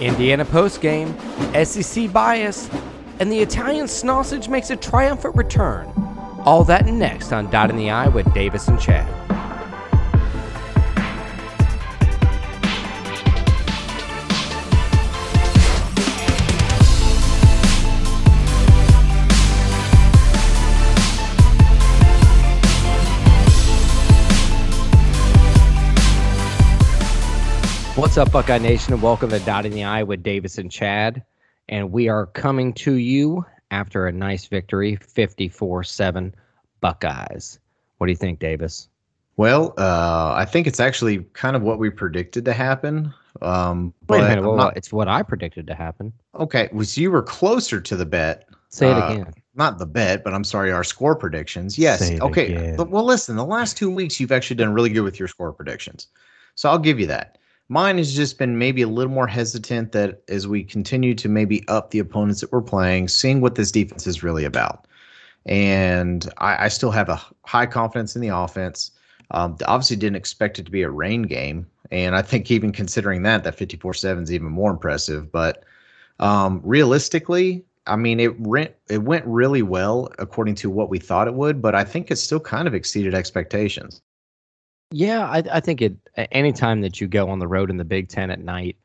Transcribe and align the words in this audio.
Indiana 0.00 0.44
postgame, 0.44 1.12
SEC 1.66 2.12
bias, 2.12 2.70
and 3.18 3.32
the 3.32 3.40
Italian 3.40 3.88
sausage 3.88 4.48
makes 4.48 4.70
a 4.70 4.76
triumphant 4.76 5.34
return. 5.34 5.92
All 6.44 6.62
that 6.64 6.86
next 6.86 7.32
on 7.32 7.50
Dot 7.50 7.70
in 7.70 7.76
the 7.76 7.90
Eye 7.90 8.08
with 8.08 8.32
Davis 8.32 8.68
and 8.68 8.80
Chad. 8.80 9.06
Up, 28.18 28.32
Buckeye 28.32 28.58
Nation, 28.58 28.92
and 28.92 29.00
welcome 29.00 29.30
to 29.30 29.38
Dot 29.38 29.64
in 29.64 29.70
the 29.70 29.84
Eye 29.84 30.02
with 30.02 30.24
Davis 30.24 30.58
and 30.58 30.72
Chad. 30.72 31.22
And 31.68 31.92
we 31.92 32.08
are 32.08 32.26
coming 32.26 32.72
to 32.74 32.94
you 32.94 33.46
after 33.70 34.08
a 34.08 34.12
nice 34.12 34.46
victory, 34.46 34.96
54 34.96 35.84
7 35.84 36.34
Buckeyes. 36.80 37.60
What 37.98 38.08
do 38.08 38.10
you 38.10 38.16
think, 38.16 38.40
Davis? 38.40 38.88
Well, 39.36 39.72
uh, 39.78 40.34
I 40.36 40.46
think 40.46 40.66
it's 40.66 40.80
actually 40.80 41.18
kind 41.34 41.54
of 41.54 41.62
what 41.62 41.78
we 41.78 41.90
predicted 41.90 42.44
to 42.46 42.52
happen. 42.52 43.14
Um, 43.40 43.94
Wait 44.08 44.18
a 44.18 44.22
but 44.22 44.28
minute. 44.30 44.42
Well, 44.44 44.56
not- 44.56 44.76
it's 44.76 44.92
what 44.92 45.06
I 45.06 45.22
predicted 45.22 45.68
to 45.68 45.74
happen. 45.76 46.12
okay, 46.34 46.68
was 46.72 46.98
you 46.98 47.12
were 47.12 47.22
closer 47.22 47.80
to 47.80 47.94
the 47.94 48.06
bet. 48.06 48.48
Say 48.70 48.90
it 48.90 48.94
Uh, 48.94 49.12
again. 49.12 49.32
Not 49.54 49.78
the 49.78 49.86
bet, 49.86 50.24
but 50.24 50.34
I'm 50.34 50.44
sorry, 50.44 50.72
our 50.72 50.82
score 50.82 51.14
predictions. 51.14 51.78
Yes. 51.78 52.10
Okay. 52.20 52.52
again. 52.52 52.90
Well, 52.90 53.04
listen, 53.04 53.36
the 53.36 53.44
last 53.44 53.76
two 53.76 53.90
weeks 53.90 54.18
you've 54.18 54.32
actually 54.32 54.56
done 54.56 54.72
really 54.72 54.90
good 54.90 55.02
with 55.02 55.20
your 55.20 55.28
score 55.28 55.52
predictions, 55.52 56.08
so 56.56 56.68
I'll 56.68 56.80
give 56.80 56.98
you 56.98 57.06
that. 57.06 57.38
Mine 57.68 57.98
has 57.98 58.16
just 58.16 58.38
been 58.38 58.56
maybe 58.56 58.80
a 58.80 58.88
little 58.88 59.12
more 59.12 59.26
hesitant 59.26 59.92
that 59.92 60.22
as 60.28 60.48
we 60.48 60.64
continue 60.64 61.14
to 61.14 61.28
maybe 61.28 61.66
up 61.68 61.90
the 61.90 61.98
opponents 61.98 62.40
that 62.40 62.50
we're 62.50 62.62
playing, 62.62 63.08
seeing 63.08 63.42
what 63.42 63.56
this 63.56 63.70
defense 63.70 64.06
is 64.06 64.22
really 64.22 64.44
about. 64.44 64.86
And 65.44 66.30
I, 66.38 66.64
I 66.64 66.68
still 66.68 66.90
have 66.90 67.10
a 67.10 67.20
high 67.44 67.66
confidence 67.66 68.16
in 68.16 68.22
the 68.22 68.28
offense. 68.28 68.90
Um, 69.32 69.58
obviously, 69.66 69.96
didn't 69.96 70.16
expect 70.16 70.58
it 70.58 70.64
to 70.64 70.70
be 70.70 70.82
a 70.82 70.90
rain 70.90 71.22
game, 71.22 71.66
and 71.90 72.16
I 72.16 72.22
think 72.22 72.50
even 72.50 72.72
considering 72.72 73.22
that, 73.24 73.44
that 73.44 73.58
54-7 73.58 74.22
is 74.22 74.32
even 74.32 74.48
more 74.48 74.70
impressive. 74.70 75.30
But 75.30 75.64
um, 76.18 76.62
realistically, 76.64 77.64
I 77.86 77.96
mean, 77.96 78.20
it 78.20 78.32
it 78.88 79.02
went 79.02 79.26
really 79.26 79.62
well 79.62 80.10
according 80.18 80.54
to 80.56 80.70
what 80.70 80.88
we 80.88 80.98
thought 80.98 81.28
it 81.28 81.34
would, 81.34 81.60
but 81.60 81.74
I 81.74 81.84
think 81.84 82.10
it 82.10 82.16
still 82.16 82.40
kind 82.40 82.66
of 82.66 82.74
exceeded 82.74 83.14
expectations. 83.14 84.00
Yeah, 84.90 85.26
I, 85.28 85.42
I 85.52 85.60
think 85.60 85.82
it. 85.82 85.96
a- 86.16 86.32
Anytime 86.34 86.80
that 86.82 87.00
you 87.00 87.06
go 87.08 87.28
on 87.28 87.38
the 87.38 87.48
road 87.48 87.70
in 87.70 87.76
the 87.76 87.84
Big 87.84 88.08
Ten 88.08 88.30
at 88.30 88.40
night 88.40 88.76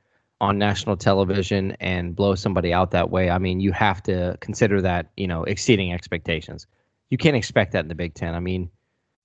on 0.42 0.58
national 0.58 0.98
television 0.98 1.72
and 1.80 2.16
blow 2.16 2.36
somebody 2.36 2.74
out 2.74 2.92
that 2.92 3.10
way, 3.10 3.30
I 3.30 3.38
mean, 3.38 3.60
you 3.62 3.72
have 3.72 4.04
to 4.04 4.38
consider 4.42 4.82
that 4.82 5.12
you 5.18 5.28
know 5.28 5.44
exceeding 5.46 5.94
expectations. 5.94 6.68
You 7.10 7.18
can't 7.18 7.36
expect 7.36 7.72
that 7.74 7.80
in 7.86 7.88
the 7.88 7.96
Big 7.96 8.14
Ten. 8.16 8.36
I 8.36 8.40
mean, 8.40 8.70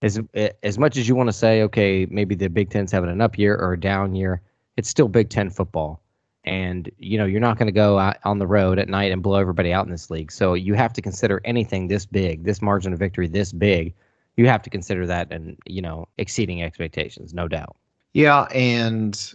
as 0.03 0.21
as 0.63 0.79
much 0.79 0.97
as 0.97 1.09
you 1.09 1.17
want 1.17 1.29
to 1.29 1.33
say, 1.33 1.63
okay, 1.63 2.07
maybe 2.11 2.35
the 2.35 2.49
Big 2.49 2.71
Ten's 2.71 2.93
having 2.93 3.11
an 3.11 3.21
up 3.21 3.39
year 3.39 3.57
or 3.57 3.73
a 3.73 3.81
down 3.81 4.15
year, 4.15 4.41
it's 4.77 4.89
still 4.89 5.09
Big 5.09 5.31
Ten 5.31 5.51
football, 5.51 6.01
and 6.45 6.89
you 6.99 7.19
know 7.19 7.25
you're 7.27 7.41
not 7.41 7.59
going 7.59 7.67
to 7.67 7.73
go 7.73 7.99
out 7.99 8.19
on 8.25 8.39
the 8.39 8.47
road 8.47 8.79
at 8.79 8.89
night 8.89 9.11
and 9.11 9.21
blow 9.23 9.39
everybody 9.41 9.73
out 9.73 9.85
in 9.87 9.91
this 9.91 10.11
league. 10.11 10.31
So 10.31 10.55
you 10.55 10.75
have 10.75 10.93
to 10.93 11.03
consider 11.03 11.41
anything 11.45 11.89
this 11.89 12.07
big, 12.07 12.45
this 12.45 12.63
margin 12.63 12.93
of 12.93 13.01
victory 13.01 13.27
this 13.27 13.53
big 13.53 13.95
you 14.39 14.47
have 14.47 14.63
to 14.63 14.71
consider 14.71 15.07
that 15.07 15.31
and 15.31 15.57
you 15.67 15.83
know 15.83 16.09
exceeding 16.17 16.63
expectations 16.63 17.35
no 17.35 17.49
doubt 17.49 17.77
Yeah, 18.15 18.43
and 18.55 19.35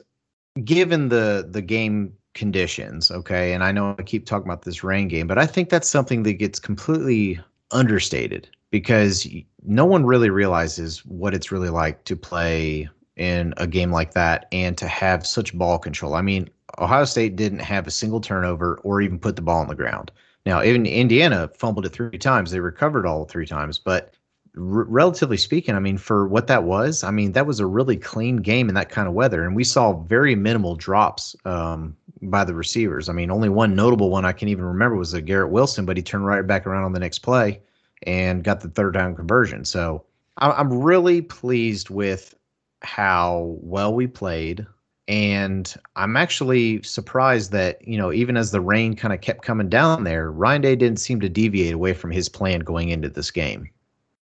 given 0.63 1.09
the 1.09 1.47
the 1.49 1.61
game 1.61 2.13
conditions, 2.33 3.11
okay, 3.11 3.53
and 3.53 3.63
I 3.63 3.71
know 3.71 3.95
I 3.97 4.03
keep 4.03 4.25
talking 4.25 4.47
about 4.47 4.63
this 4.63 4.83
rain 4.83 5.07
game, 5.07 5.27
but 5.27 5.37
I 5.37 5.45
think 5.45 5.69
that's 5.69 5.87
something 5.87 6.23
that 6.23 6.33
gets 6.33 6.59
completely 6.59 7.39
understated 7.71 8.49
because 8.71 9.27
no 9.63 9.85
one 9.85 10.05
really 10.05 10.29
realizes 10.29 11.05
what 11.05 11.33
it's 11.33 11.51
really 11.51 11.69
like 11.69 12.03
to 12.05 12.15
play 12.15 12.89
in 13.15 13.53
a 13.57 13.67
game 13.67 13.91
like 13.91 14.13
that 14.13 14.47
and 14.51 14.75
to 14.79 14.87
have 14.87 15.27
such 15.27 15.55
ball 15.55 15.77
control. 15.77 16.15
I 16.15 16.21
mean, 16.21 16.49
Ohio 16.79 17.05
State 17.05 17.35
didn't 17.35 17.59
have 17.59 17.85
a 17.85 17.91
single 17.91 18.19
turnover 18.19 18.79
or 18.83 19.01
even 19.01 19.19
put 19.19 19.35
the 19.35 19.43
ball 19.43 19.61
on 19.61 19.67
the 19.67 19.75
ground. 19.75 20.11
Now, 20.45 20.63
even 20.63 20.87
Indiana 20.87 21.49
fumbled 21.55 21.85
it 21.85 21.89
three 21.89 22.17
times. 22.17 22.49
They 22.49 22.59
recovered 22.59 23.05
all 23.05 23.25
three 23.25 23.45
times, 23.45 23.77
but 23.77 24.15
r- 24.57 24.85
relatively 24.85 25.37
speaking, 25.37 25.75
I 25.75 25.79
mean, 25.79 25.97
for 25.97 26.27
what 26.27 26.47
that 26.47 26.63
was, 26.63 27.03
I 27.03 27.11
mean, 27.11 27.31
that 27.33 27.47
was 27.47 27.59
a 27.59 27.65
really 27.65 27.97
clean 27.97 28.37
game 28.37 28.69
in 28.69 28.75
that 28.75 28.89
kind 28.89 29.07
of 29.07 29.13
weather, 29.13 29.45
and 29.45 29.55
we 29.55 29.63
saw 29.63 29.93
very 30.03 30.35
minimal 30.35 30.75
drops 30.75 31.35
um, 31.45 31.95
by 32.21 32.43
the 32.43 32.53
receivers. 32.53 33.09
I 33.09 33.13
mean, 33.13 33.31
only 33.31 33.49
one 33.49 33.75
notable 33.75 34.09
one 34.09 34.25
I 34.25 34.31
can 34.31 34.47
even 34.47 34.65
remember 34.65 34.95
was 34.95 35.13
a 35.13 35.21
Garrett 35.21 35.51
Wilson, 35.51 35.85
but 35.85 35.97
he 35.97 36.03
turned 36.03 36.25
right 36.25 36.45
back 36.45 36.65
around 36.65 36.83
on 36.83 36.93
the 36.93 36.99
next 36.99 37.19
play 37.19 37.61
and 38.03 38.43
got 38.43 38.61
the 38.61 38.69
third 38.69 38.93
down 38.93 39.15
conversion. 39.15 39.65
So 39.65 40.03
I- 40.37 40.51
I'm 40.51 40.73
really 40.73 41.21
pleased 41.21 41.89
with 41.89 42.35
how 42.81 43.57
well 43.61 43.93
we 43.93 44.07
played. 44.07 44.65
And 45.07 45.73
I'm 45.97 46.15
actually 46.15 46.81
surprised 46.83 47.51
that, 47.51 47.85
you 47.85 47.97
know, 47.97 48.13
even 48.13 48.37
as 48.37 48.51
the 48.51 48.61
rain 48.61 48.95
kind 48.95 49.13
of 49.13 49.19
kept 49.19 49.43
coming 49.43 49.67
down 49.67 50.05
there, 50.05 50.31
Ryan 50.31 50.61
Day 50.61 50.75
didn't 50.77 50.99
seem 50.99 51.19
to 51.19 51.27
deviate 51.29 51.73
away 51.73 51.93
from 51.93 52.11
his 52.11 52.29
plan 52.29 52.61
going 52.61 52.89
into 52.89 53.09
this 53.09 53.29
game. 53.29 53.69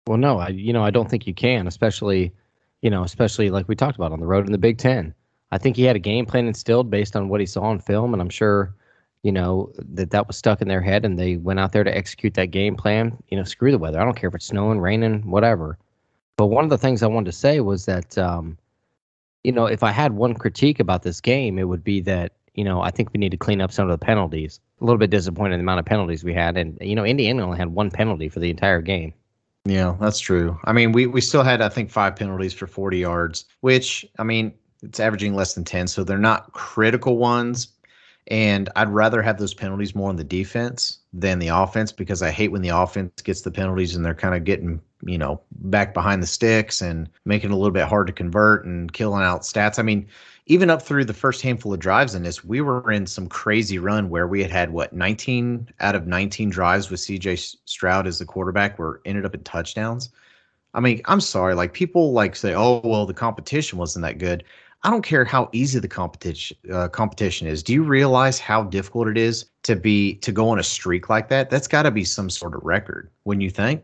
Well 0.07 0.18
no 0.18 0.40
i 0.40 0.47
you 0.47 0.73
know 0.73 0.84
i 0.84 0.90
don't 0.90 1.09
think 1.09 1.28
you 1.28 1.34
can 1.34 1.68
especially 1.68 2.34
you 2.81 2.90
know 2.90 3.03
especially 3.03 3.50
like 3.50 3.68
we 3.68 3.75
talked 3.75 3.97
about 3.97 4.12
on 4.12 4.19
the 4.19 4.25
road 4.25 4.45
in 4.45 4.51
the 4.51 4.57
big 4.57 4.78
ten. 4.78 5.13
I 5.50 5.57
think 5.57 5.78
he 5.78 5.84
had 5.84 5.95
a 5.95 6.00
game 6.00 6.25
plan 6.25 6.47
instilled 6.47 6.90
based 6.90 7.16
on 7.16 7.29
what 7.29 7.40
he 7.40 7.45
saw 7.45 7.62
on 7.62 7.79
film 7.79 8.13
and 8.13 8.22
i'm 8.22 8.29
sure 8.29 8.73
you 9.23 9.31
know 9.31 9.72
that 9.78 10.12
that 10.12 10.28
was 10.28 10.38
stuck 10.38 10.62
in 10.62 10.67
their 10.67 10.81
head 10.81 11.03
and 11.06 11.17
they 11.17 11.38
went 11.38 11.59
out 11.59 11.72
there 11.72 11.84
to 11.84 11.96
execute 11.96 12.34
that 12.35 12.51
game 12.51 12.75
plan. 12.75 13.17
You 13.29 13.38
know 13.38 13.44
screw 13.44 13.72
the 13.72 13.78
weather. 13.78 14.00
I 14.00 14.06
don't 14.06 14.16
care 14.16 14.29
if 14.29 14.35
it's 14.35 14.46
snowing 14.46 14.79
raining 14.79 15.29
whatever. 15.29 15.78
But 16.38 16.47
one 16.47 16.63
of 16.63 16.69
the 16.69 16.78
things 16.78 17.03
i 17.03 17.07
wanted 17.07 17.25
to 17.31 17.38
say 17.38 17.59
was 17.59 17.85
that 17.85 18.17
um 18.17 18.57
you 19.44 19.51
know 19.51 19.66
if 19.66 19.84
i 19.84 19.91
had 19.91 20.13
one 20.13 20.34
critique 20.34 20.79
about 20.79 21.03
this 21.03 21.19
game 21.19 21.57
it 21.57 21.67
would 21.67 21.84
be 21.84 22.00
that 22.01 22.34
you 22.53 22.63
know 22.63 22.81
i 22.81 22.91
think 22.91 23.12
we 23.13 23.17
need 23.17 23.31
to 23.31 23.38
clean 23.38 23.62
up 23.62 23.72
some 23.72 23.90
of 23.90 24.00
the 24.00 24.06
penalties. 24.06 24.59
A 24.79 24.85
little 24.85 25.00
bit 25.00 25.09
disappointed 25.09 25.56
in 25.56 25.59
the 25.59 25.63
amount 25.63 25.79
of 25.79 25.85
penalties 25.85 26.23
we 26.23 26.34
had 26.34 26.56
and 26.56 26.78
you 26.79 26.96
know 26.96 27.06
indiana 27.06 27.44
only 27.44 27.57
had 27.57 27.73
one 27.73 27.90
penalty 27.90 28.29
for 28.29 28.40
the 28.40 28.50
entire 28.50 28.81
game 28.81 29.13
Yeah, 29.67 29.97
that's 30.00 30.19
true. 30.19 30.57
I 30.63 30.72
mean, 30.72 30.94
we 30.94 31.07
we 31.07 31.19
still 31.19 31.44
had 31.44 31.61
I 31.61 31.69
think 31.69 31.89
five 31.89 32.16
penalties 32.16 32.53
for 32.53 32.67
40 32.67 33.00
yards, 33.00 33.45
which 33.59 34.05
I 34.17 34.23
mean, 34.23 34.53
it's 34.81 35.00
averaging 35.00 35.35
less 35.35 35.55
than 35.55 35.66
10, 35.66 35.88
so 35.88 36.03
they're 36.03 36.17
not 36.17 36.53
critical 36.53 37.17
ones. 37.17 37.69
And 38.29 38.69
I'd 38.75 38.89
rather 38.89 39.22
have 39.22 39.38
those 39.38 39.53
penalties 39.53 39.95
more 39.95 40.09
on 40.09 40.17
the 40.17 40.23
defense 40.23 41.00
than 41.13 41.39
the 41.39 41.47
offense 41.47 41.91
because 41.91 42.22
I 42.22 42.29
hate 42.29 42.51
when 42.51 42.61
the 42.61 42.69
offense 42.69 43.22
gets 43.22 43.41
the 43.41 43.51
penalties 43.51 43.95
and 43.95 44.05
they're 44.05 44.13
kind 44.13 44.35
of 44.35 44.44
getting, 44.44 44.81
you 45.05 45.17
know, 45.17 45.41
back 45.51 45.94
behind 45.94 46.22
the 46.22 46.28
sticks 46.28 46.81
and 46.81 47.09
making 47.23 47.51
it 47.51 47.53
a 47.53 47.57
little 47.57 47.72
bit 47.72 47.88
hard 47.88 48.07
to 48.07 48.13
convert 48.13 48.66
and 48.66 48.91
killing 48.91 49.23
out 49.23 49.44
stats. 49.44 49.79
I 49.79 49.84
mean, 49.84 50.07
even 50.47 50.69
up 50.69 50.81
through 50.81 51.06
the 51.06 51.13
first 51.13 51.41
handful 51.41 51.74
of 51.74 51.80
drives 51.80 52.16
in 52.16 52.24
this, 52.24 52.44
we 52.44 52.62
were 52.62 52.91
in 52.91 53.06
some 53.06 53.28
crazy 53.28 53.80
run 53.80 54.09
where 54.09 54.28
we 54.28 54.41
had 54.41 54.52
had 54.52 54.72
what 54.72 54.94
19 54.94 55.69
out 55.81 55.96
of 55.96 56.08
19 56.08 56.50
drives 56.50 56.90
with 56.90 57.02
CJ 57.02 57.58
Stroud 57.66 58.08
as 58.08 58.19
the 58.19 58.25
quarterback 58.25 58.80
were 58.80 59.02
ended 59.06 59.25
up 59.25 59.35
in 59.35 59.44
touchdowns. 59.44 60.09
I 60.74 60.80
mean, 60.80 61.02
I'm 61.06 61.22
sorry, 61.22 61.53
like 61.53 61.74
people 61.74 62.13
like 62.13 62.35
say, 62.35 62.53
"Oh, 62.53 62.81
well, 62.84 63.06
the 63.06 63.13
competition 63.13 63.78
wasn't 63.78 64.03
that 64.03 64.19
good." 64.19 64.44
I 64.84 64.90
don't 64.90 65.02
care 65.02 65.25
how 65.25 65.50
easy 65.52 65.80
the 65.80 65.88
competition 65.88 66.56
uh, 66.72 66.88
competition 66.88 67.47
is. 67.47 67.64
Do 67.64 67.74
you 67.74 67.84
realize 67.84 68.40
how 68.40 68.64
difficult 68.64 69.08
it 69.08 69.18
is 69.18 69.46
to 69.64 69.75
be 69.75 70.16
to 70.16 70.31
go 70.31 70.50
on 70.50 70.59
a 70.59 70.64
streak 70.64 71.09
like 71.09 71.29
that? 71.29 71.50
That's 71.50 71.68
got 71.68 71.84
to 71.84 71.91
be 71.91 72.06
some 72.06 72.29
sort 72.29 72.53
of 72.53 72.64
record, 72.64 73.09
wouldn't 73.25 73.44
you 73.44 73.50
think? 73.50 73.84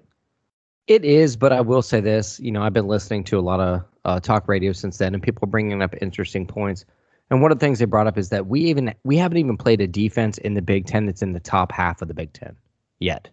It 0.88 1.04
is, 1.04 1.36
but 1.36 1.52
I 1.52 1.62
will 1.62 1.82
say 1.82 2.00
this. 2.00 2.40
You 2.40 2.52
know, 2.52 2.62
I've 2.62 2.74
been 2.74 2.88
listening 2.88 3.24
to 3.26 3.40
a 3.40 3.42
lot 3.42 3.60
of 3.60 3.84
uh, 4.06 4.20
talk 4.20 4.48
radio 4.48 4.72
since 4.72 4.98
then, 4.98 5.14
and 5.14 5.24
people 5.24 5.44
are 5.48 5.52
bringing 5.52 5.82
up 5.82 5.94
interesting 6.02 6.46
points. 6.46 6.86
And 7.30 7.42
one 7.42 7.52
of 7.52 7.60
the 7.60 7.66
things 7.66 7.80
they 7.80 7.86
brought 7.86 8.08
up 8.08 8.18
is 8.18 8.30
that 8.30 8.48
we 8.48 8.62
even 8.62 8.94
we 9.04 9.18
haven't 9.18 9.38
even 9.38 9.58
played 9.58 9.82
a 9.82 9.88
defense 9.88 10.38
in 10.40 10.54
the 10.54 10.62
Big 10.62 10.86
Ten 10.86 11.06
that's 11.06 11.22
in 11.22 11.34
the 11.34 11.40
top 11.40 11.72
half 11.72 12.02
of 12.02 12.08
the 12.08 12.14
Big 12.14 12.34
Ten 12.34 12.56
yet. 13.00 13.30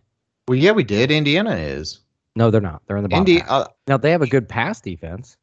Well, 0.49 0.59
yeah, 0.59 0.73
we 0.73 0.85
did. 0.85 1.11
Indiana 1.11 1.57
is. 1.57 2.01
No, 2.37 2.51
they're 2.51 2.61
not. 2.61 2.83
They're 2.87 2.97
in 2.97 3.03
the 3.03 3.09
bottom. 3.09 3.27
Indi- 3.27 3.41
half. 3.41 3.51
uh, 3.51 3.69
now 3.89 3.97
they 3.97 4.11
have 4.11 4.23
a 4.23 4.27
good 4.27 4.49
pass 4.49 4.81
defense. 4.81 5.37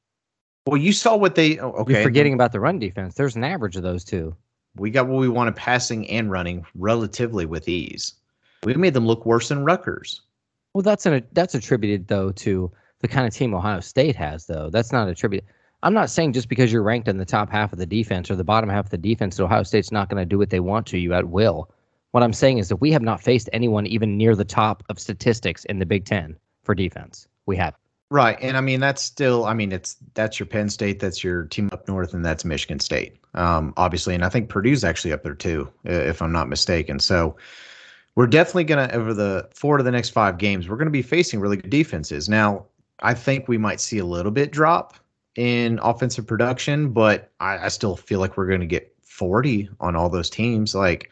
well, 0.65 0.77
you 0.77 0.93
saw 0.93 1.15
what 1.15 1.35
they. 1.35 1.59
oh, 1.59 1.71
Okay, 1.71 1.93
You're 1.93 2.03
forgetting 2.03 2.33
about 2.33 2.51
the 2.53 2.59
run 2.59 2.79
defense. 2.79 3.15
There's 3.15 3.35
an 3.35 3.43
average 3.43 3.75
of 3.75 3.83
those 3.83 4.03
two. 4.03 4.35
we 4.75 4.89
got 4.89 5.07
what 5.07 5.19
we 5.19 5.29
wanted 5.29 5.55
passing 5.55 6.09
and 6.09 6.31
running 6.31 6.65
relatively 6.75 7.45
with 7.45 7.67
ease. 7.67 8.13
We 8.63 8.73
made 8.75 8.93
them 8.93 9.05
look 9.05 9.25
worse 9.25 9.49
than 9.49 9.63
Rutgers. 9.65 10.21
Well, 10.73 10.81
that's 10.81 11.05
an 11.05 11.23
that's 11.33 11.53
attributed 11.53 12.07
though 12.07 12.31
to 12.31 12.71
the 12.99 13.07
kind 13.07 13.27
of 13.27 13.33
team 13.33 13.53
Ohio 13.53 13.79
State 13.79 14.15
has, 14.15 14.45
though. 14.45 14.69
That's 14.69 14.91
not 14.91 15.07
a 15.07 15.15
tribute. 15.15 15.43
I'm 15.83 15.93
not 15.93 16.09
saying 16.09 16.33
just 16.33 16.49
because 16.49 16.71
you're 16.71 16.83
ranked 16.83 17.07
in 17.07 17.17
the 17.17 17.25
top 17.25 17.51
half 17.51 17.71
of 17.71 17.79
the 17.79 17.85
defense 17.85 18.31
or 18.31 18.35
the 18.35 18.43
bottom 18.43 18.69
half 18.69 18.85
of 18.85 18.91
the 18.91 18.97
defense, 18.97 19.39
Ohio 19.39 19.63
State's 19.63 19.91
not 19.91 20.09
going 20.09 20.21
to 20.21 20.25
do 20.25 20.37
what 20.37 20.49
they 20.49 20.59
want 20.59 20.87
to 20.87 20.97
you 20.97 21.13
at 21.13 21.29
will. 21.29 21.69
What 22.11 22.23
I'm 22.23 22.33
saying 22.33 22.57
is 22.57 22.69
that 22.69 22.77
we 22.77 22.91
have 22.91 23.03
not 23.03 23.21
faced 23.21 23.49
anyone 23.53 23.85
even 23.85 24.17
near 24.17 24.35
the 24.35 24.45
top 24.45 24.83
of 24.89 24.99
statistics 24.99 25.65
in 25.65 25.77
the 25.79 25.85
Big 25.85 26.05
Ten 26.05 26.35
for 26.63 26.73
defense. 26.73 27.27
We 27.45 27.55
have. 27.57 27.75
Right, 28.09 28.37
and 28.41 28.55
I 28.55 28.61
mean 28.61 28.79
that's 28.79 29.01
still, 29.01 29.45
I 29.45 29.53
mean 29.53 29.73
it's 29.73 29.97
that's 30.13 30.39
your 30.39 30.47
Penn 30.47 30.69
State, 30.69 31.01
that's 31.01 31.25
your 31.25 31.43
team 31.43 31.69
up 31.73 31.89
north, 31.89 32.13
and 32.13 32.23
that's 32.23 32.45
Michigan 32.45 32.79
State, 32.79 33.17
um, 33.33 33.73
obviously, 33.75 34.15
and 34.15 34.23
I 34.23 34.29
think 34.29 34.47
Purdue's 34.47 34.85
actually 34.85 35.11
up 35.11 35.23
there 35.23 35.35
too, 35.35 35.69
if 35.83 36.21
I'm 36.21 36.31
not 36.31 36.47
mistaken. 36.47 36.99
So 36.99 37.35
we're 38.15 38.27
definitely 38.27 38.63
gonna 38.63 38.89
over 38.93 39.13
the 39.13 39.49
four 39.53 39.75
to 39.75 39.83
the 39.83 39.91
next 39.91 40.11
five 40.11 40.37
games, 40.37 40.69
we're 40.69 40.77
gonna 40.77 40.89
be 40.89 41.01
facing 41.01 41.41
really 41.41 41.57
good 41.57 41.69
defenses. 41.69 42.29
Now, 42.29 42.65
I 42.99 43.13
think 43.13 43.47
we 43.47 43.57
might 43.57 43.79
see 43.79 43.99
a 43.99 44.05
little 44.05 44.31
bit 44.31 44.51
drop 44.51 44.95
in 45.35 45.79
offensive 45.83 46.25
production, 46.25 46.91
but 46.91 47.31
I, 47.39 47.57
I 47.57 47.67
still 47.67 47.95
feel 47.95 48.19
like 48.19 48.37
we're 48.37 48.47
gonna 48.47 48.65
get 48.65 48.93
40 49.03 49.69
on 49.79 49.95
all 49.95 50.09
those 50.09 50.29
teams. 50.29 50.75
Like, 50.75 51.11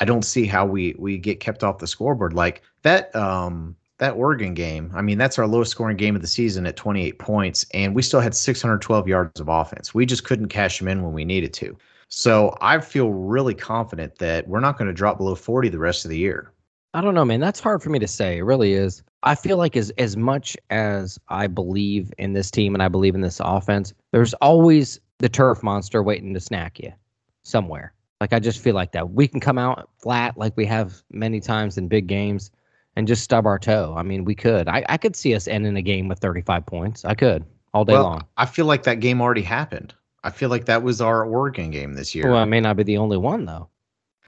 I 0.00 0.04
don't 0.04 0.24
see 0.24 0.46
how 0.46 0.66
we 0.66 0.94
we 0.98 1.18
get 1.18 1.40
kept 1.40 1.64
off 1.64 1.78
the 1.78 1.86
scoreboard 1.86 2.32
like 2.32 2.62
that. 2.82 3.14
Um, 3.14 3.76
that 3.98 4.16
Oregon 4.16 4.52
game, 4.52 4.90
I 4.96 5.00
mean, 5.00 5.16
that's 5.16 5.38
our 5.38 5.46
lowest 5.46 5.70
scoring 5.70 5.96
game 5.96 6.16
of 6.16 6.22
the 6.22 6.26
season 6.26 6.66
at 6.66 6.74
28 6.74 7.20
points, 7.20 7.64
and 7.72 7.94
we 7.94 8.02
still 8.02 8.18
had 8.18 8.34
612 8.34 9.06
yards 9.06 9.38
of 9.38 9.48
offense. 9.48 9.94
We 9.94 10.06
just 10.06 10.24
couldn't 10.24 10.48
cash 10.48 10.80
them 10.80 10.88
in 10.88 11.04
when 11.04 11.12
we 11.12 11.24
needed 11.24 11.52
to. 11.54 11.76
So 12.08 12.56
I 12.60 12.78
feel 12.80 13.10
really 13.10 13.54
confident 13.54 14.18
that 14.18 14.46
we're 14.48 14.60
not 14.60 14.76
going 14.76 14.88
to 14.88 14.92
drop 14.92 15.18
below 15.18 15.34
40 15.34 15.68
the 15.68 15.78
rest 15.78 16.04
of 16.04 16.10
the 16.10 16.18
year. 16.18 16.51
I 16.94 17.00
don't 17.00 17.14
know, 17.14 17.24
man. 17.24 17.40
That's 17.40 17.60
hard 17.60 17.82
for 17.82 17.90
me 17.90 17.98
to 17.98 18.08
say. 18.08 18.38
It 18.38 18.42
really 18.42 18.74
is. 18.74 19.02
I 19.22 19.34
feel 19.34 19.56
like 19.56 19.76
as 19.76 19.90
as 19.98 20.16
much 20.16 20.56
as 20.70 21.18
I 21.28 21.46
believe 21.46 22.12
in 22.18 22.32
this 22.32 22.50
team 22.50 22.74
and 22.74 22.82
I 22.82 22.88
believe 22.88 23.14
in 23.14 23.20
this 23.20 23.40
offense, 23.42 23.94
there's 24.10 24.34
always 24.34 25.00
the 25.18 25.28
turf 25.28 25.62
monster 25.62 26.02
waiting 26.02 26.34
to 26.34 26.40
snack 26.40 26.78
you 26.78 26.92
somewhere. 27.44 27.94
Like 28.20 28.32
I 28.32 28.38
just 28.38 28.60
feel 28.60 28.74
like 28.74 28.92
that. 28.92 29.10
We 29.10 29.26
can 29.26 29.40
come 29.40 29.58
out 29.58 29.88
flat 29.98 30.36
like 30.36 30.56
we 30.56 30.66
have 30.66 31.02
many 31.10 31.40
times 31.40 31.78
in 31.78 31.88
big 31.88 32.06
games 32.06 32.50
and 32.96 33.08
just 33.08 33.22
stub 33.24 33.46
our 33.46 33.58
toe. 33.58 33.94
I 33.96 34.02
mean, 34.02 34.24
we 34.24 34.34
could. 34.34 34.68
I, 34.68 34.84
I 34.88 34.96
could 34.96 35.16
see 35.16 35.34
us 35.34 35.48
ending 35.48 35.76
a 35.76 35.82
game 35.82 36.08
with 36.08 36.18
35 36.18 36.66
points. 36.66 37.04
I 37.04 37.14
could 37.14 37.44
all 37.72 37.84
day 37.84 37.94
well, 37.94 38.04
long. 38.04 38.26
I 38.36 38.46
feel 38.46 38.66
like 38.66 38.82
that 38.82 39.00
game 39.00 39.20
already 39.20 39.42
happened. 39.42 39.94
I 40.24 40.30
feel 40.30 40.50
like 40.50 40.66
that 40.66 40.82
was 40.82 41.00
our 41.00 41.24
Oregon 41.24 41.70
game 41.70 41.94
this 41.94 42.14
year. 42.14 42.28
Well, 42.28 42.38
I 42.38 42.44
may 42.44 42.60
not 42.60 42.76
be 42.76 42.82
the 42.82 42.98
only 42.98 43.16
one 43.16 43.44
though. 43.44 43.68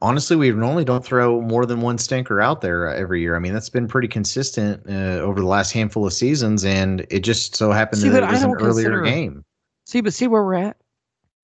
Honestly, 0.05 0.37
we 0.37 0.53
normally 0.53 0.85
don't 0.85 1.03
throw 1.03 1.41
more 1.41 1.65
than 1.65 1.81
one 1.81 1.97
stinker 1.97 2.39
out 2.39 2.61
there 2.61 2.91
uh, 2.91 2.95
every 2.95 3.23
year. 3.23 3.37
I 3.37 3.39
mean, 3.39 3.55
that's 3.55 3.71
been 3.71 3.89
pretty 3.89 4.07
consistent 4.07 4.83
uh, 4.87 5.23
over 5.23 5.41
the 5.41 5.47
last 5.47 5.73
handful 5.73 6.07
of 6.07 6.13
seasons, 6.13 6.63
and 6.63 7.07
it 7.09 7.21
just 7.21 7.57
so 7.57 7.73
happened 7.73 8.03
see, 8.03 8.11
that 8.11 8.23
it 8.23 8.31
was 8.31 8.43
an 8.43 8.53
earlier 8.61 9.01
game. 9.01 9.47
See, 9.87 10.03
but 10.03 10.13
see 10.13 10.27
where 10.27 10.45
we're 10.45 10.57
at. 10.57 10.77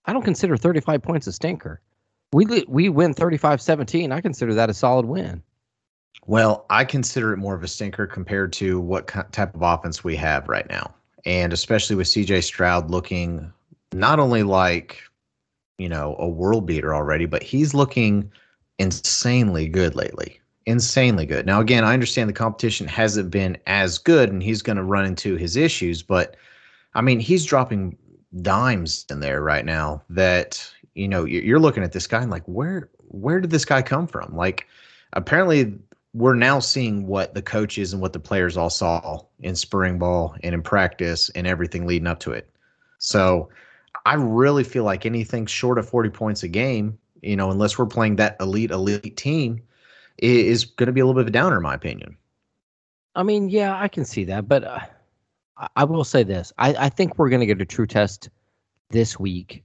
I 0.04 0.12
don't 0.12 0.24
consider 0.24 0.58
35 0.58 1.00
points 1.00 1.26
a 1.26 1.32
stinker. 1.32 1.80
We 2.34 2.64
we 2.68 2.90
win 2.90 3.14
35-17. 3.14 4.12
I 4.12 4.20
consider 4.20 4.52
that 4.52 4.68
a 4.68 4.74
solid 4.74 5.06
win. 5.06 5.42
Well, 6.26 6.66
I 6.68 6.84
consider 6.84 7.32
it 7.32 7.38
more 7.38 7.54
of 7.54 7.64
a 7.64 7.68
stinker 7.68 8.06
compared 8.06 8.52
to 8.54 8.78
what 8.78 9.08
type 9.32 9.54
of 9.54 9.62
offense 9.62 10.04
we 10.04 10.16
have 10.16 10.48
right 10.48 10.68
now. 10.68 10.94
And 11.24 11.54
especially 11.54 11.96
with 11.96 12.08
CJ 12.08 12.44
Stroud 12.44 12.90
looking 12.90 13.50
not 13.94 14.20
only 14.20 14.42
like, 14.42 15.02
you 15.78 15.88
know, 15.88 16.14
a 16.18 16.28
world 16.28 16.66
beater 16.66 16.94
already, 16.94 17.24
but 17.24 17.42
he's 17.42 17.72
looking 17.72 18.30
insanely 18.80 19.68
good 19.68 19.94
lately. 19.94 20.40
Insanely 20.64 21.26
good. 21.26 21.44
Now, 21.44 21.60
again, 21.60 21.84
I 21.84 21.92
understand 21.92 22.28
the 22.28 22.34
competition 22.34 22.88
hasn't 22.88 23.30
been 23.30 23.58
as 23.66 23.98
good 23.98 24.30
and 24.30 24.42
he's 24.42 24.62
going 24.62 24.78
to 24.78 24.82
run 24.84 25.04
into 25.04 25.36
his 25.36 25.54
issues, 25.54 26.02
but 26.02 26.36
I 26.94 27.02
mean, 27.02 27.20
he's 27.20 27.44
dropping 27.44 27.96
dimes 28.40 29.04
in 29.10 29.20
there 29.20 29.42
right 29.42 29.64
now 29.64 30.02
that, 30.08 30.66
you 30.94 31.06
know, 31.06 31.24
you're 31.24 31.60
looking 31.60 31.82
at 31.82 31.92
this 31.92 32.06
guy 32.06 32.22
and 32.22 32.30
like, 32.30 32.44
where, 32.46 32.88
where 33.08 33.40
did 33.40 33.50
this 33.50 33.66
guy 33.66 33.82
come 33.82 34.06
from? 34.06 34.34
Like, 34.34 34.66
apparently 35.12 35.78
we're 36.14 36.34
now 36.34 36.58
seeing 36.58 37.06
what 37.06 37.34
the 37.34 37.42
coaches 37.42 37.92
and 37.92 38.00
what 38.00 38.14
the 38.14 38.18
players 38.18 38.56
all 38.56 38.70
saw 38.70 39.20
in 39.40 39.54
spring 39.54 39.98
ball 39.98 40.34
and 40.42 40.54
in 40.54 40.62
practice 40.62 41.28
and 41.30 41.46
everything 41.46 41.86
leading 41.86 42.08
up 42.08 42.20
to 42.20 42.32
it. 42.32 42.50
So 42.98 43.50
I 44.06 44.14
really 44.14 44.64
feel 44.64 44.84
like 44.84 45.04
anything 45.04 45.44
short 45.46 45.78
of 45.78 45.88
40 45.88 46.10
points 46.10 46.42
a 46.42 46.48
game, 46.48 46.98
you 47.22 47.36
know, 47.36 47.50
unless 47.50 47.78
we're 47.78 47.86
playing 47.86 48.16
that 48.16 48.36
elite, 48.40 48.70
elite 48.70 49.16
team, 49.16 49.62
is 50.18 50.64
going 50.64 50.86
to 50.86 50.92
be 50.92 51.00
a 51.00 51.06
little 51.06 51.20
bit 51.20 51.22
of 51.22 51.28
a 51.28 51.32
downer, 51.32 51.56
in 51.56 51.62
my 51.62 51.74
opinion. 51.74 52.16
I 53.14 53.22
mean, 53.22 53.48
yeah, 53.48 53.76
I 53.76 53.88
can 53.88 54.04
see 54.04 54.24
that. 54.24 54.48
But 54.48 54.64
uh, 54.64 54.80
I 55.76 55.84
will 55.84 56.04
say 56.04 56.22
this 56.22 56.52
I, 56.58 56.74
I 56.74 56.88
think 56.88 57.18
we're 57.18 57.30
going 57.30 57.40
to 57.40 57.46
get 57.46 57.60
a 57.60 57.66
true 57.66 57.86
test 57.86 58.28
this 58.90 59.18
week, 59.18 59.64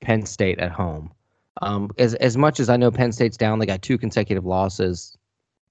Penn 0.00 0.26
State 0.26 0.58
at 0.58 0.72
home. 0.72 1.12
Um, 1.62 1.90
as 1.98 2.14
as 2.16 2.36
much 2.36 2.58
as 2.60 2.68
I 2.68 2.76
know 2.76 2.90
Penn 2.90 3.12
State's 3.12 3.36
down, 3.36 3.58
they 3.58 3.66
got 3.66 3.82
two 3.82 3.98
consecutive 3.98 4.44
losses 4.44 5.16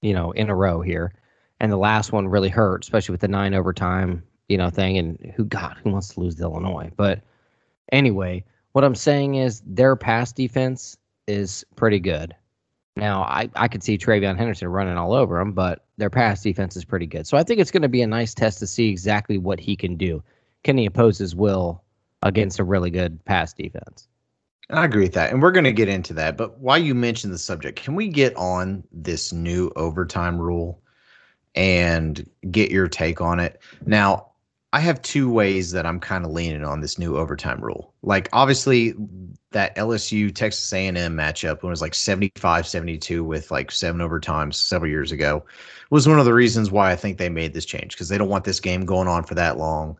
you 0.04 0.12
know, 0.12 0.32
in 0.32 0.50
a 0.50 0.54
row 0.54 0.82
here. 0.82 1.14
And 1.60 1.72
the 1.72 1.78
last 1.78 2.12
one 2.12 2.28
really 2.28 2.50
hurt, 2.50 2.84
especially 2.84 3.14
with 3.14 3.22
the 3.22 3.28
nine 3.28 3.54
overtime, 3.54 4.22
you 4.48 4.58
know, 4.58 4.68
thing. 4.68 4.98
And 4.98 5.32
who 5.34 5.46
God, 5.46 5.78
who 5.82 5.90
wants 5.90 6.08
to 6.08 6.20
lose 6.20 6.34
to 6.36 6.42
Illinois? 6.42 6.90
But 6.94 7.22
anyway, 7.90 8.44
what 8.72 8.84
I'm 8.84 8.94
saying 8.94 9.36
is 9.36 9.62
their 9.64 9.96
pass 9.96 10.30
defense 10.30 10.98
is 11.26 11.64
pretty 11.76 12.00
good. 12.00 12.34
Now, 12.96 13.22
I, 13.22 13.50
I 13.56 13.68
could 13.68 13.82
see 13.82 13.98
TreVeyon 13.98 14.38
Henderson 14.38 14.68
running 14.68 14.96
all 14.96 15.14
over 15.14 15.38
them, 15.38 15.52
but 15.52 15.84
their 15.96 16.10
pass 16.10 16.42
defense 16.42 16.76
is 16.76 16.84
pretty 16.84 17.06
good. 17.06 17.26
So 17.26 17.36
I 17.36 17.42
think 17.42 17.60
it's 17.60 17.72
going 17.72 17.82
to 17.82 17.88
be 17.88 18.02
a 18.02 18.06
nice 18.06 18.34
test 18.34 18.60
to 18.60 18.66
see 18.66 18.88
exactly 18.88 19.36
what 19.36 19.58
he 19.58 19.74
can 19.74 19.96
do. 19.96 20.22
Can 20.62 20.78
he 20.78 20.86
oppose 20.86 21.18
his 21.18 21.34
will 21.34 21.82
against 22.22 22.60
a 22.60 22.64
really 22.64 22.90
good 22.90 23.24
pass 23.24 23.52
defense? 23.52 24.08
I 24.70 24.84
agree 24.84 25.02
with 25.02 25.14
that. 25.14 25.32
And 25.32 25.42
we're 25.42 25.52
going 25.52 25.64
to 25.64 25.72
get 25.72 25.88
into 25.88 26.14
that. 26.14 26.36
But 26.36 26.58
while 26.58 26.78
you 26.78 26.94
mentioned 26.94 27.34
the 27.34 27.38
subject, 27.38 27.82
can 27.82 27.94
we 27.94 28.08
get 28.08 28.34
on 28.36 28.84
this 28.92 29.32
new 29.32 29.70
overtime 29.76 30.38
rule 30.38 30.80
and 31.54 32.28
get 32.50 32.70
your 32.70 32.88
take 32.88 33.20
on 33.20 33.40
it? 33.40 33.60
Now, 33.84 34.30
I 34.74 34.80
have 34.80 35.00
two 35.02 35.30
ways 35.30 35.70
that 35.70 35.86
I'm 35.86 36.00
kind 36.00 36.24
of 36.24 36.32
leaning 36.32 36.64
on 36.64 36.80
this 36.80 36.98
new 36.98 37.16
overtime 37.16 37.60
rule. 37.60 37.94
Like 38.02 38.28
obviously 38.32 38.92
that 39.52 39.76
LSU 39.76 40.34
Texas 40.34 40.72
A&M 40.72 40.96
matchup 40.96 41.62
when 41.62 41.70
it 41.70 41.78
was 41.78 41.80
like 41.80 41.92
75-72 41.92 43.24
with 43.24 43.52
like 43.52 43.70
seven 43.70 44.00
overtimes 44.00 44.54
several 44.54 44.90
years 44.90 45.12
ago 45.12 45.44
was 45.90 46.08
one 46.08 46.18
of 46.18 46.24
the 46.24 46.34
reasons 46.34 46.72
why 46.72 46.90
I 46.90 46.96
think 46.96 47.18
they 47.18 47.28
made 47.28 47.54
this 47.54 47.64
change 47.64 47.94
because 47.94 48.08
they 48.08 48.18
don't 48.18 48.28
want 48.28 48.42
this 48.42 48.58
game 48.58 48.84
going 48.84 49.06
on 49.06 49.22
for 49.22 49.36
that 49.36 49.58
long. 49.58 49.96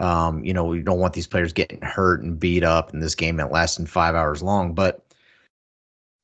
Um, 0.00 0.44
you 0.44 0.52
know, 0.52 0.66
we 0.66 0.82
don't 0.82 1.00
want 1.00 1.14
these 1.14 1.26
players 1.26 1.54
getting 1.54 1.80
hurt 1.80 2.22
and 2.22 2.38
beat 2.38 2.62
up 2.62 2.92
in 2.92 3.00
this 3.00 3.14
game 3.14 3.38
that 3.38 3.50
lasting 3.50 3.86
five 3.86 4.14
hours 4.14 4.42
long. 4.42 4.74
But 4.74 5.02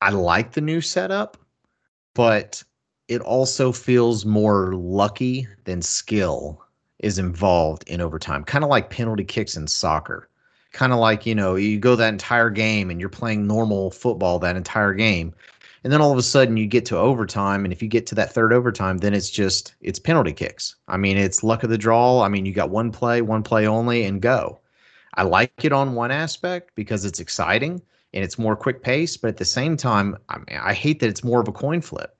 I 0.01 0.11
like 0.11 0.51
the 0.51 0.61
new 0.61 0.81
setup, 0.81 1.35
but 2.13 2.63
it 3.07 3.21
also 3.21 3.71
feels 3.71 4.23
more 4.23 4.73
lucky 4.75 5.47
than 5.63 5.81
skill 5.81 6.63
is 6.99 7.19
involved 7.19 7.83
in 7.87 8.01
overtime. 8.01 8.43
Kind 8.43 8.63
of 8.63 8.69
like 8.69 8.89
penalty 8.89 9.23
kicks 9.23 9.55
in 9.55 9.67
soccer. 9.67 10.29
Kind 10.73 10.93
of 10.93 10.99
like, 10.99 11.25
you 11.25 11.35
know, 11.35 11.55
you 11.55 11.79
go 11.79 11.95
that 11.95 12.13
entire 12.13 12.49
game 12.49 12.89
and 12.89 12.99
you're 12.99 13.09
playing 13.09 13.47
normal 13.47 13.91
football 13.91 14.39
that 14.39 14.55
entire 14.55 14.93
game 14.93 15.33
and 15.83 15.93
then 15.93 16.01
all 16.01 16.11
of 16.11 16.17
a 16.17 16.23
sudden 16.23 16.57
you 16.57 16.67
get 16.67 16.85
to 16.85 16.97
overtime 16.97 17.63
and 17.63 17.71
if 17.71 17.81
you 17.81 17.87
get 17.87 18.05
to 18.07 18.15
that 18.15 18.33
third 18.33 18.51
overtime 18.51 18.97
then 18.97 19.13
it's 19.13 19.29
just 19.29 19.75
it's 19.81 19.99
penalty 19.99 20.33
kicks. 20.33 20.75
I 20.87 20.97
mean 20.97 21.17
it's 21.17 21.43
luck 21.43 21.63
of 21.63 21.69
the 21.69 21.77
draw. 21.77 22.21
I 22.21 22.27
mean 22.27 22.45
you 22.45 22.53
got 22.53 22.69
one 22.69 22.91
play 22.91 23.21
one 23.21 23.43
play 23.43 23.67
only 23.67 24.03
and 24.03 24.21
go. 24.21 24.59
I 25.13 25.23
like 25.23 25.53
it 25.63 25.71
on 25.71 25.95
one 25.95 26.11
aspect 26.11 26.71
because 26.75 27.05
it's 27.05 27.21
exciting 27.21 27.81
and 28.13 28.23
it's 28.23 28.37
more 28.37 28.55
quick 28.55 28.83
pace 28.83 29.17
but 29.17 29.29
at 29.29 29.37
the 29.37 29.45
same 29.45 29.77
time 29.77 30.17
i 30.29 30.37
mean 30.37 30.59
i 30.61 30.73
hate 30.73 30.99
that 30.99 31.09
it's 31.09 31.23
more 31.23 31.39
of 31.39 31.47
a 31.47 31.53
coin 31.53 31.81
flip. 31.81 32.17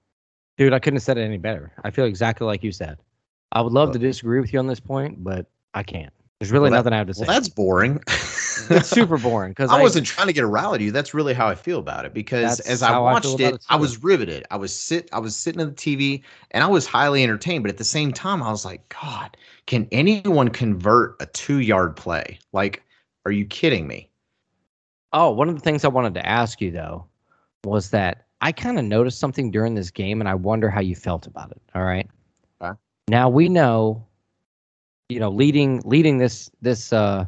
Dude 0.57 0.73
i 0.73 0.79
couldn't 0.79 0.95
have 0.97 1.03
said 1.03 1.17
it 1.17 1.23
any 1.23 1.37
better. 1.37 1.73
I 1.83 1.91
feel 1.91 2.05
exactly 2.05 2.47
like 2.47 2.63
you 2.63 2.71
said 2.71 2.97
i 3.51 3.61
would 3.61 3.73
love 3.73 3.91
to 3.91 3.99
disagree 3.99 4.39
with 4.39 4.53
you 4.53 4.59
on 4.59 4.67
this 4.67 4.79
point 4.79 5.23
but 5.23 5.45
i 5.73 5.83
can't 5.83 6.13
there's 6.39 6.51
really 6.51 6.69
well, 6.69 6.79
nothing 6.79 6.93
I 6.93 6.97
have 6.97 7.07
to 7.07 7.13
say. 7.15 7.25
Well, 7.25 7.33
that's 7.33 7.49
boring. 7.49 7.99
it's 8.69 8.89
super 8.89 9.17
boring 9.17 9.51
because 9.51 9.71
I, 9.71 9.79
I, 9.79 9.81
wasn't 9.81 10.05
trying 10.05 10.27
to 10.27 10.33
get 10.33 10.43
a 10.43 10.47
rally 10.47 10.77
to 10.77 10.83
you. 10.83 10.91
That's 10.91 11.13
really 11.13 11.33
how 11.33 11.47
I 11.47 11.55
feel 11.55 11.79
about 11.79 12.05
it. 12.05 12.13
Because 12.13 12.59
as 12.61 12.83
I 12.83 12.97
watched 12.99 13.25
I 13.25 13.45
it, 13.45 13.53
it 13.55 13.65
I 13.69 13.75
was 13.75 14.03
riveted. 14.03 14.45
I 14.51 14.57
was 14.57 14.75
sit, 14.75 15.09
I 15.11 15.19
was 15.19 15.35
sitting 15.35 15.61
at 15.61 15.75
the 15.75 15.97
TV, 15.97 16.21
and 16.51 16.63
I 16.63 16.67
was 16.67 16.85
highly 16.85 17.23
entertained. 17.23 17.63
But 17.63 17.71
at 17.71 17.77
the 17.77 17.83
same 17.83 18.13
time, 18.13 18.43
I 18.43 18.51
was 18.51 18.65
like, 18.65 18.87
God, 18.89 19.35
can 19.65 19.87
anyone 19.91 20.49
convert 20.49 21.15
a 21.19 21.25
two-yard 21.25 21.95
play? 21.95 22.37
Like, 22.53 22.83
are 23.25 23.31
you 23.31 23.45
kidding 23.45 23.87
me? 23.87 24.07
Oh, 25.13 25.31
one 25.31 25.49
of 25.49 25.55
the 25.55 25.61
things 25.61 25.83
I 25.83 25.87
wanted 25.87 26.13
to 26.15 26.25
ask 26.25 26.61
you 26.61 26.69
though 26.69 27.05
was 27.63 27.89
that 27.89 28.27
I 28.41 28.51
kind 28.51 28.77
of 28.77 28.85
noticed 28.85 29.19
something 29.19 29.49
during 29.49 29.73
this 29.73 29.89
game, 29.89 30.21
and 30.21 30.29
I 30.29 30.35
wonder 30.35 30.69
how 30.69 30.81
you 30.81 30.95
felt 30.95 31.25
about 31.25 31.49
it. 31.49 31.61
All 31.73 31.83
right. 31.83 32.07
Now 33.07 33.29
we 33.29 33.49
know 33.49 34.07
you 35.09 35.19
know, 35.19 35.29
leading 35.29 35.81
leading 35.85 36.17
this 36.17 36.51
this 36.61 36.91
uh 36.91 37.25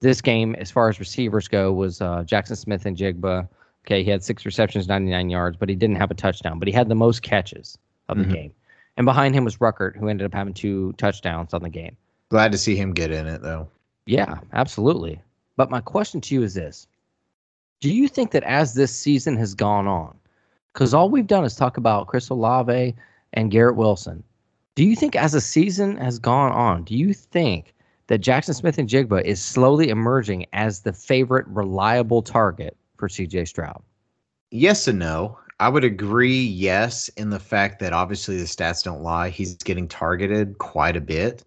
this 0.00 0.20
game 0.20 0.54
as 0.56 0.70
far 0.70 0.88
as 0.88 0.98
receivers 0.98 1.46
go 1.46 1.72
was 1.72 2.00
uh, 2.00 2.24
Jaxon 2.24 2.56
Smith-Njigba. 2.56 3.48
Okay, 3.86 4.02
he 4.02 4.10
had 4.10 4.22
six 4.24 4.44
receptions, 4.44 4.88
99 4.88 5.30
yards, 5.30 5.56
but 5.56 5.68
he 5.68 5.76
didn't 5.76 5.96
have 5.96 6.10
a 6.10 6.14
touchdown. 6.14 6.58
But 6.58 6.66
he 6.66 6.74
had 6.74 6.88
the 6.88 6.96
most 6.96 7.22
catches 7.22 7.78
of 8.08 8.18
the 8.18 8.24
mm-hmm. 8.24 8.32
game. 8.32 8.52
And 8.96 9.04
behind 9.04 9.34
him 9.34 9.44
was 9.44 9.58
Ruckert, 9.58 9.96
who 9.96 10.08
ended 10.08 10.24
up 10.24 10.34
having 10.34 10.54
two 10.54 10.92
touchdowns 10.94 11.54
on 11.54 11.62
the 11.62 11.68
game. 11.68 11.96
Glad 12.30 12.52
to 12.52 12.58
see 12.58 12.76
him 12.76 12.92
get 12.92 13.12
in 13.12 13.26
it, 13.26 13.42
though. 13.42 13.68
Yeah, 14.06 14.40
absolutely. 14.52 15.20
But 15.56 15.70
my 15.70 15.80
question 15.80 16.20
to 16.22 16.34
you 16.34 16.42
is 16.42 16.54
this 16.54 16.88
Do 17.80 17.92
you 17.92 18.08
think 18.08 18.32
that 18.32 18.42
as 18.42 18.74
this 18.74 18.94
season 18.94 19.36
has 19.36 19.54
gone 19.54 19.86
on, 19.86 20.16
because 20.72 20.94
all 20.94 21.08
we've 21.08 21.28
done 21.28 21.44
is 21.44 21.54
talk 21.54 21.76
about 21.76 22.08
Chris 22.08 22.28
Olave 22.28 22.94
and 23.34 23.50
Garrett 23.52 23.76
Wilson, 23.76 24.24
Do 24.74 24.84
you 24.84 24.96
think 24.96 25.14
as 25.16 25.32
the 25.32 25.40
season 25.40 25.98
has 25.98 26.18
gone 26.18 26.50
on, 26.52 26.84
do 26.84 26.94
you 26.94 27.12
think 27.12 27.74
that 28.06 28.22
Jaxon 28.22 28.54
Smith-Njigba 28.54 29.22
is 29.22 29.42
slowly 29.42 29.90
emerging 29.90 30.46
as 30.54 30.80
the 30.80 30.94
favorite 30.94 31.46
reliable 31.48 32.22
target 32.22 32.76
for 32.96 33.08
CJ 33.08 33.48
Stroud? 33.48 33.82
Yes 34.50 34.88
and 34.88 34.98
no. 34.98 35.38
I 35.60 35.68
would 35.68 35.84
agree, 35.84 36.42
yes, 36.42 37.08
in 37.10 37.30
the 37.30 37.38
fact 37.38 37.80
that 37.80 37.92
obviously 37.92 38.38
the 38.38 38.44
stats 38.44 38.82
don't 38.82 39.02
lie. 39.02 39.28
He's 39.28 39.54
getting 39.56 39.86
targeted 39.86 40.58
quite 40.58 40.96
a 40.96 41.00
bit. 41.00 41.44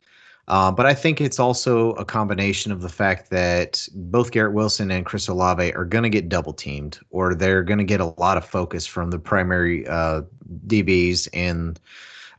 Uh, 0.47 0.71
but 0.71 0.85
I 0.85 0.93
think 0.93 1.19
it's 1.19 1.39
also 1.39 1.93
a 1.93 2.05
combination 2.05 2.71
of 2.71 2.81
the 2.81 2.89
fact 2.89 3.31
that 3.31 3.87
both 3.95 4.29
Garrett 4.29 4.53
Wilson 4.53 4.91
and 4.91 5.03
Chris 5.03 5.27
Olave 5.27 5.73
are 5.73 5.85
going 5.85 6.03
to 6.03 6.09
get 6.09 6.29
double 6.29 6.53
teamed, 6.53 6.99
or 7.09 7.33
they're 7.33 7.63
going 7.63 7.79
to 7.79 7.83
get 7.83 7.99
a 7.99 8.13
lot 8.19 8.37
of 8.37 8.45
focus 8.45 8.85
from 8.85 9.09
the 9.09 9.17
primary 9.17 9.87
uh, 9.87 10.21
DBs, 10.67 11.27
and 11.33 11.79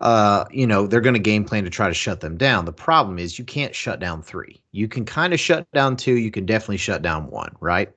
uh, 0.00 0.44
you 0.50 0.66
know 0.66 0.86
they're 0.86 1.00
going 1.00 1.14
to 1.14 1.20
game 1.20 1.44
plan 1.44 1.64
to 1.64 1.70
try 1.70 1.88
to 1.88 1.94
shut 1.94 2.20
them 2.20 2.36
down. 2.36 2.64
The 2.64 2.72
problem 2.72 3.18
is 3.18 3.38
you 3.38 3.44
can't 3.44 3.74
shut 3.74 4.00
down 4.00 4.22
three. 4.22 4.60
You 4.72 4.88
can 4.88 5.04
kind 5.04 5.32
of 5.32 5.40
shut 5.40 5.70
down 5.72 5.96
two. 5.96 6.16
You 6.16 6.30
can 6.30 6.46
definitely 6.46 6.76
shut 6.78 7.02
down 7.02 7.30
one, 7.30 7.54
right? 7.60 7.90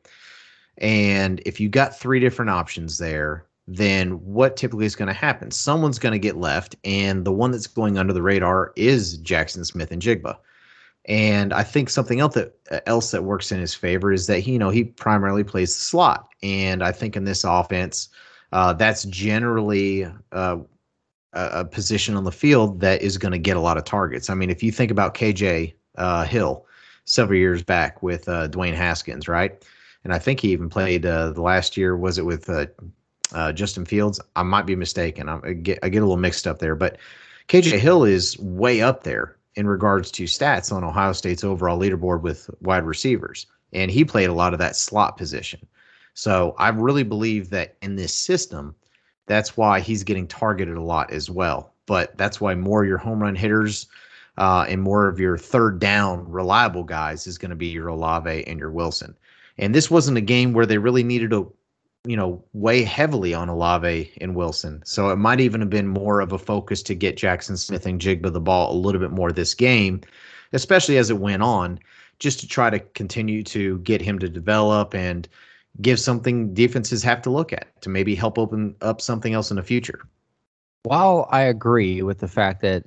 And 0.78 1.42
if 1.46 1.60
you 1.60 1.70
got 1.70 1.98
three 1.98 2.20
different 2.20 2.52
options 2.52 2.98
there, 2.98 3.46
then 3.68 4.12
what 4.26 4.58
typically 4.58 4.86
is 4.86 4.96
going 4.96 5.08
to 5.08 5.14
happen? 5.14 5.52
Someone's 5.52 6.00
going 6.00 6.14
to 6.14 6.20
get 6.20 6.38
left, 6.38 6.76
and 6.84 7.26
the 7.26 7.32
one 7.32 7.52
that's 7.52 7.68
going 7.68 7.98
under 7.98 8.14
the 8.14 8.22
radar 8.22 8.74
is 8.76 9.20
Jaxon 9.20 9.66
Smith-Njigba. 9.66 10.38
And 11.06 11.54
I 11.54 11.64
think 11.64 11.90
something 11.90 12.20
else 12.20 12.36
that 12.36 12.54
uh, 12.72 12.80
else 12.86 13.12
that 13.12 13.24
works 13.24 13.52
in 13.52 13.60
his 13.60 13.74
favor 13.74 14.12
is 14.12 14.28
that 14.28 14.40
he, 14.40 14.54
you 14.54 14.60
know, 14.60 14.70
he 14.70 14.86
primarily 14.86 15.44
plays 15.44 15.74
the 15.76 15.82
slot, 15.82 16.30
and 16.44 16.84
I 16.84 16.92
think 16.92 17.16
in 17.16 17.26
this 17.26 17.44
offense, 17.44 18.10
uh, 18.52 18.74
that's 18.74 19.04
generally 19.06 20.08
uh, 20.32 20.58
a, 21.34 21.66
position 21.66 22.16
on 22.16 22.24
the 22.24 22.32
field 22.32 22.80
that 22.82 23.02
is 23.02 23.18
going 23.18 23.32
to 23.32 23.38
get 23.38 23.58
a 23.58 23.62
lot 23.62 23.78
of 23.78 23.84
targets. 23.84 24.30
I 24.30 24.34
mean, 24.34 24.50
if 24.50 24.64
you 24.64 24.72
think 24.72 24.92
about 24.92 25.14
KJ 25.14 25.74
uh, 25.98 26.26
Hill 26.26 26.66
several 27.06 27.38
years 27.38 27.64
back 27.64 28.02
with 28.02 28.28
uh, 28.28 28.48
Dwayne 28.50 28.76
Haskins, 28.76 29.28
right? 29.28 29.64
And 30.04 30.14
I 30.14 30.20
think 30.20 30.40
he 30.40 30.52
even 30.52 30.70
played 30.70 31.06
uh, 31.06 31.32
the 31.32 31.42
last 31.42 31.76
year. 31.76 31.98
Was 31.98 32.18
it 32.18 32.26
with 32.26 32.50
uh, 33.34 33.54
Justin 33.54 33.86
Fields. 33.86 34.20
I 34.36 34.44
might 34.44 34.66
be 34.66 34.76
mistaken. 34.76 35.30
I 35.30 35.54
get 35.54 35.80
I 35.84 35.90
get 35.90 36.00
a 36.00 36.06
little 36.06 36.18
mixed 36.18 36.48
up 36.48 36.60
there, 36.60 36.76
but 36.76 36.98
KJ 37.48 37.80
Hill 37.80 38.04
is 38.04 38.38
way 38.40 38.82
up 38.82 39.04
there 39.04 39.36
in 39.56 39.68
regards 39.68 40.12
to 40.12 40.24
stats 40.24 40.72
on 40.72 40.84
Ohio 40.84 41.14
State's 41.14 41.44
overall 41.44 41.80
leaderboard 41.80 42.22
with 42.22 42.50
wide 42.62 42.86
receivers, 42.86 43.48
and 43.74 43.92
he 43.92 44.06
played 44.06 44.30
a 44.30 44.34
lot 44.34 44.54
of 44.54 44.60
that 44.60 44.76
slot 44.76 45.18
position. 45.18 45.60
So 46.14 46.56
I 46.58 46.70
really 46.70 47.04
believe 47.04 47.50
that 47.52 47.76
in 47.82 47.96
this 47.96 48.14
system, 48.14 48.76
that's 49.30 49.56
why 49.56 49.80
he's 49.80 50.04
getting 50.04 50.28
targeted 50.28 50.76
a 50.76 50.82
lot 50.82 51.12
as 51.12 51.30
well. 51.30 51.72
But 51.86 52.18
that's 52.18 52.42
why 52.42 52.56
more 52.56 52.82
of 52.82 52.90
your 52.90 52.98
home 52.98 53.22
run 53.22 53.36
hitters 53.36 53.88
uh, 54.38 54.66
and 54.68 54.82
more 54.82 55.08
of 55.08 55.20
your 55.20 55.38
third 55.38 55.80
down 55.80 56.30
reliable 56.30 56.84
guys 56.84 57.28
is 57.28 57.38
going 57.38 57.52
to 57.52 57.56
be 57.56 57.68
your 57.68 57.88
Olave 57.88 58.46
and 58.48 58.60
your 58.60 58.72
Wilson. 58.72 59.16
And 59.60 59.76
this 59.76 59.92
wasn't 59.92 60.18
a 60.18 60.22
game 60.22 60.54
where 60.54 60.66
they 60.66 60.80
really 60.80 61.04
needed 61.04 61.30
to 61.30 61.54
you 62.06 62.16
know, 62.16 62.44
weigh 62.54 62.84
heavily 62.84 63.34
on 63.34 63.50
Olave 63.50 64.12
and 64.22 64.34
Wilson. 64.34 64.82
So 64.86 65.10
it 65.10 65.18
might 65.18 65.42
even 65.42 65.60
have 65.60 65.70
been 65.70 65.88
more 65.88 66.22
of 66.22 66.32
a 66.32 66.38
focus 66.40 66.82
to 66.84 66.96
get 66.96 67.18
Jaxon 67.18 67.58
Smith-Njigba 67.58 68.32
the 68.32 68.40
ball 68.40 68.74
a 68.74 68.78
little 68.80 69.02
bit 69.02 69.12
more 69.12 69.32
this 69.32 69.54
game, 69.54 70.02
especially 70.54 70.98
as 70.98 71.10
it 71.10 71.20
went 71.20 71.44
on, 71.44 71.78
just 72.18 72.40
to 72.40 72.48
try 72.48 72.70
to 72.70 72.80
continue 72.80 73.44
to 73.44 73.80
get 73.80 74.02
him 74.02 74.18
to 74.20 74.30
develop 74.30 74.96
and 74.96 75.28
give 75.82 76.00
something 76.00 76.54
defenses 76.54 77.04
have 77.04 77.22
to 77.22 77.30
look 77.30 77.54
at 77.54 77.82
to 77.82 77.90
maybe 77.90 78.16
help 78.16 78.38
open 78.38 78.76
up 78.82 79.02
something 79.02 79.34
else 79.34 79.52
in 79.52 79.58
the 79.58 79.64
future. 79.64 80.02
While 80.84 81.28
I 81.32 81.42
agree 81.42 82.02
with 82.02 82.20
the 82.20 82.28
fact 82.28 82.62
that, 82.62 82.86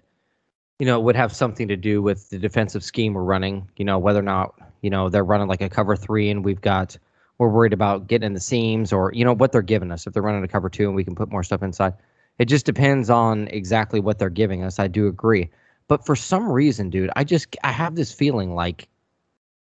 you 0.79 0.87
know, 0.87 0.99
it 0.99 1.03
would 1.03 1.17
have 1.17 1.33
something 1.33 1.69
to 1.69 1.77
do 1.77 2.03
with 2.03 2.31
the 2.31 2.39
defensive 2.39 2.83
scheme 2.83 3.15
we're 3.15 3.23
running, 3.23 3.69
you 3.77 3.85
know, 3.85 3.99
whether 3.99 4.19
or 4.19 4.23
not, 4.23 4.55
you 4.81 4.91
know, 4.91 5.09
they're 5.09 5.25
running 5.25 5.49
like 5.49 5.61
a 5.61 5.69
cover 5.69 5.97
three 5.97 6.31
and 6.31 6.45
we've 6.45 6.61
got– 6.61 6.97
we're 7.43 7.49
worried 7.49 7.73
about 7.73 8.07
getting 8.07 8.27
in 8.27 8.35
the 8.35 8.41
seams 8.41 8.93
or 8.93 9.11
you 9.13 9.25
know 9.25 9.33
what 9.33 9.51
they're 9.51 9.63
giving 9.63 9.91
us. 9.91 10.07
If 10.07 10.13
they're 10.13 10.23
running 10.23 10.45
a 10.45 10.49
cover 10.49 10.69
two 10.69 10.87
and 10.87 10.95
we 10.95 11.03
can 11.03 11.17
put 11.17 11.31
more 11.31 11.43
stuff 11.43 11.63
inside 11.63 11.95
it 12.39 12.45
just 12.45 12.65
depends 12.65 13.11
on 13.11 13.49
exactly 13.49 14.01
what 14.01 14.19
they're 14.19 14.31
giving 14.31 14.63
us. 14.63 14.79
I 14.79 14.87
do 14.87 15.07
agree. 15.07 15.51
But 15.89 16.07
for 16.07 16.15
some 16.15 16.49
reason 16.49 16.89
dude 16.89 17.11
i 17.17 17.25
just 17.25 17.57
i 17.65 17.73
have 17.73 17.97
this 17.97 18.13
feeling 18.13 18.55
like 18.55 18.89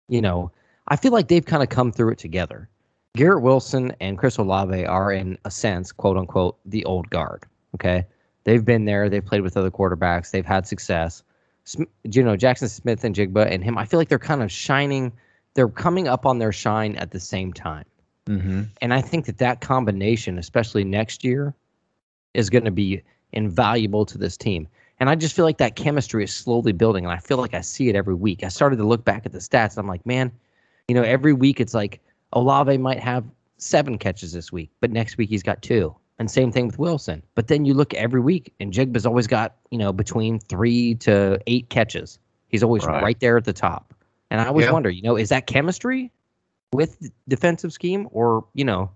you 0.08 0.22
know 0.22 0.52
i 0.88 0.96
feel 0.96 1.12
like 1.12 1.28
they've 1.28 1.46
kind 1.46 1.64
of 1.64 1.70
come 1.70 1.92
through 1.92 2.12
it 2.12 2.20
together 2.20 2.70
garrett 3.16 3.42
wilson 3.42 3.94
and 4.00 4.18
chris 4.18 4.38
olave 4.38 4.86
are 4.86 5.12
in 5.12 5.38
a 5.46 5.52
sense 5.52 5.92
quote 5.92 6.18
unquote 6.18 6.58
the 6.66 6.84
old 6.86 7.10
guard 7.10 7.44
okay 7.76 8.06
they've 8.44 8.66
been 8.66 8.86
there 8.86 9.10
they've 9.10 9.26
played 9.26 9.42
with 9.42 9.58
other 9.58 9.72
quarterbacks 9.72 10.32
they've 10.32 10.46
had 10.46 10.66
success 10.66 11.24
you 12.04 12.24
know 12.24 12.36
jackson 12.36 12.68
Smith-Njigba 12.68 13.52
and 13.52 13.64
him 13.64 13.78
i 13.78 13.86
feel 13.86 14.00
like 14.00 14.10
they're 14.10 14.20
kind 14.20 14.42
of 14.42 14.52
shining 14.52 15.12
they're 15.54 15.70
coming 15.70 16.08
up 16.08 16.26
on 16.26 16.40
their 16.40 16.52
shine 16.52 16.96
at 16.96 17.12
the 17.12 17.20
same 17.20 17.54
time. 17.54 17.86
Mm-hmm. 18.28 18.64
And 18.82 18.94
I 18.94 19.02
think 19.02 19.26
that 19.26 19.38
that 19.40 19.62
combination, 19.62 20.38
especially 20.38 20.84
next 20.84 21.24
year, 21.24 21.54
is 22.34 22.50
going 22.50 22.66
to 22.66 22.72
be 22.72 23.02
invaluable 23.34 24.06
to 24.06 24.18
this 24.18 24.38
team. 24.38 24.68
And 25.00 25.10
I 25.10 25.16
just 25.16 25.36
feel 25.36 25.46
like 25.46 25.58
that 25.58 25.76
chemistry 25.76 26.24
is 26.24 26.34
slowly 26.34 26.72
building. 26.72 27.06
And 27.06 27.12
I 27.12 27.18
feel 27.18 27.38
like 27.38 27.54
I 27.54 27.62
see 27.62 27.90
it 27.90 27.96
every 27.96 28.14
week. 28.14 28.44
I 28.44 28.50
started 28.50 28.78
to 28.78 28.88
look 28.88 29.04
back 29.04 29.26
at 29.26 29.32
the 29.32 29.40
stats. 29.40 29.78
I'm 29.78 29.88
like, 29.88 30.06
man, 30.06 30.32
you 30.88 30.96
know, 30.96 31.04
every 31.04 31.34
week 31.34 31.60
it's 31.60 31.74
like 31.74 32.00
Olave 32.34 32.78
might 32.78 33.00
have 33.00 33.26
seven 33.58 33.98
catches 33.98 34.34
this 34.34 34.52
week, 34.52 34.70
but 34.80 34.92
next 34.92 35.18
week 35.18 35.30
he's 35.30 35.44
got 35.44 35.62
two. 35.62 35.96
And 36.20 36.30
same 36.30 36.52
thing 36.52 36.68
with 36.68 36.78
Wilson. 36.78 37.24
But 37.34 37.48
then 37.48 37.66
you 37.66 37.74
look 37.74 37.94
every 37.96 38.22
week, 38.22 38.54
and 38.60 38.72
Jigba's 38.72 39.08
always 39.08 39.26
got, 39.26 39.56
you 39.72 39.78
know, 39.80 39.92
between 39.92 40.40
three 40.40 40.94
to 40.96 41.40
eight 41.48 41.70
catches. 41.70 42.20
He's 42.50 42.62
always 42.62 42.86
right, 42.86 43.02
right 43.02 43.20
there 43.20 43.38
at 43.38 43.46
the 43.46 43.54
top. 43.54 43.94
And 44.30 44.40
I 44.40 44.46
always 44.46 44.70
wonder, 44.70 44.90
you 44.90 45.02
know, 45.02 45.16
is 45.16 45.30
that 45.30 45.48
chemistry 45.48 46.12
with 46.74 47.10
defensive 47.28 47.74
scheme 47.74 48.08
or, 48.12 48.46
you 48.54 48.64
know, 48.64 48.92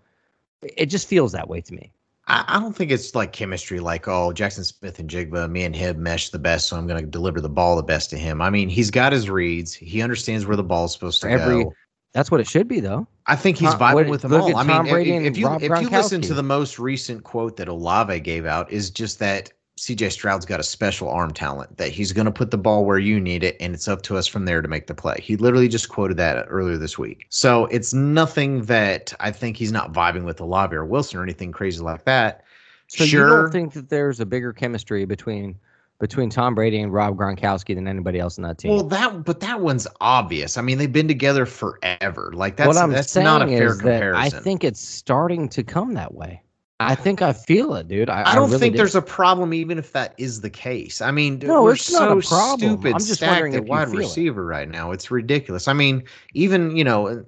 it 0.62 0.86
just 0.86 1.08
feels 1.08 1.32
that 1.32 1.50
way 1.50 1.62
to 1.62 1.74
me. 1.74 1.92
I, 2.28 2.60
don't 2.60 2.76
think 2.76 2.92
it's 2.92 3.14
like 3.14 3.34
chemistry, 3.34 3.80
like, 3.80 4.08
oh, 4.08 4.32
Jaxon 4.34 4.66
Smith-Njigba, 4.66 5.50
me 5.50 5.64
and 5.64 5.76
him 5.76 6.02
mesh 6.02 6.30
the 6.30 6.40
best, 6.40 6.68
so 6.68 6.78
I'm 6.78 6.88
going 6.88 7.04
to 7.04 7.10
deliver 7.10 7.40
the 7.40 7.50
ball 7.50 7.76
the 7.76 7.84
best 7.84 8.10
to 8.12 8.18
him. 8.18 8.42
I 8.42 8.50
mean, 8.50 8.68
he's 8.68 8.90
got 8.90 9.14
his 9.14 9.30
reads. 9.30 9.74
He 9.74 10.02
understands 10.02 10.46
where 10.46 10.58
the 10.58 10.64
ball's 10.64 10.94
supposed 10.94 11.22
to 11.22 11.30
Every, 11.30 11.66
go. 11.66 11.74
That's 12.14 12.32
what 12.32 12.40
it 12.40 12.48
should 12.48 12.68
be, 12.68 12.80
though. 12.80 13.08
I 13.28 13.36
think 13.36 13.58
he's 13.58 13.74
vibing 13.74 13.94
what, 13.94 14.08
with 14.08 14.22
them 14.22 14.34
all. 14.34 14.56
I 14.56 14.64
mean, 14.64 14.86
if, 14.86 15.32
if 15.32 15.38
you 15.38 15.52
if 15.56 15.82
you 15.82 15.90
listen 15.90 16.22
to 16.22 16.34
the 16.34 16.44
most 16.44 16.78
recent 16.78 17.24
quote 17.24 17.58
that 17.58 17.68
Olave 17.68 18.20
gave 18.20 18.46
out, 18.46 18.72
is 18.72 18.90
just 18.90 19.20
that 19.20 19.52
CJ 19.78 20.12
Stroud's 20.12 20.46
got 20.46 20.60
a 20.60 20.64
special 20.64 21.10
arm 21.10 21.34
talent 21.34 21.76
that 21.78 21.90
he's 21.90 22.14
going 22.14 22.26
to 22.26 22.32
put 22.32 22.52
the 22.52 22.58
ball 22.58 22.86
where 22.86 23.00
you 23.00 23.20
need 23.20 23.44
it, 23.44 23.58
and 23.60 23.74
it's 23.74 23.88
up 23.88 24.04
to 24.04 24.16
us 24.16 24.28
from 24.28 24.46
there 24.46 24.62
to 24.62 24.68
make 24.68 24.88
the 24.88 24.94
play. 24.94 25.18
He 25.22 25.36
literally 25.38 25.68
just 25.68 25.90
quoted 25.90 26.18
that 26.18 26.46
earlier 26.50 26.78
this 26.78 26.98
week. 26.98 27.26
So 27.30 27.66
it's 27.66 27.94
nothing 27.94 28.64
that 28.66 29.14
I 29.20 29.32
think 29.32 29.58
he's 29.58 29.72
not 29.72 29.92
vibing 29.92 30.24
with 30.24 30.40
Olave 30.40 30.76
or 30.76 30.86
Wilson 30.86 31.20
or 31.20 31.24
anything 31.24 31.52
crazy 31.52 31.82
like 31.82 32.06
that. 32.06 32.44
So 32.88 33.06
sure. 33.06 33.28
you 33.28 33.36
don't 33.36 33.52
think 33.52 33.74
that 33.74 33.90
there's 33.90 34.20
a 34.20 34.26
bigger 34.26 34.54
chemistry 34.54 35.06
between 35.06 35.58
between 36.00 36.30
Tom 36.30 36.56
Brady 36.56 36.82
and 36.82 36.92
Rob 36.92 37.18
Gronkowski 37.18 37.74
than 37.76 37.88
anybody 37.88 38.20
else 38.20 38.38
in 38.38 38.44
that 38.44 38.58
team? 38.58 38.72
Well, 38.72 38.84
that 38.84 39.24
but 39.24 39.40
that 39.40 39.62
one's 39.62 39.88
obvious. 40.02 40.58
I 40.58 40.62
mean, 40.62 40.78
they've 40.78 40.92
been 40.92 41.08
together 41.08 41.46
forever. 41.46 42.32
Like 42.34 42.58
that's 42.58 42.68
what 42.68 42.78
I'm 42.78 42.92
that's 42.92 43.12
saying 43.12 43.26
not 43.26 43.42
a 43.42 43.48
fair 43.48 43.68
is 43.68 43.78
comparison. 43.80 44.30
That 44.32 44.40
I 44.40 44.42
think 44.42 44.64
it's 44.64 44.80
starting 44.80 45.50
to 45.50 45.64
come 45.64 45.94
that 45.94 46.14
way. 46.14 46.42
I 46.82 46.94
think 46.94 47.22
I 47.22 47.32
feel 47.32 47.74
it, 47.76 47.88
dude. 47.88 48.10
I, 48.10 48.32
I 48.32 48.36
don't 48.36 48.44
I 48.44 48.48
really 48.48 48.60
think 48.60 48.74
do. 48.74 48.78
there's 48.78 48.96
a 48.96 49.02
problem, 49.02 49.54
even 49.54 49.78
if 49.78 49.94
that 49.94 50.14
is 50.18 50.42
the 50.42 50.50
case. 50.50 51.02
I 51.02 51.10
mean, 51.10 51.40
no, 51.40 51.64
we're 51.64 51.76
it's 51.76 51.86
so 51.86 52.00
not 52.00 52.18
a 52.18 52.22
problem. 52.28 52.72
stupid 52.72 52.94
I'm 52.94 53.00
just 53.00 53.16
stacked 53.16 53.56
at 53.56 53.66
wide 53.66 53.90
receiver 53.90 54.42
it. 54.42 54.46
right 54.46 54.70
now. 54.70 54.92
It's 54.92 55.10
ridiculous. 55.10 55.70
I 55.70 55.74
mean, 55.74 56.04
even 56.34 56.76
you 56.76 56.84
know, 56.84 57.26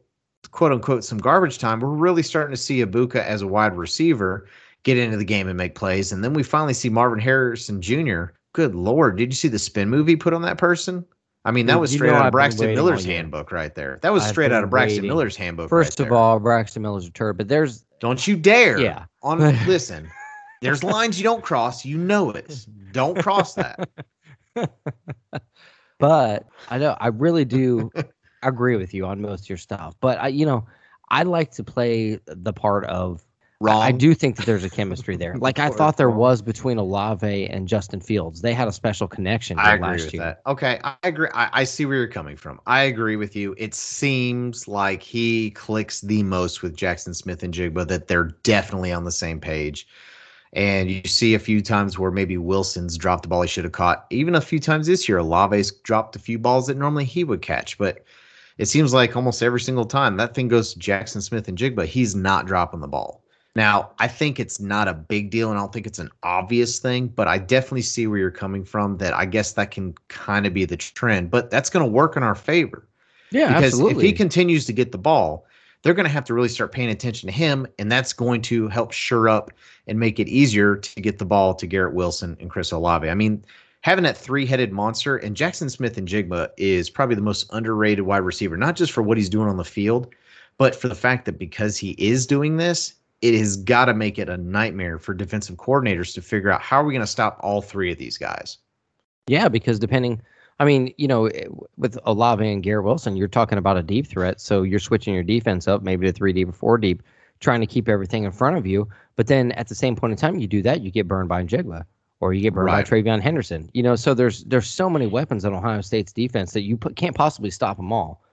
quote 0.52 0.74
unquote, 0.74 1.06
some 1.06 1.18
garbage 1.18 1.60
time. 1.60 1.80
We're 1.80 1.88
really 1.88 2.24
starting 2.24 2.52
to 2.52 2.62
see 2.62 2.84
Egbuka 2.84 3.24
as 3.24 3.42
a 3.42 3.48
wide 3.48 3.78
receiver 3.78 4.50
get 4.84 4.98
into 4.98 5.16
the 5.16 5.26
game 5.26 5.48
and 5.48 5.58
make 5.58 5.76
plays, 5.76 6.12
and 6.12 6.26
then 6.26 6.34
we 6.34 6.44
finally 6.44 6.74
see 6.74 6.90
Marvin 6.90 7.20
Harrison 7.20 7.82
Jr. 7.82 8.26
Good 8.58 8.74
lord, 8.74 9.18
did 9.18 9.30
you 9.30 9.36
see 9.36 9.50
the 9.50 9.60
spin 9.60 9.88
move 9.88 10.08
he 10.08 10.16
put 10.16 10.34
on 10.34 10.42
that 10.42 10.58
person? 10.58 11.06
I 11.46 11.52
mean, 11.52 11.68
that 11.68 11.80
was 11.80 11.92
straight 11.92 12.12
out 12.12 12.26
of 12.26 12.32
Braxton 12.32 12.74
Miller's 12.74 13.06
handbook 13.06 13.52
right 13.52 13.76
there. 13.76 14.00
That 14.02 14.12
was 14.12 14.26
straight 14.26 14.52
out 14.52 14.64
of 14.64 14.72
Braxton 14.72 15.04
waiting. 15.04 15.10
Miller's 15.10 15.36
handbook. 15.36 15.70
First 15.70 16.00
right 16.00 16.08
of 16.08 16.12
all, 16.12 16.40
Braxton 16.40 16.82
Miller's 16.82 17.06
a 17.06 17.12
turd, 17.12 17.38
but 17.38 17.50
there's 17.50 17.86
don't 18.00 18.26
you 18.26 18.36
dare. 18.36 18.80
Yeah. 18.80 19.06
On 19.22 19.38
listen, 19.68 20.10
there's 20.64 20.84
lines 20.84 21.20
you 21.20 21.24
don't 21.24 21.44
cross. 21.44 21.86
You 21.86 22.00
know 22.00 22.32
it. 22.32 22.66
Don't 22.94 23.22
cross 23.22 23.54
that. 23.54 23.88
but 26.00 26.48
I 26.72 26.80
know 26.80 26.98
I 27.00 27.10
really 27.10 27.46
do 27.46 27.92
agree 28.42 28.76
with 28.76 28.92
you 28.92 29.06
on 29.06 29.22
most 29.22 29.44
of 29.44 29.50
your 29.50 29.60
stuff. 29.60 29.96
But 30.02 30.20
I, 30.20 30.30
you 30.30 30.48
know, 30.48 30.66
I 31.10 31.22
like 31.22 31.52
to 31.52 31.64
play 31.64 32.20
the 32.26 32.54
part 32.54 32.86
of 32.86 33.24
Wrong. 33.60 33.82
I 33.82 33.92
do 33.92 34.14
think 34.14 34.36
that 34.36 34.46
there's 34.46 34.64
a 34.64 34.70
chemistry 34.70 35.16
there. 35.16 35.36
Like 35.48 35.60
I 35.60 35.70
thought 35.70 35.98
there 35.98 36.10
was 36.10 36.42
between 36.42 36.78
Olave 36.78 37.48
and 37.48 37.68
Justin 37.68 38.02
Fields. 38.02 38.42
They 38.42 38.54
had 38.54 38.68
a 38.68 38.72
special 38.72 39.08
connection. 39.08 39.58
I 39.58 39.76
agree 39.76 40.04
with 40.04 40.14
year. 40.14 40.24
that. 40.24 40.42
Okay, 40.46 40.80
I 40.84 40.96
agree. 41.04 41.30
I, 41.34 41.50
I, 41.54 41.64
see 41.64 41.86
where 41.86 41.96
you're 41.96 42.08
coming 42.08 42.36
from. 42.36 42.60
I 42.68 42.82
agree 42.82 43.16
with 43.16 43.36
you. 43.36 43.56
It 43.58 43.74
seems 43.74 44.68
like 44.68 45.02
he 45.02 45.52
clicks 45.52 46.02
the 46.02 46.22
most 46.24 46.62
with 46.62 46.76
Jaxon 46.76 47.16
Smith-Njigba. 47.16 47.88
That 47.88 48.08
they're 48.08 48.36
definitely 48.44 48.92
on 48.92 49.06
the 49.06 49.12
same 49.12 49.40
page. 49.40 49.88
And 50.54 50.92
you 50.92 51.02
see 51.06 51.34
a 51.34 51.40
few 51.40 51.62
times 51.62 51.98
where 51.98 52.12
maybe 52.12 52.38
Wilson's 52.38 52.98
dropped 52.98 53.24
the 53.24 53.30
ball 53.30 53.42
he 53.42 53.48
should 53.48 53.64
have 53.64 53.74
caught. 53.74 54.06
Even 54.10 54.36
a 54.36 54.42
few 54.42 54.60
times 54.60 54.88
this 54.88 55.08
year, 55.08 55.20
Olave's 55.20 55.72
dropped 55.72 56.16
a 56.16 56.20
few 56.20 56.38
balls 56.38 56.68
that 56.68 56.78
normally 56.78 57.06
he 57.06 57.24
would 57.24 57.42
catch. 57.42 57.78
But 57.78 58.04
it 58.58 58.66
seems 58.66 58.94
like 58.94 59.16
almost 59.16 59.42
every 59.42 59.62
single 59.62 59.86
time 59.86 60.18
that 60.18 60.36
thing 60.36 60.48
goes 60.48 60.74
to 60.74 60.80
Jaxon 60.80 61.22
Smith-Njigba, 61.22 61.86
he's 61.86 62.16
not 62.16 62.48
dropping 62.48 62.82
the 62.82 62.88
ball. 62.88 63.24
Now, 63.58 63.90
I 63.98 64.08
think 64.08 64.40
it's 64.40 64.60
not 64.60 64.88
a 64.88 64.94
big 64.94 65.32
deal 65.32 65.50
and 65.50 65.58
I 65.58 65.62
don't 65.64 65.74
think 65.74 65.88
it's 65.88 65.98
an 65.98 66.12
obvious 66.22 66.78
thing, 66.78 67.08
but 67.08 67.28
I 67.28 67.40
definitely 67.40 67.82
see 67.82 68.06
where 68.06 68.20
you're 68.20 68.30
coming 68.30 68.64
from 68.64 68.98
that 68.98 69.16
I 69.16 69.26
guess 69.26 69.54
that 69.54 69.72
can 69.72 69.96
kind 70.10 70.46
of 70.46 70.54
be 70.54 70.64
the 70.64 70.78
trend, 70.78 71.32
but 71.32 71.50
that's 71.50 71.72
going 71.72 71.84
to 71.84 71.92
work 71.92 72.16
in 72.16 72.22
our 72.22 72.36
favor. 72.36 72.88
Yeah, 73.32 73.48
because 73.48 73.74
absolutely. 73.74 74.06
if 74.06 74.12
he 74.12 74.14
continues 74.14 74.68
to 74.68 74.74
get 74.74 74.92
the 74.92 75.00
ball, 75.00 75.48
they're 75.82 75.96
going 75.96 76.06
to 76.06 76.12
have 76.12 76.24
to 76.26 76.36
really 76.36 76.50
start 76.50 76.72
paying 76.72 76.90
attention 76.90 77.26
to 77.26 77.34
him, 77.34 77.66
and 77.80 77.92
that's 77.92 78.14
going 78.14 78.44
to 78.44 78.68
help 78.68 78.92
sure 78.92 79.28
up 79.28 79.50
and 79.88 80.00
make 80.00 80.20
it 80.20 80.28
easier 80.28 80.76
to 80.76 81.02
get 81.02 81.18
the 81.18 81.26
ball 81.26 81.56
to 81.56 81.66
Garrett 81.66 81.96
Wilson 81.96 82.38
and 82.40 82.52
Chris 82.52 82.72
Olave. 82.72 83.10
I 83.10 83.16
mean, 83.16 83.44
having 83.82 84.04
that 84.04 84.20
three-headed 84.20 84.72
monster 84.72 85.18
and 85.18 85.36
Jaxon 85.36 85.72
Smith-Njigba 85.72 86.50
is 86.58 86.92
probably 86.92 87.16
the 87.16 87.22
most 87.24 87.50
underrated 87.54 88.06
wide 88.06 88.18
receiver, 88.18 88.56
not 88.56 88.76
just 88.76 88.92
for 88.92 89.02
what 89.02 89.18
he's 89.18 89.30
doing 89.30 89.50
on 89.50 89.58
the 89.58 89.66
field, 89.66 90.14
but 90.60 90.76
for 90.76 90.90
the 90.90 90.96
fact 90.96 91.26
that 91.26 91.40
because 91.40 91.76
he 91.76 91.96
is 91.98 92.28
doing 92.28 92.58
this, 92.58 92.94
it 93.22 93.38
has 93.38 93.58
got 93.58 93.86
to 93.86 93.94
make 93.94 94.20
it 94.20 94.30
a 94.30 94.38
nightmare 94.38 95.00
for 95.00 95.14
defensive 95.14 95.58
coordinators 95.58 96.14
to 96.14 96.22
figure 96.22 96.52
out 96.52 96.62
how 96.62 96.82
are 96.82 96.86
we 96.86 96.94
going 96.94 97.02
to 97.02 97.08
stop 97.08 97.40
all 97.42 97.62
three 97.62 97.92
of 97.92 97.98
these 97.98 98.18
guys. 98.18 98.58
Yeah, 99.28 99.50
because 99.50 99.80
depending 99.80 100.22
I 100.60 100.66
mean, 100.66 100.94
you 100.98 101.08
know, 101.08 101.28
eh, 101.28 101.46
with 101.78 101.98
Olave 102.06 102.48
and 102.48 102.64
Garrett 102.64 102.86
Wilson, 102.86 103.16
you're 103.16 103.28
talking 103.28 103.58
about 103.58 103.78
a 103.78 103.84
deep 103.84 104.08
threat. 104.08 104.42
So 104.42 104.64
you're 104.64 104.80
switching 104.80 105.14
your 105.14 105.24
defense 105.24 105.68
up, 105.68 105.84
maybe 105.84 106.08
to 106.08 106.12
three 106.12 106.34
deep 106.34 106.50
or 106.50 106.54
four 106.54 106.78
deep, 106.78 107.04
trying 107.40 107.62
to 107.62 107.68
keep 107.68 107.88
everything 107.88 108.24
in 108.24 108.32
front 108.32 108.58
of 108.58 108.66
you. 108.66 108.88
But 109.16 109.28
then 109.28 109.52
at 109.54 109.68
the 109.68 109.76
same 109.76 109.96
point 109.96 110.12
in 110.12 110.18
time, 110.18 110.40
you 110.40 110.48
do 110.48 110.62
that, 110.64 110.82
you 110.82 110.92
get 110.92 111.08
burned 111.08 111.30
by 111.30 111.44
Njigba 111.44 111.86
or 112.20 112.34
you 112.34 112.42
get 112.42 112.54
burned 112.54 112.68
right. 112.68 112.90
by 112.90 112.90
TreVeyon 112.90 113.22
Henderson. 113.22 113.70
You 113.74 113.84
know, 113.84 113.96
so 113.96 114.14
there's 114.14 114.44
there's 114.46 114.68
so 114.68 114.90
many 114.90 115.06
weapons 115.06 115.46
on 115.46 115.54
Ohio 115.54 115.82
State's 115.82 116.12
defense 116.12 116.54
that 116.54 116.62
you 116.62 116.76
put, 116.76 116.96
can't 116.96 117.16
possibly 117.16 117.52
stop 117.52 117.78
them 117.78 117.94
all. 117.94 118.24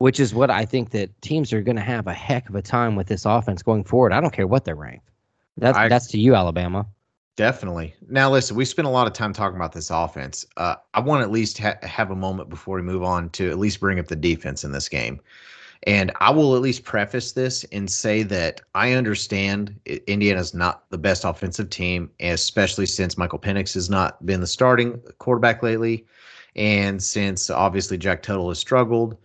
Which 0.00 0.18
is 0.18 0.34
what 0.34 0.50
I 0.50 0.64
think 0.64 0.90
that 0.90 1.20
teams 1.20 1.52
are 1.52 1.60
going 1.60 1.76
to 1.76 1.82
have 1.82 2.06
a 2.06 2.12
heck 2.12 2.48
of 2.48 2.54
a 2.54 2.62
time 2.62 2.96
with 2.96 3.06
this 3.06 3.24
offense 3.24 3.62
going 3.62 3.84
forward. 3.84 4.12
I 4.12 4.20
don't 4.20 4.32
care 4.32 4.46
what 4.46 4.64
they're 4.64 4.74
ranked. 4.74 5.08
That's 5.58 5.76
I, 5.76 5.88
that's 5.88 6.06
to 6.08 6.18
you, 6.18 6.34
Alabama. 6.34 6.86
Definitely. 7.36 7.94
Now, 8.08 8.30
listen, 8.30 8.56
we 8.56 8.64
spent 8.64 8.88
a 8.88 8.90
lot 8.90 9.06
of 9.06 9.12
time 9.12 9.32
talking 9.32 9.56
about 9.56 9.72
this 9.72 9.90
offense. 9.90 10.44
Uh, 10.56 10.76
I 10.94 11.00
want 11.00 11.20
to 11.20 11.24
at 11.24 11.30
least 11.30 11.58
ha- 11.58 11.78
have 11.82 12.10
a 12.10 12.16
moment 12.16 12.48
before 12.48 12.76
we 12.76 12.82
move 12.82 13.02
on 13.02 13.30
to 13.30 13.50
at 13.50 13.58
least 13.58 13.78
bring 13.80 13.98
up 13.98 14.08
the 14.08 14.16
defense 14.16 14.64
in 14.64 14.72
this 14.72 14.88
game. 14.88 15.20
And 15.84 16.12
I 16.20 16.30
will 16.30 16.54
at 16.54 16.60
least 16.60 16.84
preface 16.84 17.32
this 17.32 17.64
and 17.72 17.90
say 17.90 18.22
that 18.24 18.60
I 18.74 18.92
understand 18.92 19.78
Indiana's 20.06 20.52
not 20.52 20.84
the 20.90 20.98
best 20.98 21.24
offensive 21.24 21.70
team, 21.70 22.10
especially 22.20 22.86
since 22.86 23.16
Michael 23.16 23.38
Penix 23.38 23.72
has 23.74 23.88
not 23.88 24.24
been 24.26 24.40
the 24.40 24.46
starting 24.46 25.00
quarterback 25.18 25.62
lately. 25.62 26.06
And 26.56 27.02
since 27.02 27.48
obviously 27.48 27.96
Jack 27.96 28.22
Tuttle 28.22 28.50
has 28.50 28.58
struggled, 28.58 29.16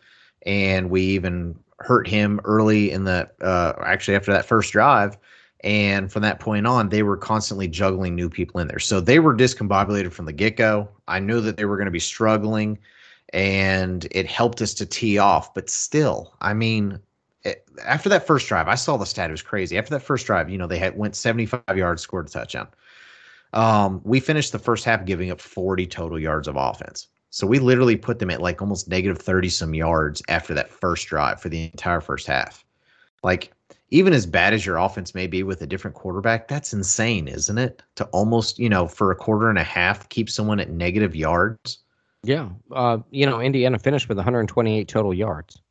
and 0.46 0.90
we 0.90 1.02
even 1.02 1.58
hurt 1.80 2.08
him 2.08 2.40
early 2.46 2.92
in 2.92 3.04
the 3.04 3.30
uh, 3.42 3.74
actually 3.84 4.16
after 4.16 4.32
that 4.32 4.46
first 4.46 4.72
drive 4.72 5.18
and 5.66 6.12
from 6.12 6.22
that 6.22 6.40
point 6.40 6.68
on, 6.68 6.90
they 6.90 7.02
were 7.02 7.18
constantly 7.18 7.68
juggling 7.68 8.14
new 8.14 8.30
people 8.30 8.62
in 8.62 8.68
there. 8.68 8.78
So 8.78 9.00
they 9.00 9.18
were 9.18 9.36
discombobulated 9.36 10.12
from 10.12 10.26
the 10.26 10.32
get 10.32 10.58
go. 10.58 10.88
I 11.08 11.20
knew 11.20 11.42
that 11.42 11.58
they 11.58 11.66
were 11.66 11.76
going 11.76 11.88
to 11.88 11.92
be 11.92 12.00
struggling, 12.00 12.78
and 13.34 14.08
it 14.12 14.28
helped 14.28 14.62
us 14.62 14.76
to 14.76 14.86
tee 14.86 15.18
off. 15.18 15.56
But 15.56 15.72
still, 15.72 16.36
I 16.40 16.54
mean, 16.54 17.00
it, 17.44 17.68
after 17.84 18.10
that 18.10 18.28
first 18.28 18.48
drive, 18.48 18.68
I 18.68 18.76
saw 18.76 18.96
the 18.98 19.08
stat. 19.08 19.32
It 19.32 19.34
was 19.34 19.42
crazy. 19.42 19.76
After 19.76 19.90
that 19.92 20.02
first 20.02 20.28
drive, 20.28 20.52
you 20.52 20.58
know, 20.60 20.68
they 20.68 20.78
had 20.78 20.96
went 20.96 21.16
75 21.16 21.64
yards, 21.76 22.04
scored 22.04 22.28
a 22.28 22.30
touchdown. 22.30 22.68
Um, 23.54 24.02
we 24.04 24.20
finished 24.20 24.52
the 24.52 24.60
first 24.60 24.86
half 24.86 25.04
giving 25.04 25.32
up 25.32 25.42
40 25.42 25.88
total 25.88 26.20
yards 26.20 26.48
of 26.48 26.58
offense. 26.58 27.08
So 27.36 27.46
we 27.46 27.60
literally 27.60 27.98
put 27.98 28.20
them 28.20 28.30
at 28.30 28.42
like 28.42 28.62
almost 28.62 28.88
negative 28.88 29.18
30 29.18 29.50
some 29.50 29.74
yards 29.74 30.24
after 30.30 30.54
that 30.54 30.72
first 30.72 31.06
drive 31.08 31.42
for 31.42 31.50
the 31.50 31.66
entire 31.66 32.00
first 32.00 32.28
half. 32.28 32.64
Like 33.24 33.52
even 33.90 34.14
as 34.14 34.26
bad 34.26 34.54
as 34.54 34.66
your 34.66 34.78
offense 34.78 35.14
may 35.14 35.28
be 35.28 35.44
with 35.44 35.62
a 35.62 35.68
different 35.68 35.98
quarterback, 35.98 36.48
that's 36.48 36.72
insane, 36.72 37.28
isn't 37.28 37.58
it? 37.58 37.84
To 37.96 38.06
almost, 38.14 38.58
you 38.58 38.70
know, 38.70 38.88
for 38.88 39.12
a 39.12 39.18
quarter 39.18 39.50
and 39.50 39.60
a 39.60 39.66
half, 39.66 40.08
keep 40.08 40.30
someone 40.30 40.62
at 40.62 40.70
negative 40.70 41.14
yards. 41.14 41.80
Yeah. 42.24 42.48
Uh, 42.72 43.00
you 43.12 43.26
know, 43.26 43.42
Indiana 43.42 43.80
finished 43.80 44.08
with 44.08 44.18
128 44.18 44.88
total 44.88 45.14
yards. 45.14 45.62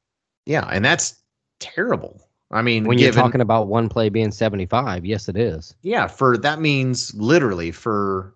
Yeah. 0.45 0.69
And 0.71 0.85
that's 0.85 1.23
terrible. 1.61 2.29
I 2.51 2.61
mean, 2.61 2.85
when 2.85 2.99
given, 2.99 3.15
you're 3.15 3.23
talking 3.23 3.41
about 3.41 3.69
one 3.69 3.89
play 3.89 4.11
being 4.11 4.33
75, 4.33 5.07
yes, 5.07 5.31
it 5.31 5.39
is. 5.39 5.75
Yeah. 5.81 6.09
For 6.09 6.37
that 6.37 6.61
means 6.61 7.15
literally 7.15 7.71
for 7.71 8.35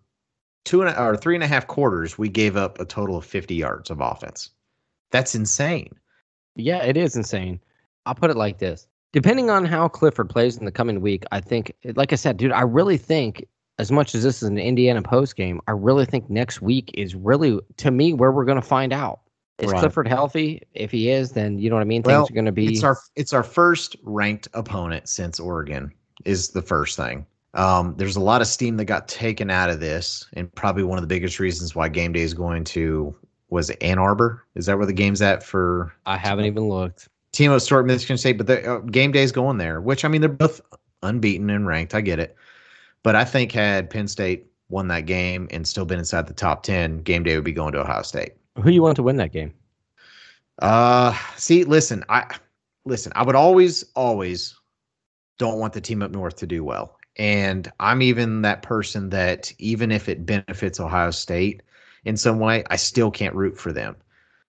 two 0.64 0.83
and 0.83 0.90
a, 0.90 1.03
or 1.03 1.16
three 1.16 1.35
and 1.35 1.44
a 1.44 1.49
half 1.49 1.66
quarters, 1.66 2.18
we 2.18 2.29
gave 2.29 2.57
up 2.57 2.81
a 2.81 2.85
total 2.85 3.16
of 3.16 3.25
50 3.25 3.55
yards 3.55 3.90
of 3.90 4.01
offense. 4.01 4.51
That's 5.11 5.35
insane. 5.35 5.94
Yeah, 6.57 6.83
it 6.83 6.97
is 6.97 7.16
insane. 7.16 7.61
I'll 8.07 8.14
put 8.14 8.31
it 8.31 8.37
like 8.37 8.59
this 8.59 8.88
depending 9.12 9.51
on 9.51 9.64
how 9.64 9.88
Clifford 9.88 10.29
plays 10.29 10.57
in 10.57 10.64
the 10.64 10.73
coming 10.73 11.01
week, 11.01 11.25
I 11.33 11.40
think, 11.40 11.73
like 11.94 12.12
I 12.12 12.16
said, 12.16 12.37
dude, 12.37 12.53
I 12.53 12.62
really 12.62 12.97
think 12.97 13.47
as 13.79 13.90
much 13.90 14.14
as 14.14 14.23
this 14.23 14.42
is 14.42 14.49
an 14.49 14.59
Indiana 14.59 15.03
post 15.03 15.37
game, 15.37 15.61
I 15.66 15.73
really 15.73 16.05
think 16.05 16.29
next 16.29 16.61
week 16.61 16.90
is 16.94 17.14
really 17.14 17.61
to 17.77 17.90
me 17.90 18.12
where 18.12 18.33
we're 18.33 18.44
going 18.44 18.61
to 18.61 18.66
find 18.66 18.92
out. 18.92 19.21
Is 19.59 19.73
right. 19.73 19.81
Clifford 19.81 20.07
healthy? 20.07 20.62
If 20.75 20.92
he 20.92 21.11
is, 21.11 21.33
then 21.33 21.59
you 21.59 21.68
know 21.68 21.75
what 21.75 21.83
I 21.83 21.85
mean. 21.85 22.03
Well, 22.03 22.21
Things 22.21 22.31
are 22.31 22.35
going 22.35 22.44
to 22.44 22.53
be. 22.53 22.75
It's 22.75 22.85
our 22.85 22.97
it's 23.16 23.33
our 23.33 23.42
first 23.42 23.97
ranked 24.05 24.47
opponent 24.55 25.09
since 25.09 25.40
Oregon 25.40 25.92
is 26.25 26.51
the 26.51 26.62
first 26.62 26.97
thing. 26.97 27.27
Um, 27.55 27.95
there's 27.97 28.17
a 28.17 28.21
lot 28.21 28.41
of 28.41 28.47
steam 28.47 28.77
that 28.77 28.85
got 28.85 29.09
taken 29.09 29.51
out 29.51 29.71
of 29.71 29.81
this, 29.81 30.27
and 30.35 30.55
probably 30.55 30.83
one 30.83 30.99
of 30.99 31.03
the 31.03 31.09
biggest 31.09 31.41
reasons 31.41 31.75
why 31.75 31.89
game 31.89 32.13
day 32.13 32.21
is 32.21 32.35
going 32.35 32.65
to 32.65 33.15
was 33.51 33.71
Ann 33.71 33.99
Arbor. 33.99 34.45
Is 34.55 34.67
that 34.67 34.77
where 34.77 34.87
the 34.87 34.93
game's 34.93 35.23
at 35.23 35.43
for? 35.43 35.93
I 36.07 36.17
haven't 36.17 36.45
even 36.45 36.69
looked. 36.69 37.09
Team 37.33 37.51
of 37.53 37.63
Start 37.63 37.87
Michigan 37.87 38.19
State, 38.19 38.39
but 38.39 38.47
the 38.47 38.71
uh, 38.71 38.79
game 38.81 39.13
day's 39.13 39.33
going 39.33 39.59
there. 39.59 39.81
Which 39.81 40.05
I 40.05 40.09
mean, 40.09 40.21
they're 40.21 40.31
both 40.31 40.61
unbeaten 41.03 41.51
and 41.51 41.67
ranked. 41.67 41.95
I 41.95 42.01
get 42.01 42.19
it, 42.19 42.37
but 43.03 43.17
I 43.17 43.25
think 43.25 43.53
had 43.53 43.89
Penn 43.91 44.09
State 44.09 44.47
won 44.69 44.89
that 44.89 45.07
game 45.07 45.49
and 45.51 45.67
still 45.67 45.87
been 45.87 45.99
inside 45.99 46.27
the 46.27 46.35
top 46.35 46.63
ten, 46.63 46.99
game 46.99 47.23
day 47.23 47.35
would 47.35 47.45
be 47.45 47.53
going 47.53 47.73
to 47.73 47.81
Ohio 47.81 48.03
State. 48.03 48.33
Who 48.63 48.71
you 48.71 48.83
want 48.83 48.97
to 48.97 49.03
win 49.03 49.17
that 49.17 49.33
game? 49.33 49.55
Uh, 50.61 51.17
see, 51.37 51.65
listen, 51.65 52.05
I 52.09 52.37
listen. 52.85 53.13
I 53.15 53.23
would 53.23 53.37
always, 53.37 53.85
always 53.95 54.55
don't 55.39 55.59
want 55.59 55.73
the 55.73 55.81
team 55.81 56.03
up 56.03 56.11
north 56.11 56.37
to 56.37 56.47
do 56.47 56.65
well, 56.65 56.98
and 57.18 57.70
I'm 57.81 58.02
even 58.02 58.42
that 58.42 58.62
person 58.62 59.11
that 59.11 59.52
even 59.59 59.90
if 59.90 60.09
it 60.09 60.24
benefits 60.24 60.78
Ohio 60.78 61.11
State 61.11 61.62
in 62.04 62.16
some 62.16 62.38
way, 62.38 62.64
I 62.70 62.76
still 62.76 63.11
can't 63.11 63.35
root 63.35 63.59
for 63.59 63.72
them. 63.72 63.96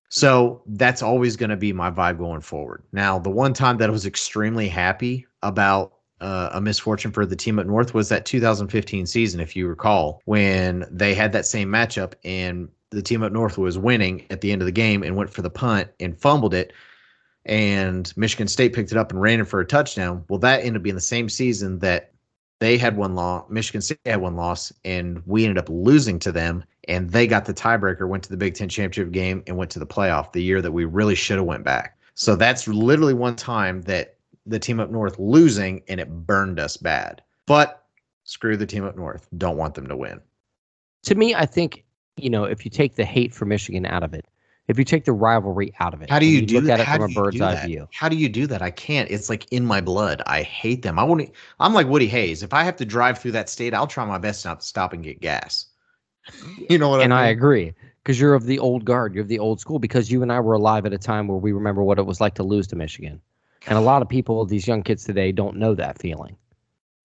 So 0.10 0.62
that's 0.66 1.02
always 1.02 1.36
going 1.36 1.52
to 1.52 1.58
be 1.58 1.72
my 1.72 1.92
vibe 1.92 2.18
going 2.18 2.42
forward. 2.42 2.84
Now, 2.92 3.20
the 3.20 3.30
one 3.30 3.54
time 3.54 3.78
that 3.78 3.90
I 3.90 3.92
was 3.92 4.06
extremely 4.06 4.68
happy 4.68 5.28
about 5.44 5.94
uh, 6.22 6.50
a 6.54 6.62
misfortune 6.62 7.12
for 7.12 7.26
the 7.26 7.36
team 7.36 7.60
at 7.60 7.68
North 7.68 7.94
was 7.94 8.10
that 8.10 8.26
2015 8.26 9.06
season, 9.06 9.40
if 9.40 9.56
you 9.56 9.68
recall, 9.68 10.22
when 10.26 10.86
they 10.92 11.14
had 11.14 11.32
that 11.34 11.46
same 11.46 11.70
matchup 11.70 12.14
and 12.24 12.70
the 12.90 13.02
team 13.02 13.24
at 13.24 13.32
North 13.32 13.58
was 13.58 13.78
winning 13.78 14.26
at 14.30 14.42
the 14.42 14.52
end 14.52 14.62
of 14.62 14.66
the 14.66 14.72
game 14.72 15.04
and 15.04 15.16
went 15.16 15.30
for 15.30 15.44
the 15.44 15.50
punt 15.50 15.90
and 16.00 16.20
fumbled 16.20 16.54
it. 16.54 16.74
And 17.46 18.12
Michigan 18.18 18.48
State 18.48 18.74
picked 18.74 18.92
it 18.92 18.98
up 18.98 19.12
and 19.12 19.22
ran 19.22 19.40
it 19.40 19.48
for 19.48 19.60
a 19.60 19.66
touchdown. 19.66 20.26
Well, 20.28 20.40
that 20.40 20.60
ended 20.60 20.78
up 20.78 20.84
being 20.84 20.96
the 20.96 21.02
same 21.02 21.30
season 21.30 21.80
that 21.80 22.14
they 22.60 22.78
had 22.78 22.98
one 22.98 23.16
loss, 23.16 23.46
Michigan 23.50 23.82
State 23.82 24.00
had 24.06 24.22
one 24.22 24.36
loss, 24.36 24.72
and 24.84 25.22
we 25.26 25.46
ended 25.46 25.58
up 25.58 25.70
losing 25.70 26.20
to 26.20 26.32
them. 26.32 26.64
And 26.88 27.10
they 27.10 27.28
got 27.28 27.46
the 27.46 27.54
tiebreaker, 27.54 28.08
went 28.08 28.24
to 28.24 28.30
the 28.30 28.38
Big 28.38 28.56
Ten 28.56 28.68
championship 28.68 29.12
game, 29.12 29.44
and 29.48 29.58
went 29.58 29.72
to 29.72 29.80
the 29.80 29.88
playoff 29.88 30.32
the 30.34 30.44
year 30.44 30.62
that 30.62 30.72
we 30.72 30.86
really 30.86 31.16
should 31.16 31.38
have 31.38 31.46
went 31.46 31.64
back. 31.64 31.98
So 32.16 32.36
that's 32.36 32.68
literally 32.68 33.14
one 33.14 33.36
time 33.36 33.82
that 33.84 34.18
the 34.46 34.60
team 34.60 34.80
up 34.80 34.90
north 34.90 35.18
losing 35.20 35.82
and 35.88 36.00
it 36.00 36.10
burned 36.26 36.60
us 36.60 36.76
bad. 36.76 37.22
But 37.46 37.86
screw 38.24 38.58
the 38.58 38.66
team 38.66 38.84
up 38.84 38.98
north. 38.98 39.28
Don't 39.38 39.58
want 39.58 39.76
them 39.76 39.88
to 39.88 39.96
win. 39.96 40.20
To 41.04 41.16
me, 41.16 41.34
I 41.36 41.46
think 41.46 41.86
you 42.18 42.30
know 42.30 42.44
if 42.44 42.66
you 42.66 42.72
take 42.72 42.96
the 42.96 43.06
hate 43.06 43.34
for 43.34 43.46
Michigan 43.46 43.86
out 43.86 44.04
of 44.04 44.14
it, 44.14 44.26
if 44.70 44.78
you 44.78 44.86
take 44.86 45.04
the 45.04 45.12
rivalry 45.12 45.74
out 45.80 45.96
of 45.96 46.02
it, 46.04 46.12
how 46.12 46.20
do 46.20 46.28
you, 46.28 46.42
you 46.42 46.46
do 46.46 46.56
look 46.56 46.66
that? 46.66 46.74
at 46.74 46.80
it 46.82 46.86
how 46.86 46.98
from 46.98 47.12
a 47.12 47.14
bird's 47.14 47.42
eye 47.42 47.66
view? 47.66 47.88
How 47.92 48.08
do 48.08 48.16
you 48.16 48.30
do 48.30 48.46
that? 48.48 48.62
I 48.62 48.70
can't. 48.70 49.10
It's 49.10 49.28
like 49.28 49.52
in 49.52 49.66
my 49.66 49.82
blood. 49.82 50.22
I 50.28 50.44
hate 50.44 50.84
them. 50.84 51.00
I 51.00 51.04
want 51.04 51.22
to. 51.22 51.32
I'm 51.60 51.74
like 51.74 51.88
Woody 51.88 52.08
Hayes. 52.08 52.44
If 52.44 52.54
I 52.54 52.64
have 52.64 52.76
to 52.76 52.86
drive 52.86 53.18
through 53.18 53.32
that 53.32 53.50
state, 53.50 53.74
I'll 53.74 53.88
try 53.88 54.06
my 54.06 54.20
best 54.20 54.46
not 54.46 54.60
to 54.60 54.66
stop 54.66 54.94
and 54.94 55.04
get 55.04 55.22
gas. 55.22 55.66
you 56.70 56.78
know 56.78 56.90
what? 56.90 57.02
And 57.02 57.12
I, 57.12 57.18
mean? 57.18 57.26
I 57.26 57.30
agree 57.30 57.74
because 58.04 58.20
you're 58.20 58.36
of 58.36 58.46
the 58.46 58.60
old 58.60 58.86
guard. 58.86 59.16
You're 59.16 59.24
of 59.24 59.28
the 59.28 59.40
old 59.40 59.60
school 59.60 59.80
because 59.80 60.12
you 60.12 60.22
and 60.22 60.32
I 60.32 60.40
were 60.40 60.54
alive 60.54 60.86
at 60.86 60.94
a 60.94 61.00
time 61.00 61.28
where 61.28 61.40
we 61.40 61.52
remember 61.52 61.82
what 61.84 61.98
it 61.98 62.06
was 62.06 62.22
like 62.22 62.36
to 62.36 62.44
lose 62.44 62.68
to 62.68 62.76
Michigan. 62.76 63.20
And 63.66 63.76
a 63.76 63.82
lot 63.82 64.04
of 64.04 64.08
people, 64.08 64.46
these 64.46 64.68
young 64.68 64.84
kids 64.84 65.04
today, 65.04 65.32
don't 65.32 65.58
know 65.58 65.74
that 65.76 66.00
feeling. 66.00 66.38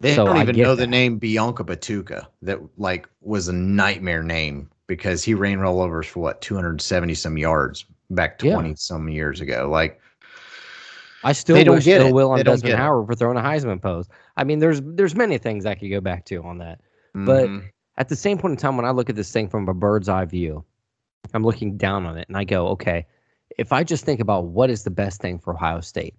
They 0.00 0.14
so 0.14 0.26
don't 0.26 0.36
even 0.36 0.56
know 0.56 0.74
that. 0.74 0.82
the 0.82 0.86
name 0.86 1.18
Biakabutuka. 1.18 2.26
That 2.42 2.60
like 2.76 3.08
was 3.22 3.48
a 3.48 3.54
nightmare 3.54 4.22
name 4.22 4.70
because 4.86 5.24
he 5.24 5.34
ran 5.34 5.58
rollovers 5.58 6.06
for 6.06 6.20
what 6.20 6.40
270 6.40 7.14
some 7.14 7.38
yards 7.38 7.84
back 8.10 8.38
20 8.38 8.68
yeah. 8.68 8.74
some 8.76 9.08
years 9.08 9.40
ago. 9.40 9.68
Like, 9.70 10.00
I 11.22 11.32
still 11.32 11.56
They 11.56 11.64
don't 11.64 11.82
get 11.82 12.02
it. 12.02 12.12
Will 12.12 12.28
They 12.34 12.40
on 12.40 12.44
don't 12.44 12.54
Desmond. 12.56 12.74
Howard 12.76 13.06
for 13.06 13.14
throwing 13.14 13.38
a 13.38 13.40
Heisman 13.40 13.80
pose. 13.80 14.08
I 14.36 14.44
mean, 14.44 14.58
there's 14.58 14.82
there's 14.84 15.14
many 15.14 15.38
things 15.38 15.64
I 15.64 15.74
could 15.74 15.88
go 15.88 16.00
back 16.00 16.24
to 16.26 16.42
on 16.42 16.58
that. 16.58 16.80
But- 17.14 17.48
Mhm. 17.48 17.64
At 17.96 18.08
the 18.08 18.16
same 18.16 18.38
point 18.38 18.50
in 18.50 18.56
time, 18.56 18.76
when 18.76 18.84
I 18.84 18.90
look 18.90 19.08
at 19.08 19.14
this 19.14 19.30
thing 19.30 19.48
from 19.48 19.68
a 19.68 19.72
bird's 19.72 20.08
eye 20.08 20.24
view, 20.24 20.64
I'm 21.32 21.44
looking 21.44 21.76
down 21.76 22.06
on 22.06 22.18
it 22.18 22.26
and 22.26 22.36
I 22.36 22.42
go, 22.42 22.66
okay, 22.70 23.06
if 23.56 23.72
I 23.72 23.84
just 23.84 24.04
think 24.04 24.18
about 24.18 24.46
what 24.46 24.68
is 24.68 24.82
the 24.82 24.90
best 24.90 25.20
thing 25.20 25.38
for 25.38 25.54
Ohio 25.54 25.80
State, 25.80 26.16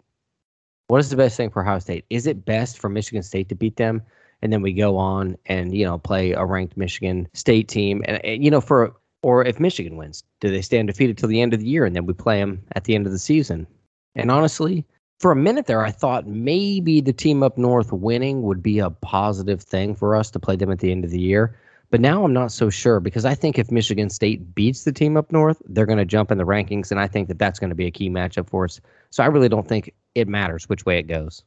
what 0.87 0.99
is 0.99 1.09
the 1.09 1.17
best 1.17 1.35
thing 1.35 1.49
for 1.49 1.61
Ohio 1.63 1.79
State? 1.79 2.05
Is 2.09 2.27
it 2.27 2.45
best 2.45 2.77
for 2.79 2.87
Michigan 2.87 3.23
State 3.23 3.49
to 3.49 3.55
beat 3.55 3.75
them, 3.75 4.01
and 4.45 4.53
then 4.53 4.61
we 4.61 4.73
go 4.73 4.95
on 4.95 5.35
and 5.47 5.75
you 5.75 5.83
know 5.83 5.97
play 5.97 6.31
a 6.33 6.45
ranked 6.45 6.77
Michigan 6.77 7.27
State 7.33 7.67
team, 7.67 8.03
and, 8.07 8.23
and 8.23 8.43
you 8.43 8.51
know 8.51 8.61
for 8.61 8.95
or 9.23 9.43
if 9.43 9.59
Michigan 9.59 9.97
wins, 9.97 10.23
do 10.39 10.51
they 10.51 10.61
stay 10.61 10.79
undefeated 10.79 11.17
till 11.17 11.27
the 11.27 11.41
end 11.41 11.55
of 11.55 11.59
the 11.59 11.65
year, 11.65 11.83
and 11.83 11.95
then 11.95 12.05
we 12.05 12.13
play 12.13 12.39
them 12.39 12.61
at 12.73 12.83
the 12.83 12.93
end 12.93 13.07
of 13.07 13.11
the 13.11 13.17
season? 13.17 13.65
And 14.13 14.29
honestly, 14.29 14.85
for 15.19 15.31
a 15.31 15.35
minute 15.35 15.65
there, 15.65 15.83
I 15.83 15.89
thought 15.89 16.27
maybe 16.27 17.01
the 17.01 17.11
team 17.11 17.41
up 17.41 17.57
north 17.57 17.91
winning 17.91 18.43
would 18.43 18.61
be 18.61 18.77
a 18.77 18.91
positive 18.91 19.63
thing 19.63 19.95
for 19.95 20.15
us 20.15 20.29
to 20.29 20.39
play 20.39 20.55
them 20.55 20.71
at 20.71 20.77
the 20.77 20.91
end 20.91 21.03
of 21.03 21.09
the 21.09 21.19
year. 21.19 21.57
But 21.89 22.01
now 22.01 22.23
I'm 22.23 22.33
not 22.33 22.51
so 22.51 22.69
sure 22.69 22.99
because 22.99 23.25
I 23.25 23.33
think 23.33 23.57
if 23.57 23.71
Michigan 23.71 24.11
State 24.11 24.53
beats 24.53 24.83
the 24.83 24.91
team 24.91 25.17
up 25.17 25.31
north, 25.31 25.59
they're 25.65 25.87
going 25.87 25.97
to 25.97 26.05
jump 26.05 26.31
in 26.31 26.37
the 26.37 26.45
rankings, 26.45 26.91
and 26.91 26.99
I 26.99 27.07
think 27.07 27.27
that 27.29 27.39
that's 27.39 27.57
going 27.57 27.71
to 27.71 27.75
be 27.75 27.87
a 27.87 27.91
key 27.91 28.11
matchup 28.11 28.47
for 28.47 28.65
us. 28.65 28.79
So 29.09 29.23
I 29.23 29.27
really 29.27 29.49
don't 29.49 29.67
think 29.67 29.91
it 30.13 30.27
matters 30.27 30.69
which 30.69 30.85
way 30.85 30.99
it 30.99 31.07
goes. 31.07 31.43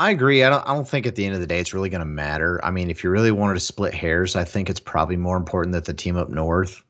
I 0.00 0.12
agree. 0.12 0.42
I 0.42 0.48
don't. 0.48 0.66
I 0.66 0.72
don't 0.72 0.88
think 0.88 1.04
at 1.04 1.14
the 1.14 1.26
end 1.26 1.34
of 1.34 1.42
the 1.42 1.46
day 1.46 1.60
it's 1.60 1.74
really 1.74 1.90
going 1.90 2.00
to 2.00 2.06
matter. 2.06 2.58
I 2.64 2.70
mean, 2.70 2.88
if 2.88 3.04
you 3.04 3.10
really 3.10 3.32
wanted 3.32 3.52
to 3.52 3.60
split 3.60 3.92
hairs, 3.92 4.34
I 4.34 4.44
think 4.44 4.70
it's 4.70 4.80
probably 4.80 5.18
more 5.18 5.36
important 5.36 5.74
that 5.74 5.84
the 5.84 5.92
team 5.92 6.16
up 6.16 6.30
north 6.30 6.82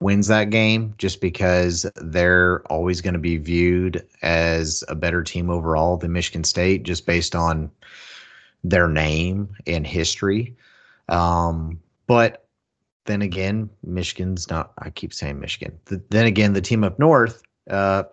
wins 0.00 0.26
that 0.28 0.48
game, 0.48 0.94
just 0.96 1.20
because 1.20 1.84
they're 1.96 2.62
always 2.72 3.02
going 3.02 3.12
to 3.12 3.20
be 3.20 3.36
viewed 3.36 4.06
as 4.22 4.82
a 4.88 4.94
better 4.94 5.22
team 5.22 5.50
overall 5.50 5.98
than 5.98 6.14
Michigan 6.14 6.44
State, 6.44 6.84
just 6.84 7.04
based 7.04 7.34
on 7.34 7.70
their 8.64 8.88
name 8.88 9.54
and 9.66 9.86
history. 9.86 10.56
Um, 11.10 11.78
but 12.06 12.46
then 13.04 13.20
again, 13.20 13.68
Michigan's 13.84 14.48
not. 14.48 14.72
I 14.78 14.88
keep 14.88 15.12
saying 15.12 15.40
Michigan. 15.40 15.78
Th- 15.84 16.00
then 16.08 16.24
again, 16.24 16.54
the 16.54 16.62
team 16.62 16.84
up 16.84 16.98
north 16.98 17.42
uh, 17.68 18.04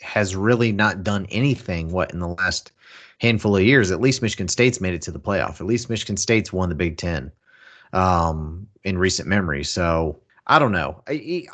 has 0.00 0.34
really 0.34 0.72
not 0.72 1.04
done 1.04 1.26
anything. 1.30 1.92
What 1.92 2.12
in 2.12 2.18
the 2.18 2.26
last 2.26 2.72
handful 3.18 3.56
of 3.56 3.62
years, 3.62 3.90
at 3.90 4.00
least 4.00 4.22
Michigan 4.22 4.48
State's 4.48 4.80
made 4.80 4.94
it 4.94 5.02
to 5.02 5.12
the 5.12 5.20
playoff. 5.20 5.60
At 5.60 5.66
least 5.66 5.90
Michigan 5.90 6.16
State's 6.16 6.52
won 6.52 6.68
the 6.68 6.74
Big 6.74 6.96
Ten 6.96 7.32
um, 7.92 8.66
in 8.84 8.98
recent 8.98 9.28
memory. 9.28 9.64
So 9.64 10.20
I 10.46 10.58
don't 10.58 10.72
know. 10.72 11.02
I, 11.08 11.46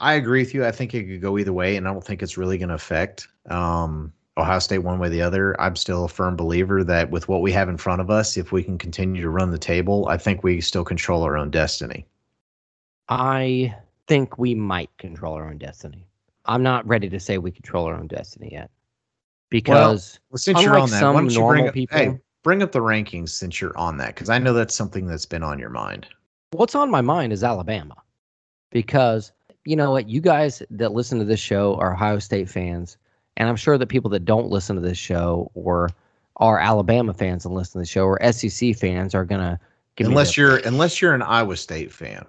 I 0.00 0.14
agree 0.14 0.40
with 0.40 0.54
you. 0.54 0.64
I 0.64 0.72
think 0.72 0.94
it 0.94 1.04
could 1.04 1.20
go 1.20 1.38
either 1.38 1.52
way, 1.52 1.76
and 1.76 1.86
I 1.86 1.92
don't 1.92 2.04
think 2.04 2.22
it's 2.22 2.36
really 2.38 2.58
going 2.58 2.70
to 2.70 2.74
affect 2.74 3.28
um, 3.48 4.12
Ohio 4.36 4.58
State 4.58 4.78
one 4.78 4.98
way 4.98 5.08
or 5.08 5.10
the 5.10 5.22
other. 5.22 5.60
I'm 5.60 5.76
still 5.76 6.04
a 6.04 6.08
firm 6.08 6.36
believer 6.36 6.82
that 6.84 7.10
with 7.10 7.28
what 7.28 7.42
we 7.42 7.52
have 7.52 7.68
in 7.68 7.76
front 7.76 8.00
of 8.00 8.10
us, 8.10 8.36
if 8.36 8.50
we 8.50 8.62
can 8.62 8.78
continue 8.78 9.22
to 9.22 9.30
run 9.30 9.50
the 9.50 9.58
table, 9.58 10.08
I 10.08 10.16
think 10.16 10.42
we 10.42 10.60
still 10.60 10.84
control 10.84 11.22
our 11.22 11.36
own 11.36 11.50
destiny. 11.50 12.06
I 13.08 13.74
think 14.06 14.38
we 14.38 14.54
might 14.54 14.90
control 14.98 15.34
our 15.34 15.48
own 15.48 15.58
destiny. 15.58 16.06
I'm 16.46 16.62
not 16.62 16.86
ready 16.86 17.08
to 17.10 17.20
say 17.20 17.38
we 17.38 17.50
control 17.50 17.86
our 17.86 17.94
own 17.94 18.06
destiny 18.06 18.50
yet 18.52 18.70
because 19.50 20.18
Well, 20.30 20.38
since 20.38 20.62
you're 20.62 20.78
on 20.78 20.90
that, 20.90 21.00
some 21.00 21.16
you 21.16 21.22
bring 21.30 21.34
normal 21.40 21.68
up, 21.68 21.74
people- 21.74 21.98
hey, 21.98 22.18
bring 22.42 22.62
up 22.62 22.72
the 22.72 22.80
rankings 22.80 23.30
since 23.30 23.60
you're 23.60 23.76
on 23.76 23.98
that 23.98 24.14
because 24.14 24.30
I 24.30 24.38
know 24.38 24.52
that's 24.54 24.74
something 24.74 25.06
that's 25.06 25.26
been 25.26 25.42
on 25.42 25.58
your 25.58 25.70
mind. 25.70 26.06
what's 26.52 26.74
on 26.74 26.90
my 26.90 27.00
mind 27.00 27.32
is 27.32 27.44
Alabama 27.44 27.94
because 28.70 29.32
you 29.64 29.76
know 29.76 29.90
what 29.90 30.08
you 30.08 30.20
guys 30.20 30.62
that 30.70 30.92
listen 30.92 31.18
to 31.18 31.24
this 31.24 31.38
show 31.40 31.74
are 31.76 31.92
Ohio 31.92 32.18
State 32.18 32.48
fans 32.48 32.96
and 33.36 33.48
I'm 33.48 33.56
sure 33.56 33.78
that 33.78 33.86
people 33.88 34.10
that 34.10 34.24
don't 34.24 34.48
listen 34.48 34.74
to 34.76 34.82
this 34.82 34.98
show 34.98 35.50
or 35.54 35.90
are 36.36 36.58
Alabama 36.58 37.12
fans 37.14 37.44
and 37.44 37.54
listen 37.54 37.74
to 37.74 37.78
the 37.80 37.86
show 37.86 38.04
or 38.04 38.18
SEC 38.32 38.74
fans 38.74 39.14
are 39.14 39.24
going 39.24 39.40
to 39.40 39.58
give 39.96 40.06
me 40.06 40.12
unless 40.12 40.36
you're 40.36 40.56
unless 40.58 41.00
you're 41.02 41.14
an 41.14 41.22
Iowa 41.22 41.56
State 41.56 41.92
fan. 41.92 42.24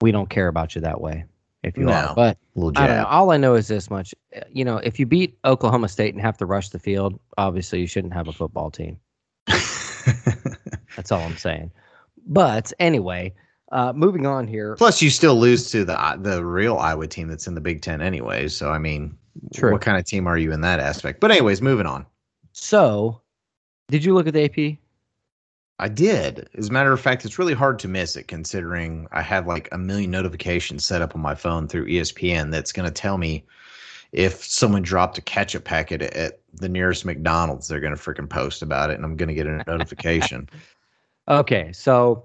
we 0.00 0.10
don't 0.12 0.28
care 0.28 0.48
about 0.48 0.74
you 0.74 0.80
that 0.82 1.00
way 1.00 1.24
if 1.66 1.76
you 1.76 1.84
No. 1.84 1.92
are 1.92 2.14
but 2.14 2.38
I 2.76 2.86
don't 2.86 2.96
know. 2.96 3.06
All 3.06 3.30
I 3.32 3.36
know 3.36 3.54
is 3.54 3.68
this 3.68 3.90
much. 3.90 4.14
Uh, 4.34 4.40
You 4.50 4.64
know, 4.64 4.76
if 4.78 4.98
you 4.98 5.04
beat 5.06 5.36
Oklahoma 5.44 5.88
State 5.88 6.14
and 6.14 6.22
have 6.22 6.38
to 6.38 6.46
rush 6.46 6.70
the 6.70 6.78
field, 6.78 7.18
obviously 7.36 7.80
you 7.80 7.86
shouldn't 7.86 8.14
have 8.14 8.28
a 8.28 8.32
football 8.32 8.70
team. 8.70 8.98
That's 10.96 11.12
all 11.12 11.26
I'm 11.26 11.36
saying. 11.36 11.70
But 12.26 12.72
anyway, 12.78 13.34
uh, 13.72 13.92
moving 13.92 14.26
on 14.26 14.46
here. 14.46 14.76
Plus, 14.76 15.02
you 15.02 15.10
still 15.10 15.34
lose 15.36 15.70
to 15.72 15.84
the 15.84 16.18
the 16.20 16.44
real 16.44 16.76
Iowa 16.78 17.06
team 17.06 17.28
that's 17.28 17.46
in 17.46 17.54
the 17.54 17.60
Big 17.60 17.82
Ten, 17.82 18.00
anyways. 18.00 18.54
So, 18.56 18.70
I 18.70 18.78
mean, 18.78 19.16
True. 19.54 19.72
what 19.72 19.82
kind 19.82 19.98
of 19.98 20.04
team 20.04 20.26
are 20.26 20.38
you 20.38 20.52
in 20.52 20.60
that 20.62 20.80
aspect? 20.80 21.20
But, 21.20 21.30
anyways, 21.32 21.60
moving 21.60 21.86
on. 21.86 22.06
So, 22.52 23.20
did 23.88 24.04
you 24.04 24.14
look 24.14 24.26
at 24.26 24.34
the 24.34 24.44
AP? 24.44 24.78
I 25.78 25.88
did. 25.88 26.48
As 26.56 26.68
a 26.68 26.72
matter 26.72 26.92
of 26.92 27.00
fact, 27.00 27.24
it's 27.24 27.38
really 27.38 27.52
hard 27.54 27.78
to 27.80 27.88
miss 27.88 28.16
it 28.16 28.28
considering 28.28 29.06
I 29.12 29.20
had 29.20 29.46
like 29.46 29.68
a 29.72 29.78
million 29.78 30.10
notifications 30.10 30.84
set 30.84 31.02
up 31.02 31.14
on 31.14 31.20
my 31.20 31.34
phone 31.34 31.68
through 31.68 31.86
ESPN 31.86 32.50
that's 32.50 32.72
going 32.72 32.88
to 32.88 32.94
tell 32.94 33.18
me 33.18 33.44
if 34.12 34.42
someone 34.42 34.82
dropped 34.82 35.18
a 35.18 35.20
ketchup 35.20 35.64
packet 35.64 36.00
at 36.00 36.40
the 36.54 36.68
nearest 36.68 37.04
McDonald's, 37.04 37.68
they're 37.68 37.80
going 37.80 37.94
to 37.94 38.00
freaking 38.00 38.28
post 38.28 38.62
about 38.62 38.88
it 38.90 38.94
and 38.94 39.04
I'm 39.04 39.16
going 39.16 39.28
to 39.28 39.34
get 39.34 39.46
a 39.46 39.62
notification. 39.66 40.48
Okay, 41.28 41.72
so 41.72 42.24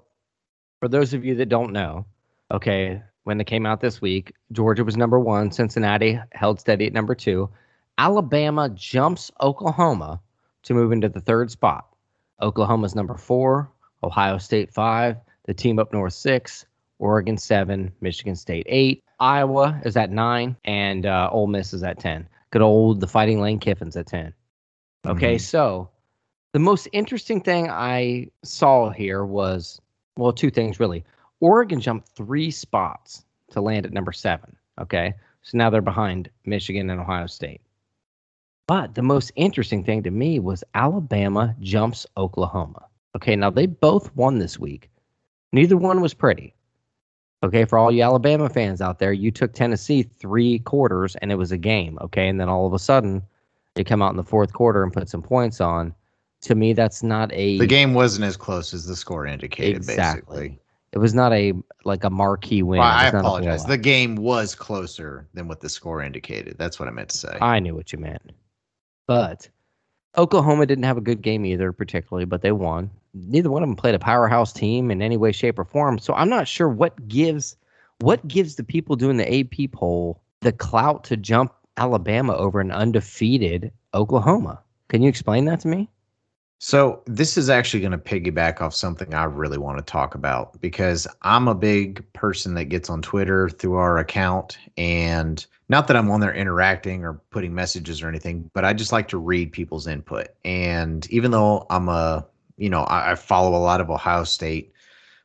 for 0.79 0.87
those 0.87 1.11
of 1.11 1.25
you 1.25 1.33
that 1.33 1.49
don't 1.49 1.73
know, 1.73 2.05
okay, 2.51 3.01
when 3.23 3.39
they 3.39 3.43
came 3.43 3.65
out 3.65 3.81
this 3.81 3.99
week, 3.99 4.31
Georgia 4.51 4.83
was 4.83 4.95
number 4.95 5.19
one, 5.19 5.51
Cincinnati 5.51 6.19
held 6.33 6.59
steady 6.59 6.85
at 6.85 6.93
number 6.93 7.15
two. 7.15 7.49
Alabama 7.97 8.69
jumps 8.69 9.31
Oklahoma 9.41 10.21
to 10.61 10.75
move 10.75 10.91
into 10.91 11.09
the 11.09 11.19
third 11.19 11.49
spot. 11.49 11.90
Oklahoma's 12.41 12.95
number 12.95 13.15
four, 13.15 13.69
Ohio 14.03 14.37
State 14.37 14.71
five, 14.73 15.17
the 15.45 15.53
team 15.53 15.79
up 15.79 15.91
north 15.93 16.13
six, 16.13 16.65
Oregon 16.99 17.37
seven, 17.37 17.91
Michigan 18.01 18.35
State 18.35 18.65
eight, 18.69 19.03
Iowa 19.19 19.79
is 19.85 19.95
at 19.97 20.11
nine, 20.11 20.55
and 20.65 21.05
uh, 21.05 21.29
Ole 21.31 21.47
Miss 21.47 21.73
is 21.73 21.83
at 21.83 21.99
ten. 21.99 22.27
Good 22.51 22.61
old 22.61 22.99
the 22.99 23.07
Fighting 23.07 23.39
Lane 23.41 23.59
Kiffin's 23.59 23.95
at 23.95 24.07
ten. 24.07 24.33
Okay, 25.05 25.35
Mhm. 25.35 25.41
so 25.41 25.89
the 26.53 26.59
most 26.59 26.87
interesting 26.91 27.41
thing 27.41 27.69
I 27.69 28.27
saw 28.43 28.89
here 28.89 29.23
was 29.25 29.79
well, 30.17 30.33
two 30.33 30.51
things 30.51 30.79
really. 30.79 31.03
Oregon 31.39 31.79
jumped 31.79 32.09
three 32.09 32.51
spots 32.51 33.25
to 33.51 33.61
land 33.61 33.85
at 33.85 33.93
number 33.93 34.11
seven. 34.11 34.55
Okay, 34.79 35.13
so 35.41 35.57
now 35.57 35.69
they're 35.69 35.81
behind 35.81 36.29
Michigan 36.45 36.89
and 36.89 36.99
Ohio 36.99 37.25
State. 37.27 37.61
But 38.71 38.95
the 38.95 39.01
most 39.01 39.33
interesting 39.35 39.83
thing 39.83 40.01
to 40.03 40.11
me 40.11 40.39
was 40.39 40.63
Alabama 40.75 41.53
jumps 41.59 42.07
Oklahoma. 42.15 42.85
Okay, 43.17 43.35
now 43.35 43.49
they 43.49 43.65
both 43.65 44.15
won 44.15 44.39
this 44.39 44.57
week. 44.57 44.89
Neither 45.51 45.75
one 45.75 45.99
was 45.99 46.13
pretty. 46.13 46.55
Okay, 47.43 47.65
for 47.65 47.77
all 47.77 47.91
you 47.91 48.01
Alabama 48.01 48.47
fans 48.47 48.79
out 48.79 48.97
there, 48.97 49.11
you 49.11 49.29
took 49.29 49.51
Tennessee 49.51 50.03
three 50.03 50.59
quarters 50.59 51.17
and 51.17 51.33
it 51.33 51.35
was 51.35 51.51
a 51.51 51.57
game. 51.57 51.99
Okay, 51.99 52.29
and 52.29 52.39
then 52.39 52.47
all 52.47 52.65
of 52.65 52.71
a 52.71 52.79
sudden, 52.79 53.21
they 53.73 53.83
come 53.83 54.01
out 54.01 54.11
in 54.11 54.15
the 54.15 54.23
fourth 54.23 54.53
quarter 54.53 54.83
and 54.83 54.93
put 54.93 55.09
some 55.09 55.21
points 55.21 55.59
on. 55.59 55.93
To 56.43 56.55
me, 56.55 56.71
that's 56.71 57.03
not 57.03 57.29
a. 57.33 57.57
the 57.57 57.67
game 57.67 57.93
wasn't 57.93 58.23
as 58.23 58.37
close 58.37 58.73
as 58.73 58.85
the 58.85 58.95
score 58.95 59.25
indicated, 59.25 59.75
Exactly. 59.75 60.39
basically. 60.39 60.59
It 60.93 60.99
was 60.99 61.13
not 61.13 61.33
a 61.33 61.51
like 61.83 62.05
a 62.05 62.09
marquee 62.09 62.63
win. 62.63 62.79
Well, 62.79 62.87
I 62.87 63.03
was 63.03 63.11
not 63.11 63.19
a 63.19 63.27
apologize. 63.27 63.65
The 63.65 63.77
game 63.77 64.15
was 64.15 64.55
closer 64.55 65.27
than 65.33 65.49
what 65.49 65.59
the 65.59 65.67
score 65.67 66.01
indicated. 66.01 66.55
That's 66.57 66.79
what 66.79 66.87
I 66.87 66.91
meant 66.91 67.09
to 67.09 67.17
say. 67.17 67.37
I 67.41 67.59
knew 67.59 67.75
what 67.75 67.91
you 67.91 67.99
meant. 67.99 68.31
But 69.11 69.49
Oklahoma 70.17 70.65
didn't 70.65 70.85
have 70.85 70.95
a 70.95 71.01
good 71.01 71.21
game 71.21 71.45
either, 71.45 71.73
particularly, 71.73 72.23
but 72.23 72.41
they 72.41 72.53
won. 72.53 72.89
Neither 73.13 73.51
one 73.51 73.61
of 73.61 73.67
them 73.67 73.75
played 73.75 73.93
a 73.93 73.99
powerhouse 73.99 74.53
team 74.53 74.89
in 74.89 75.01
any 75.01 75.17
way, 75.17 75.33
shape, 75.33 75.59
or 75.59 75.65
form. 75.65 75.99
So 75.99 76.13
I'm 76.13 76.29
not 76.29 76.47
sure 76.47 76.69
what 76.69 77.09
gives 77.09 77.57
what 77.99 78.25
gives 78.25 78.55
the 78.55 78.63
people 78.63 78.95
doing 78.95 79.17
the 79.17 79.39
AP 79.39 79.73
poll 79.73 80.21
the 80.39 80.53
clout 80.53 81.03
to 81.03 81.17
jump 81.17 81.53
Alabama 81.75 82.35
over 82.37 82.61
an 82.61 82.71
undefeated 82.71 83.73
Oklahoma. 83.93 84.61
Can 84.87 85.01
you 85.01 85.09
explain 85.09 85.43
that 85.43 85.59
to 85.59 85.67
me? 85.67 85.89
So 86.59 87.01
this 87.05 87.37
is 87.37 87.49
actually 87.49 87.81
going 87.81 87.91
to 87.91 87.97
piggyback 87.97 88.61
off 88.61 88.73
something 88.73 89.13
I 89.13 89.25
really 89.25 89.57
want 89.57 89.77
to 89.79 89.83
talk 89.83 90.15
about 90.15 90.61
because 90.61 91.05
I'm 91.23 91.49
a 91.49 91.55
big 91.55 92.05
person 92.13 92.53
that 92.53 92.65
gets 92.65 92.89
on 92.89 93.01
Twitter 93.01 93.49
through 93.49 93.73
our 93.73 93.97
account 93.97 94.57
and 94.77 95.45
not 95.71 95.87
that 95.87 95.97
I'm 95.97 96.11
on 96.11 96.19
there 96.19 96.33
interacting 96.33 97.03
or 97.03 97.13
putting 97.31 97.55
messages 97.55 98.03
or 98.03 98.07
anything, 98.07 98.49
but 98.53 98.63
I 98.63 98.73
just 98.73 98.91
like 98.91 99.07
to 99.07 99.17
read 99.17 99.51
people's 99.51 99.87
input. 99.87 100.27
And 100.45 101.09
even 101.09 101.31
though 101.31 101.65
I'm 101.69 101.89
a, 101.89 102.27
you 102.57 102.69
know, 102.69 102.81
I, 102.83 103.11
I 103.11 103.15
follow 103.15 103.57
a 103.57 103.59
lot 103.59 103.81
of 103.81 103.89
Ohio 103.89 104.23
State 104.23 104.71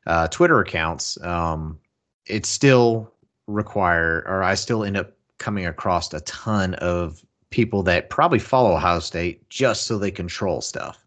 uh, 0.07 0.29
Twitter 0.29 0.61
accounts, 0.61 1.21
um, 1.23 1.79
it 2.27 2.47
still 2.47 3.13
require, 3.47 4.25
or 4.27 4.43
I 4.43 4.55
still 4.55 4.85
end 4.85 4.97
up 4.97 5.13
coming 5.39 5.67
across 5.67 6.13
a 6.15 6.21
ton 6.21 6.75
of 6.77 7.23
people 7.51 7.83
that 7.83 8.09
probably 8.09 8.39
follow 8.39 8.75
Ohio 8.75 9.01
State 9.01 9.49
just 9.51 9.87
so 9.87 9.99
they 9.99 10.11
control 10.11 10.63
stuff 10.63 11.07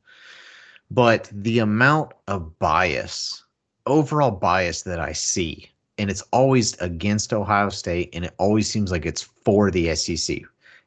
but 0.92 1.30
the 1.32 1.60
amount 1.60 2.14
of 2.28 2.58
bias, 2.60 3.44
overall 3.86 4.32
bias 4.32 4.82
that 4.84 5.00
I 5.00 5.14
see, 5.14 5.70
and 6.00 6.10
it's 6.10 6.24
always 6.32 6.76
against 6.80 7.34
Ohio 7.34 7.70
State, 7.70 8.10
and 8.14 8.26
it 8.26 8.34
always 8.38 8.70
seems 8.72 8.92
like 8.92 9.06
it's 9.06 9.22
for 9.22 9.70
the 9.70 9.94
SEC. 9.96 10.42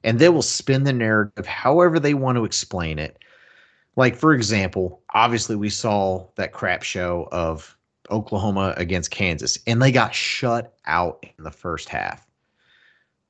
and 0.04 0.18
they 0.18 0.28
will 0.28 0.42
spin 0.42 0.82
the 0.82 0.92
narrative 0.92 1.46
however 1.46 2.00
they 2.00 2.14
want 2.14 2.36
to 2.36 2.44
explain 2.44 2.98
it. 2.98 3.18
Like, 3.94 4.16
for 4.16 4.32
example, 4.32 5.00
obviously, 5.14 5.54
we 5.54 5.70
saw 5.70 6.26
that 6.36 6.52
crap 6.52 6.82
show 6.82 7.28
of 7.30 7.76
Oklahoma 8.10 8.74
against 8.76 9.12
Kansas, 9.12 9.58
and 9.66 9.80
they 9.80 9.92
got 9.92 10.14
shut 10.14 10.74
out 10.86 11.24
in 11.38 11.44
the 11.44 11.52
first 11.52 11.88
half. 11.88 12.26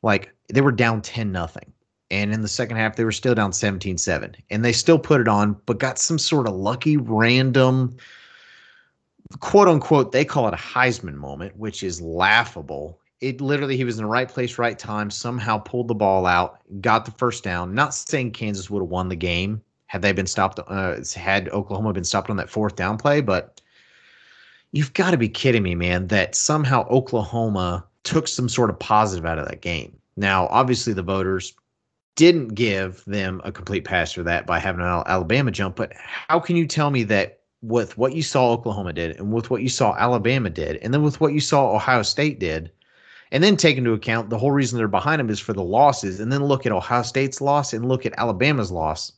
Like, 0.03 0.33
they 0.49 0.63
were 0.63 0.73
down 0.73 1.03
10 1.03 1.31
nothing. 1.31 1.73
And 2.11 2.33
in 2.33 2.43
the 2.43 2.49
second 2.49 2.77
half, 2.77 2.97
they 2.97 3.05
were 3.05 3.13
still 3.13 3.35
down 3.35 3.53
17 3.53 3.99
7. 3.99 4.37
And 4.51 4.65
they 4.65 4.73
still 4.73 4.99
put 4.99 5.21
it 5.21 5.29
on, 5.29 5.57
but 5.67 5.79
got 5.79 5.99
some 5.99 6.19
sort 6.19 6.47
of 6.47 6.55
lucky, 6.55 6.97
random, 6.97 7.97
quote 9.41 9.69
unquote, 9.69 10.13
they 10.13 10.25
call 10.25 10.49
it 10.49 10.55
a 10.55 10.57
Heisman 10.57 11.15
moment, 11.15 11.57
which 11.57 11.83
is 11.83 12.01
laughable 12.01 12.99
it 13.23 13.41
literally 13.41 13.77
he 13.77 13.85
was 13.85 13.99
in 13.99 14.05
the 14.05 14.11
right 14.11 14.29
place, 14.29 14.59
right 14.59 14.79
time, 14.79 15.09
somehow 15.09 15.57
pulled 15.57 15.87
the 15.87 15.95
ball 15.95 16.27
out, 16.27 16.59
got 16.81 17.05
the 17.05 17.13
first 17.13 17.45
down. 17.45 17.73
Not 17.73 17.95
saying 17.95 18.33
Kansas 18.33 18.69
would 18.69 18.83
have 18.83 18.91
won 18.91 19.09
the 19.09 19.17
game 19.17 19.63
had 19.87 20.03
they 20.03 20.13
been 20.13 20.27
stopped, 20.27 20.59
uh, 20.67 20.97
had 21.15 21.49
Oklahoma 21.51 21.93
been 21.93 22.05
stopped 22.05 22.31
on 22.31 22.37
that 22.37 22.51
fourth 22.51 22.75
down 22.75 22.99
play, 22.99 23.21
but 23.21 23.61
you've 24.73 24.93
got 24.95 25.13
to 25.13 25.17
be 25.17 25.29
kidding 25.29 25.63
me, 25.63 25.77
man, 25.77 26.09
that 26.09 26.35
somehow 26.35 26.87
Oklahoma 26.89 27.87
took 28.03 28.27
some 28.27 28.49
sort 28.49 28.71
of 28.71 28.79
positive 28.81 29.25
out 29.25 29.39
of 29.39 29.47
that 29.47 29.61
game. 29.61 29.97
Now, 30.17 30.49
obviously, 30.49 30.93
the 30.93 31.03
voters 31.03 31.55
didn't 32.17 32.49
give 32.49 33.05
them 33.05 33.41
a 33.45 33.53
complete 33.53 33.85
pass 33.85 34.13
for 34.13 34.25
that 34.25 34.47
by 34.47 34.59
having 34.59 34.81
an 34.81 35.05
Alabama 35.07 35.53
jump, 35.53 35.77
but 35.77 35.93
how 35.95 36.41
can 36.41 36.57
you 36.57 36.67
tell 36.67 36.91
me 36.91 37.05
that 37.05 37.42
with 37.63 37.97
what 37.97 38.15
you 38.15 38.23
saw 38.23 38.51
Oklahoma 38.51 38.93
did 38.93 39.17
and 39.17 39.33
with 39.33 39.51
what 39.51 39.63
you 39.63 39.69
saw 39.69 39.95
Alabama 39.97 40.51
did 40.51 40.77
and 40.77 40.93
then 40.93 41.03
with 41.03 41.21
what 41.21 41.33
you 41.33 41.41
saw 41.41 41.75
Ohio 41.75 42.03
State 42.03 42.39
did? 42.39 42.71
and 43.33 43.43
then 43.43 43.57
take 43.57 43.79
into 43.79 43.95
account 43.95 44.29
the 44.29 44.39
whole 44.39 44.53
reason 44.53 44.77
they're 44.77 44.87
behind 44.87 45.19
them 45.19 45.31
is 45.31 45.41
for 45.41 45.55
the 45.55 45.63
losses, 45.63 46.21
and 46.21 46.31
then 46.31 46.45
look 46.45 46.67
at 46.67 46.73
Ohio 46.73 47.03
State's 47.03 47.41
loss 47.41 47.73
and 47.73 47.89
look 47.89 48.05
at 48.05 48.13
Alabama's 48.19 48.71
loss. 48.71 49.11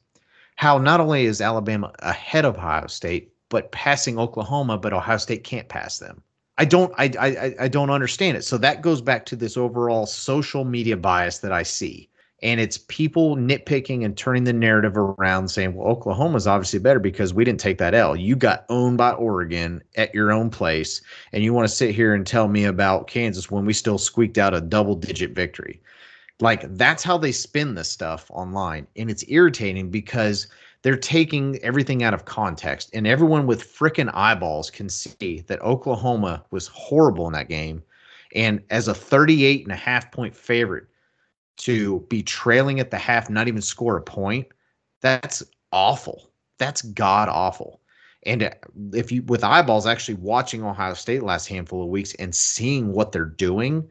How 0.56 0.78
not 0.78 1.00
only 1.00 1.24
is 1.24 1.40
Alabama 1.40 1.92
ahead 1.98 2.44
of 2.44 2.56
Ohio 2.56 2.86
State, 2.86 3.32
but 3.48 3.72
passing 3.72 4.18
Oklahoma, 4.18 4.78
but 4.78 4.92
Ohio 4.92 5.16
State 5.16 5.42
can't 5.42 5.68
pass 5.68 5.98
them. 5.98 6.22
I 6.56 6.64
don't 6.64 6.94
I, 6.96 7.10
I 7.20 7.54
I 7.64 7.68
don't 7.68 7.90
understand 7.90 8.36
it. 8.36 8.44
So 8.44 8.56
that 8.58 8.82
goes 8.82 9.00
back 9.00 9.26
to 9.26 9.36
this 9.36 9.56
overall 9.56 10.06
social 10.06 10.64
media 10.64 10.96
bias 10.96 11.40
that 11.40 11.50
I 11.50 11.64
see 11.64 12.08
and 12.42 12.60
it's 12.60 12.78
people 12.78 13.36
nitpicking 13.36 14.04
and 14.04 14.16
turning 14.16 14.44
the 14.44 14.52
narrative 14.52 14.96
around 14.96 15.48
saying, 15.48 15.74
well, 15.74 15.88
Oklahoma's 15.88 16.46
obviously 16.46 16.78
better 16.78 16.98
because 16.98 17.32
we 17.32 17.44
didn't 17.44 17.60
take 17.60 17.78
that 17.78 17.94
L. 17.94 18.16
You 18.16 18.36
got 18.36 18.66
owned 18.68 18.98
by 18.98 19.12
Oregon 19.12 19.82
at 19.96 20.14
your 20.14 20.32
own 20.32 20.50
place, 20.50 21.00
and 21.32 21.42
you 21.42 21.54
want 21.54 21.68
to 21.68 21.74
sit 21.74 21.94
here 21.94 22.12
and 22.12 22.26
tell 22.26 22.48
me 22.48 22.64
about 22.64 23.06
Kansas 23.06 23.50
when 23.50 23.64
we 23.64 23.72
still 23.72 23.98
squeaked 23.98 24.38
out 24.38 24.54
a 24.54 24.60
double 24.60 24.94
digit 24.94 25.30
victory. 25.30 25.80
Like 26.40 26.76
that's 26.76 27.04
how 27.04 27.16
they 27.16 27.32
spin 27.32 27.74
this 27.74 27.90
stuff 27.90 28.30
online. 28.30 28.86
And 28.96 29.10
it's 29.10 29.24
irritating 29.28 29.90
because 29.90 30.48
they're 30.82 30.96
taking 30.96 31.58
everything 31.62 32.02
out 32.02 32.12
of 32.12 32.24
context. 32.24 32.90
And 32.92 33.06
everyone 33.06 33.46
with 33.46 33.62
freaking 33.62 34.10
eyeballs 34.12 34.70
can 34.70 34.88
see 34.88 35.40
that 35.46 35.62
Oklahoma 35.62 36.44
was 36.50 36.66
horrible 36.66 37.26
in 37.26 37.32
that 37.32 37.48
game. 37.48 37.82
And 38.34 38.60
as 38.70 38.88
a 38.88 38.94
38 38.94 39.62
and 39.62 39.72
a 39.72 39.76
half 39.76 40.10
point 40.10 40.36
favorite, 40.36 40.86
to 41.58 42.00
be 42.08 42.22
trailing 42.22 42.80
at 42.80 42.90
the 42.90 42.98
half, 42.98 43.30
not 43.30 43.48
even 43.48 43.62
score 43.62 43.96
a 43.96 44.02
point, 44.02 44.46
that's 45.00 45.42
awful. 45.72 46.30
That's 46.58 46.82
god 46.82 47.28
awful. 47.28 47.80
And 48.26 48.44
uh, 48.44 48.50
if 48.92 49.12
you, 49.12 49.22
with 49.22 49.44
eyeballs, 49.44 49.86
actually 49.86 50.14
watching 50.14 50.64
Ohio 50.64 50.94
State 50.94 51.22
last 51.22 51.46
handful 51.46 51.82
of 51.82 51.88
weeks 51.88 52.14
and 52.14 52.34
seeing 52.34 52.92
what 52.92 53.12
they're 53.12 53.24
doing, 53.24 53.86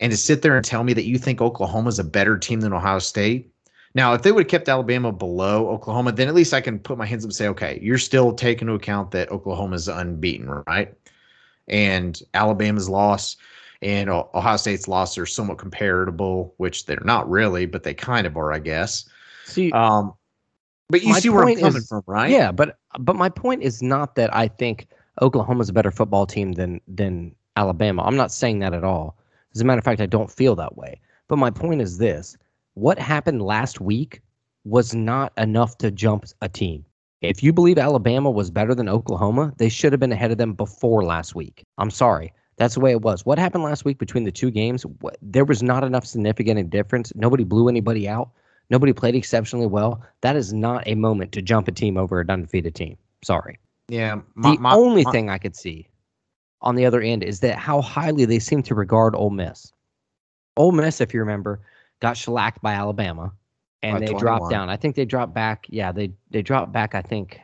and 0.00 0.10
to 0.10 0.16
sit 0.16 0.42
there 0.42 0.56
and 0.56 0.64
tell 0.64 0.84
me 0.84 0.92
that 0.92 1.04
you 1.04 1.18
think 1.18 1.40
Oklahoma's 1.40 1.98
a 1.98 2.04
better 2.04 2.36
team 2.38 2.60
than 2.60 2.72
Ohio 2.72 2.98
State. 2.98 3.50
Now, 3.94 4.12
if 4.12 4.22
they 4.22 4.32
would 4.32 4.44
have 4.44 4.50
kept 4.50 4.68
Alabama 4.68 5.12
below 5.12 5.68
Oklahoma, 5.68 6.12
then 6.12 6.26
at 6.26 6.34
least 6.34 6.52
I 6.52 6.60
can 6.60 6.80
put 6.80 6.98
my 6.98 7.06
hands 7.06 7.24
up 7.24 7.28
and 7.28 7.34
say, 7.34 7.46
okay, 7.48 7.78
you're 7.80 7.98
still 7.98 8.32
taking 8.32 8.62
into 8.62 8.74
account 8.74 9.12
that 9.12 9.30
Oklahoma's 9.30 9.86
unbeaten, 9.86 10.50
right? 10.66 10.92
And 11.68 12.20
Alabama's 12.34 12.88
loss 12.88 13.36
and 13.84 14.08
Ohio 14.08 14.56
State's 14.56 14.88
losses 14.88 15.18
are 15.18 15.26
somewhat 15.26 15.58
comparable, 15.58 16.54
which 16.56 16.86
they're 16.86 17.02
not 17.04 17.28
really, 17.28 17.66
but 17.66 17.82
they 17.82 17.92
kind 17.92 18.26
of 18.26 18.36
are, 18.36 18.50
I 18.50 18.58
guess. 18.58 19.04
See, 19.44 19.70
um, 19.72 20.14
but 20.88 21.02
you 21.02 21.14
see 21.14 21.28
where 21.28 21.46
I'm 21.46 21.56
coming 21.56 21.76
is, 21.76 21.88
from, 21.88 22.02
right? 22.06 22.30
Yeah, 22.30 22.50
but 22.50 22.78
but 22.98 23.14
my 23.14 23.28
point 23.28 23.62
is 23.62 23.82
not 23.82 24.14
that 24.16 24.34
I 24.34 24.48
think 24.48 24.88
Oklahoma's 25.20 25.68
a 25.68 25.72
better 25.74 25.90
football 25.90 26.26
team 26.26 26.52
than 26.52 26.80
than 26.88 27.34
Alabama. 27.56 28.02
I'm 28.04 28.16
not 28.16 28.32
saying 28.32 28.60
that 28.60 28.72
at 28.72 28.84
all. 28.84 29.18
As 29.54 29.60
a 29.60 29.64
matter 29.64 29.78
of 29.78 29.84
fact, 29.84 30.00
I 30.00 30.06
don't 30.06 30.30
feel 30.30 30.56
that 30.56 30.76
way. 30.76 30.98
But 31.28 31.36
my 31.36 31.50
point 31.50 31.82
is 31.82 31.98
this: 31.98 32.38
what 32.72 32.98
happened 32.98 33.42
last 33.42 33.82
week 33.82 34.22
was 34.64 34.94
not 34.94 35.30
enough 35.36 35.76
to 35.78 35.90
jump 35.90 36.24
a 36.40 36.48
team. 36.48 36.86
If 37.20 37.42
you 37.42 37.52
believe 37.52 37.78
Alabama 37.78 38.30
was 38.30 38.50
better 38.50 38.74
than 38.74 38.88
Oklahoma, 38.88 39.52
they 39.58 39.68
should 39.68 39.92
have 39.92 40.00
been 40.00 40.12
ahead 40.12 40.30
of 40.30 40.38
them 40.38 40.54
before 40.54 41.04
last 41.04 41.34
week. 41.34 41.64
I'm 41.76 41.90
sorry. 41.90 42.32
That's 42.56 42.74
the 42.74 42.80
way 42.80 42.92
it 42.92 43.02
was. 43.02 43.26
What 43.26 43.38
happened 43.38 43.64
last 43.64 43.84
week 43.84 43.98
between 43.98 44.24
the 44.24 44.32
two 44.32 44.50
games? 44.50 44.86
There 45.20 45.44
was 45.44 45.62
not 45.62 45.82
enough 45.84 46.06
significant 46.06 46.70
difference. 46.70 47.12
Nobody 47.14 47.44
blew 47.44 47.68
anybody 47.68 48.08
out. 48.08 48.30
Nobody 48.70 48.92
played 48.92 49.14
exceptionally 49.14 49.66
well. 49.66 50.02
That 50.20 50.36
is 50.36 50.52
not 50.52 50.84
a 50.86 50.94
moment 50.94 51.32
to 51.32 51.42
jump 51.42 51.68
a 51.68 51.72
team 51.72 51.96
over 51.96 52.20
an 52.20 52.30
undefeated 52.30 52.74
team. 52.74 52.96
Sorry. 53.22 53.58
Yeah. 53.88 54.20
My, 54.34 54.54
the 54.54 54.60
my, 54.60 54.74
only 54.74 55.04
my, 55.04 55.12
thing 55.12 55.30
I 55.30 55.38
could 55.38 55.56
see 55.56 55.88
on 56.62 56.74
the 56.74 56.86
other 56.86 57.00
end 57.00 57.22
is 57.22 57.40
that 57.40 57.58
how 57.58 57.80
highly 57.80 58.24
they 58.24 58.38
seem 58.38 58.62
to 58.64 58.74
regard 58.74 59.14
Ole 59.14 59.30
Miss. 59.30 59.72
Ole 60.56 60.72
Miss, 60.72 61.00
if 61.00 61.12
you 61.12 61.20
remember, 61.20 61.60
got 62.00 62.16
shellacked 62.16 62.62
by 62.62 62.72
Alabama, 62.72 63.32
and 63.82 63.96
they 63.96 64.06
21. 64.06 64.20
dropped 64.20 64.50
down. 64.50 64.70
I 64.70 64.76
think 64.76 64.96
they 64.96 65.04
dropped 65.04 65.34
back. 65.34 65.66
Yeah, 65.68 65.92
they 65.92 66.12
they 66.30 66.42
dropped 66.42 66.72
back. 66.72 66.94
I 66.94 67.02
think 67.02 67.40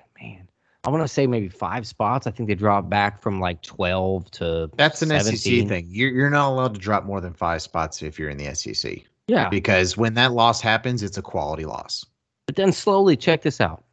I 0.84 0.90
want 0.90 1.02
to 1.02 1.08
say 1.08 1.26
maybe 1.26 1.48
five 1.48 1.86
spots. 1.86 2.26
I 2.26 2.30
think 2.30 2.48
they 2.48 2.54
dropped 2.54 2.88
back 2.88 3.20
from 3.20 3.38
like 3.38 3.60
12 3.62 4.30
to. 4.32 4.70
That's 4.76 5.02
an 5.02 5.08
17. 5.08 5.36
SEC 5.36 5.68
thing. 5.68 5.86
You're, 5.90 6.10
you're 6.10 6.30
not 6.30 6.48
allowed 6.48 6.74
to 6.74 6.80
drop 6.80 7.04
more 7.04 7.20
than 7.20 7.34
five 7.34 7.60
spots 7.60 8.02
if 8.02 8.18
you're 8.18 8.30
in 8.30 8.38
the 8.38 8.54
SEC. 8.54 8.98
Yeah. 9.26 9.48
Because 9.48 9.96
when 9.96 10.14
that 10.14 10.32
loss 10.32 10.60
happens, 10.60 11.02
it's 11.02 11.18
a 11.18 11.22
quality 11.22 11.66
loss. 11.66 12.04
But 12.46 12.56
then 12.56 12.72
slowly 12.72 13.16
check 13.16 13.42
this 13.42 13.60
out. 13.60 13.84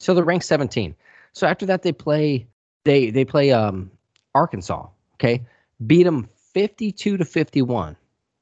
So 0.00 0.14
they're 0.14 0.24
ranked 0.24 0.44
17. 0.44 0.94
So 1.32 1.46
after 1.46 1.64
that, 1.66 1.82
they 1.82 1.92
play 1.92 2.46
they 2.84 3.10
they 3.10 3.24
play 3.24 3.52
um 3.52 3.90
Arkansas. 4.34 4.86
Okay, 5.14 5.42
beat 5.86 6.02
them 6.02 6.28
52 6.54 7.16
to 7.16 7.24
51. 7.24 7.96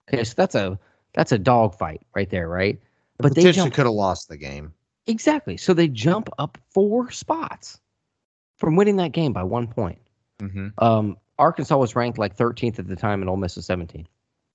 Okay, 0.09 0.25
so 0.25 0.35
that's 0.37 0.55
a 0.55 0.79
that's 1.13 1.33
a 1.33 1.39
dogfight 1.39 2.03
right 2.15 2.29
there, 2.31 2.49
right? 2.49 2.79
But 3.19 3.35
they 3.35 3.53
could 3.53 3.77
have 3.77 3.87
lost 3.89 4.29
the 4.29 4.37
game. 4.37 4.73
Exactly. 5.07 5.57
So 5.57 5.75
they 5.75 5.89
jump 5.89 6.31
up 6.39 6.59
four 6.71 7.11
spots 7.11 7.81
from 8.57 8.77
winning 8.77 8.97
that 8.97 9.13
game 9.13 9.33
by 9.33 9.43
one 9.43 9.67
point. 9.67 9.99
Mm-hmm. 10.41 10.69
Um, 10.79 11.17
Arkansas 11.39 11.77
was 11.77 11.97
ranked 11.97 12.19
like 12.19 12.37
13th 12.37 12.79
at 12.79 12.89
the 12.89 12.97
time, 12.97 13.21
and 13.21 13.29
Ole 13.29 13.37
Miss 13.37 13.57
was 13.57 13.67
17th. 13.67 14.07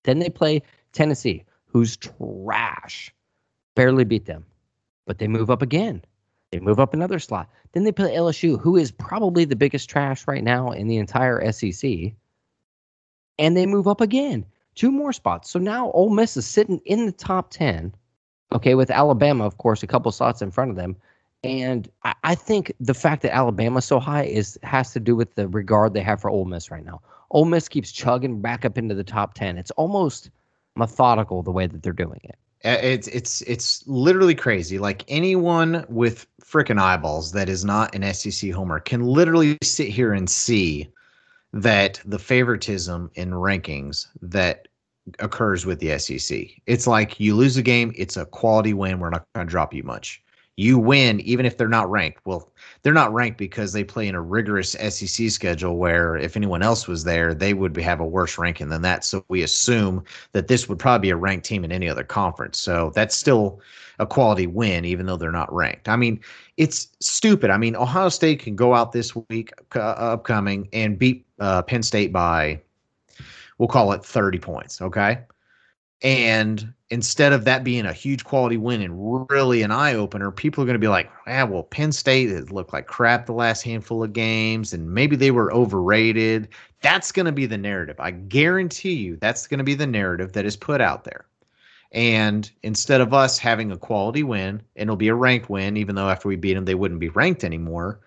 Then 0.04 0.20
they 0.20 0.30
play 0.30 0.62
Tennessee, 0.94 1.44
who's 1.66 1.98
trash, 1.98 3.14
barely 3.76 4.06
beat 4.06 4.26
them, 4.26 4.46
but 5.06 5.20
they 5.20 5.28
move 5.28 5.50
up 5.50 5.62
again. 5.62 6.04
They 6.52 6.60
move 6.60 6.80
up 6.80 6.94
another 6.94 7.20
slot. 7.20 7.50
Then 7.74 7.84
they 7.84 7.92
play 7.92 8.16
LSU, 8.16 8.60
who 8.60 8.76
is 8.76 8.92
probably 8.92 9.46
the 9.46 9.56
biggest 9.56 9.90
trash 9.90 10.28
right 10.28 10.44
now 10.44 10.72
in 10.72 10.88
the 10.88 10.98
entire 10.98 11.52
SEC, 11.52 12.14
and 13.38 13.56
they 13.56 13.66
move 13.66 13.88
up 13.88 14.02
again, 14.02 14.46
two 14.76 14.92
more 14.92 15.14
spots. 15.14 15.52
So 15.52 15.60
now 15.60 15.92
Ole 15.92 16.10
Miss 16.10 16.38
is 16.38 16.48
sitting 16.48 16.80
in 16.86 17.06
the 17.06 17.12
top 17.12 17.52
10 17.52 17.94
Okay, 18.52 18.76
with 18.76 18.90
Alabama, 18.90 19.46
of 19.46 19.58
course, 19.58 19.84
a 19.84 19.88
couple 19.88 20.12
slots 20.12 20.42
in 20.42 20.52
front 20.52 20.72
of 20.72 20.78
them. 20.78 20.96
And 21.44 21.90
I, 22.24 22.36
think 22.36 22.74
the 22.82 22.94
fact 22.94 23.22
that 23.22 23.34
Alabama's 23.34 23.86
so 23.86 24.00
high 24.00 24.24
is 24.24 24.60
has 24.62 24.92
to 24.92 25.00
do 25.00 25.16
with 25.16 25.36
the 25.36 25.48
regard 25.48 25.94
they 25.94 26.02
have 26.02 26.20
for 26.20 26.30
Ole 26.30 26.44
Miss 26.44 26.70
right 26.70 26.84
now. 26.84 27.02
Ole 27.32 27.46
Miss 27.46 27.70
keeps 27.70 27.94
chugging 27.94 28.42
back 28.42 28.66
up 28.66 28.78
into 28.78 28.94
the 28.94 29.06
top 29.06 29.36
ten. 29.36 29.58
It's 29.58 29.72
almost 29.72 30.32
methodical 30.76 31.42
the 31.42 31.52
way 31.52 31.66
that 31.66 31.82
they're 31.82 31.94
doing 31.94 32.20
it. 32.24 32.38
It's 32.62 33.08
it's 33.08 33.42
it's 33.44 33.88
literally 33.88 34.36
crazy. 34.36 34.80
Like 34.80 35.06
anyone 35.08 35.86
with 35.88 36.28
freaking 36.44 36.80
eyeballs 36.80 37.32
that 37.32 37.48
is 37.48 37.64
not 37.64 37.96
an 37.96 38.14
SEC 38.14 38.52
homer 38.52 38.80
can 38.82 39.06
literally 39.06 39.58
sit 39.64 39.88
here 39.88 40.12
and 40.14 40.30
see 40.30 40.90
that 41.54 42.02
the 42.06 42.20
favoritism 42.20 43.12
in 43.16 43.32
rankings 43.32 44.08
that 44.22 44.68
occurs 45.20 45.66
with 45.66 45.80
the 45.80 45.98
SEC. 45.98 46.48
It's 46.66 46.88
like 46.88 47.20
you 47.20 47.36
lose 47.36 47.58
a 47.58 47.62
game, 47.62 47.94
it's 47.96 48.18
a 48.18 48.26
quality 48.26 48.74
win. 48.74 49.00
We're 49.00 49.10
not 49.10 49.26
going 49.36 49.48
to 49.48 49.52
drop 49.52 49.74
you 49.74 49.84
much. 49.84 50.22
You 50.56 50.78
win 50.78 51.22
even 51.22 51.46
if 51.46 51.58
they're 51.58 51.70
not 51.70 51.90
ranked. 51.90 52.20
Well, 52.26 52.52
they're 52.82 52.92
not 52.92 53.14
ranked 53.14 53.38
because 53.38 53.72
they 53.72 53.86
play 53.86 54.10
in 54.10 54.16
a 54.16 54.22
rigorous 54.22 54.72
SEC 54.72 55.30
schedule 55.30 55.78
where 55.78 56.18
if 56.18 56.36
anyone 56.36 56.62
else 56.62 56.86
was 56.86 57.06
there, 57.06 57.34
they 57.34 57.54
would 57.54 57.78
have 57.78 58.02
a 58.02 58.06
worse 58.06 58.38
ranking 58.38 58.68
than 58.68 58.82
that. 58.82 59.06
So 59.06 59.24
we 59.30 59.44
assume 59.44 60.04
that 60.34 60.50
this 60.50 60.68
would 60.68 60.78
probably 60.78 61.08
be 61.08 61.12
a 61.12 61.16
ranked 61.16 61.46
team 61.46 61.64
in 61.64 61.72
any 61.72 61.88
other 61.88 62.04
conference. 62.04 62.58
So 62.58 62.92
that's 62.94 63.16
still 63.16 63.62
a 64.00 64.06
quality 64.06 64.48
win, 64.48 64.84
even 64.84 65.06
though 65.06 65.16
they're 65.16 65.32
not 65.32 65.54
ranked. 65.54 65.88
I 65.88 65.96
mean, 65.96 66.20
it's 66.58 66.90
stupid. 67.00 67.52
I 67.52 67.58
mean, 67.58 67.78
Ohio 67.78 68.10
State 68.10 68.40
can 68.40 68.58
go 68.58 68.74
out 68.74 68.92
this 68.92 69.16
week 69.30 69.52
uh, 69.76 69.80
upcoming 69.80 70.68
and 70.74 71.00
beat 71.00 71.26
uh, 71.40 71.62
Penn 71.62 71.84
State 71.84 72.12
by 72.12 72.60
we'll 73.60 73.68
call 73.68 73.92
it 73.92 74.04
30 74.04 74.40
points. 74.40 74.82
Okay. 74.82 75.20
And 76.02 76.74
instead 76.90 77.34
of 77.34 77.44
that 77.46 77.64
being 77.64 77.86
a 77.86 77.94
huge 77.94 78.24
quality 78.24 78.58
win 78.58 78.82
and 78.82 79.30
really 79.30 79.62
an 79.62 79.72
eye 79.72 79.94
opener, 79.94 80.32
people 80.32 80.64
are 80.64 80.66
going 80.66 80.76
to 80.76 80.80
be 80.80 80.88
like, 80.88 81.12
ah, 81.28 81.46
well, 81.46 81.64
Penn 81.64 81.92
State 81.92 82.30
has 82.30 82.52
looked 82.52 82.74
like 82.74 82.88
crap 82.88 83.26
the 83.26 83.34
last 83.34 83.62
handful 83.64 84.04
of 84.04 84.14
games, 84.14 84.74
and 84.74 84.90
maybe 84.90 85.16
they 85.16 85.32
were 85.32 85.54
overrated. 85.54 86.48
That's 86.82 87.12
going 87.12 87.26
to 87.26 87.34
be 87.34 87.46
the 87.46 87.58
narrative. 87.58 87.98
I 88.00 88.12
guarantee 88.12 88.94
you 88.94 89.18
that's 89.18 89.46
going 89.46 89.58
to 89.58 89.64
be 89.64 89.76
the 89.76 89.86
narrative 89.86 90.32
that 90.34 90.46
is 90.46 90.56
put 90.56 90.80
out 90.80 91.04
there. 91.04 91.26
And 91.92 92.50
instead 92.64 93.02
of 93.02 93.14
us 93.14 93.38
having 93.38 93.72
a 93.72 93.78
quality 93.78 94.24
win, 94.24 94.62
and 94.76 94.88
it'll 94.88 94.96
be 94.96 95.08
a 95.10 95.16
ranked 95.16 95.50
win, 95.50 95.76
even 95.76 95.96
though 95.96 96.10
after 96.10 96.30
we 96.30 96.38
beat 96.38 96.54
them, 96.54 96.66
they 96.66 96.76
wouldn't 96.76 97.00
be 97.00 97.10
ranked 97.10 97.44
anymore, 97.44 98.00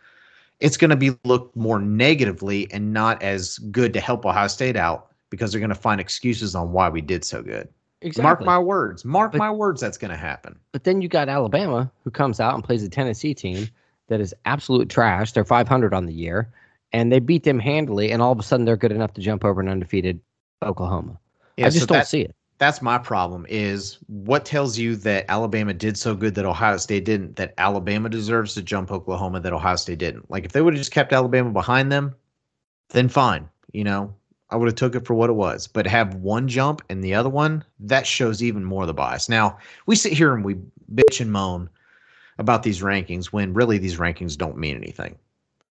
it's 0.60 0.76
going 0.76 0.90
to 0.90 0.96
be 0.96 1.10
looked 1.24 1.56
more 1.56 1.80
negatively 1.80 2.72
and 2.72 2.92
not 2.92 3.22
as 3.22 3.58
good 3.58 3.92
to 3.92 4.00
help 4.00 4.24
Ohio 4.24 4.46
State 4.46 4.76
out 4.76 5.11
because 5.32 5.50
they're 5.50 5.60
going 5.60 5.70
to 5.70 5.74
find 5.74 6.00
excuses 6.00 6.54
on 6.54 6.70
why 6.70 6.88
we 6.88 7.00
did 7.00 7.24
so 7.24 7.42
good. 7.42 7.68
Exactly. 8.02 8.22
Mark 8.22 8.44
my 8.44 8.58
words. 8.58 9.04
Mark 9.04 9.32
but, 9.32 9.38
my 9.38 9.50
words. 9.50 9.80
That's 9.80 9.96
going 9.96 10.10
to 10.10 10.16
happen. 10.16 10.58
But 10.72 10.84
then 10.84 11.00
you 11.00 11.08
got 11.08 11.28
Alabama, 11.28 11.90
who 12.04 12.10
comes 12.10 12.38
out 12.38 12.54
and 12.54 12.62
plays 12.62 12.82
a 12.82 12.88
Tennessee 12.88 13.32
team 13.32 13.66
that 14.08 14.20
is 14.20 14.34
absolute 14.44 14.90
trash. 14.90 15.32
They're 15.32 15.44
500 15.44 15.94
on 15.94 16.06
the 16.06 16.12
year, 16.12 16.48
and 16.92 17.10
they 17.10 17.18
beat 17.18 17.44
them 17.44 17.58
handily. 17.58 18.12
And 18.12 18.20
all 18.20 18.30
of 18.30 18.38
a 18.38 18.42
sudden, 18.42 18.66
they're 18.66 18.76
good 18.76 18.92
enough 18.92 19.14
to 19.14 19.20
jump 19.20 19.44
over 19.44 19.60
an 19.60 19.68
undefeated 19.68 20.20
Oklahoma. 20.62 21.18
Yeah, 21.56 21.66
I 21.66 21.70
just 21.70 21.80
so 21.80 21.86
don't 21.86 21.98
that, 21.98 22.08
see 22.08 22.20
it 22.20 22.34
that's 22.62 22.80
my 22.80 22.96
problem 22.96 23.44
is 23.48 23.98
what 24.06 24.44
tells 24.44 24.78
you 24.78 24.94
that 24.94 25.24
Alabama 25.28 25.74
did 25.74 25.98
so 25.98 26.14
good 26.14 26.36
that 26.36 26.44
Ohio 26.44 26.76
State 26.76 27.04
didn't 27.04 27.34
that 27.34 27.54
Alabama 27.58 28.08
deserves 28.08 28.54
to 28.54 28.62
jump 28.62 28.92
Oklahoma 28.92 29.40
that 29.40 29.52
Ohio 29.52 29.74
State 29.74 29.98
didn't. 29.98 30.30
Like 30.30 30.44
if 30.44 30.52
they 30.52 30.62
would 30.62 30.74
have 30.74 30.80
just 30.80 30.92
kept 30.92 31.12
Alabama 31.12 31.50
behind 31.50 31.90
them, 31.90 32.14
then 32.90 33.08
fine, 33.08 33.48
you 33.72 33.82
know, 33.82 34.14
I 34.52 34.56
would 34.56 34.68
have 34.68 34.76
took 34.76 34.94
it 34.94 35.06
for 35.06 35.14
what 35.14 35.30
it 35.30 35.34
was. 35.34 35.66
But 35.66 35.86
have 35.86 36.14
one 36.16 36.46
jump 36.46 36.82
and 36.90 37.02
the 37.02 37.14
other 37.14 37.30
one, 37.30 37.64
that 37.80 38.06
shows 38.06 38.42
even 38.42 38.64
more 38.64 38.84
the 38.84 38.94
bias. 38.94 39.28
Now, 39.28 39.58
we 39.86 39.96
sit 39.96 40.12
here 40.12 40.34
and 40.34 40.44
we 40.44 40.56
bitch 40.94 41.20
and 41.20 41.32
moan 41.32 41.70
about 42.38 42.62
these 42.62 42.82
rankings 42.82 43.26
when 43.26 43.54
really 43.54 43.78
these 43.78 43.96
rankings 43.96 44.36
don't 44.36 44.58
mean 44.58 44.76
anything. 44.76 45.16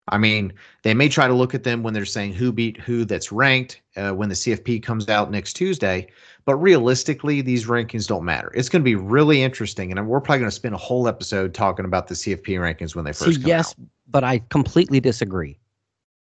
I 0.08 0.18
mean, 0.18 0.52
they 0.82 0.94
may 0.94 1.08
try 1.08 1.26
to 1.26 1.34
look 1.34 1.54
at 1.54 1.64
them 1.64 1.82
when 1.82 1.92
they're 1.92 2.04
saying 2.04 2.34
who 2.34 2.52
beat 2.52 2.76
who 2.76 3.04
that's 3.04 3.32
ranked 3.32 3.80
uh, 3.96 4.12
when 4.12 4.28
the 4.28 4.36
CFP 4.36 4.82
comes 4.82 5.08
out 5.08 5.32
next 5.32 5.54
Tuesday. 5.54 6.06
But 6.44 6.56
realistically, 6.56 7.40
these 7.40 7.66
rankings 7.66 8.06
don't 8.06 8.24
matter. 8.24 8.52
It's 8.54 8.68
going 8.68 8.82
to 8.82 8.84
be 8.84 8.94
really 8.94 9.42
interesting, 9.42 9.90
and 9.90 10.06
we're 10.06 10.20
probably 10.20 10.40
going 10.40 10.50
to 10.50 10.54
spend 10.54 10.76
a 10.76 10.78
whole 10.78 11.08
episode 11.08 11.54
talking 11.54 11.84
about 11.84 12.06
the 12.06 12.14
CFP 12.14 12.50
rankings 12.50 12.94
when 12.94 13.04
they 13.04 13.12
first 13.12 13.34
See, 13.34 13.40
come 13.40 13.48
yes, 13.48 13.70
out. 13.70 13.86
but 14.06 14.22
I 14.22 14.38
completely 14.50 15.00
disagree. 15.00 15.58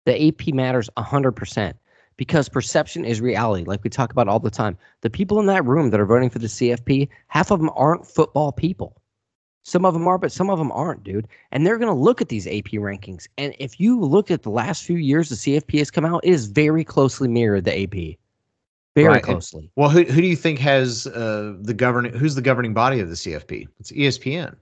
The 0.06 0.30
AP 0.30 0.56
matters 0.56 0.90
100% 0.98 1.74
because 2.18 2.50
perception 2.50 3.06
is 3.06 3.22
reality, 3.22 3.64
like 3.64 3.84
we 3.84 3.90
talk 3.90 4.12
about 4.12 4.28
all 4.28 4.40
the 4.40 4.50
time. 4.50 4.78
The 5.02 5.10
people 5.10 5.40
in 5.40 5.46
that 5.46 5.66
room 5.66 5.92
that 5.92 6.00
are 6.00 6.06
voting 6.06 6.30
for 6.30 6.40
the 6.40 6.48
CFP, 6.48 7.08
half 7.28 7.52
of 7.52 7.60
them 7.60 7.70
aren't 7.76 8.06
football 8.06 8.52
people. 8.52 9.02
Some 9.64 9.86
of 9.86 9.94
them 9.94 10.08
are, 10.08 10.18
but 10.18 10.32
some 10.32 10.50
of 10.50 10.58
them 10.58 10.72
aren't, 10.72 11.04
dude. 11.04 11.28
And 11.52 11.66
they're 11.66 11.78
going 11.78 11.94
to 11.94 12.02
look 12.02 12.22
at 12.22 12.30
these 12.30 12.48
AP 12.48 12.72
rankings. 12.74 13.28
And 13.38 13.54
if 13.60 13.80
you 13.80 14.00
look 14.00 14.32
at 14.32 14.44
the 14.44 14.50
last 14.50 14.84
few 14.84 14.98
years 14.98 15.30
the 15.30 15.36
CFP 15.36 15.78
has 15.80 15.92
come 15.92 16.06
out, 16.06 16.24
it 16.24 16.32
is 16.32 16.48
very 16.48 16.84
closely 16.84 17.28
mirrored 17.28 17.66
the 17.66 17.84
AP 17.84 18.18
very 18.98 19.14
right. 19.14 19.24
closely. 19.24 19.64
And, 19.64 19.72
well, 19.76 19.90
who 19.90 20.04
who 20.04 20.22
do 20.22 20.28
you 20.28 20.36
think 20.36 20.58
has 20.60 21.06
uh, 21.08 21.54
the 21.62 21.74
governing? 21.74 22.14
Who's 22.14 22.36
the 22.36 22.42
governing 22.42 22.74
body 22.74 23.00
of 23.00 23.10
the 23.10 23.16
CFP? 23.16 23.68
It's 23.80 23.92
ESPN. 23.92 24.56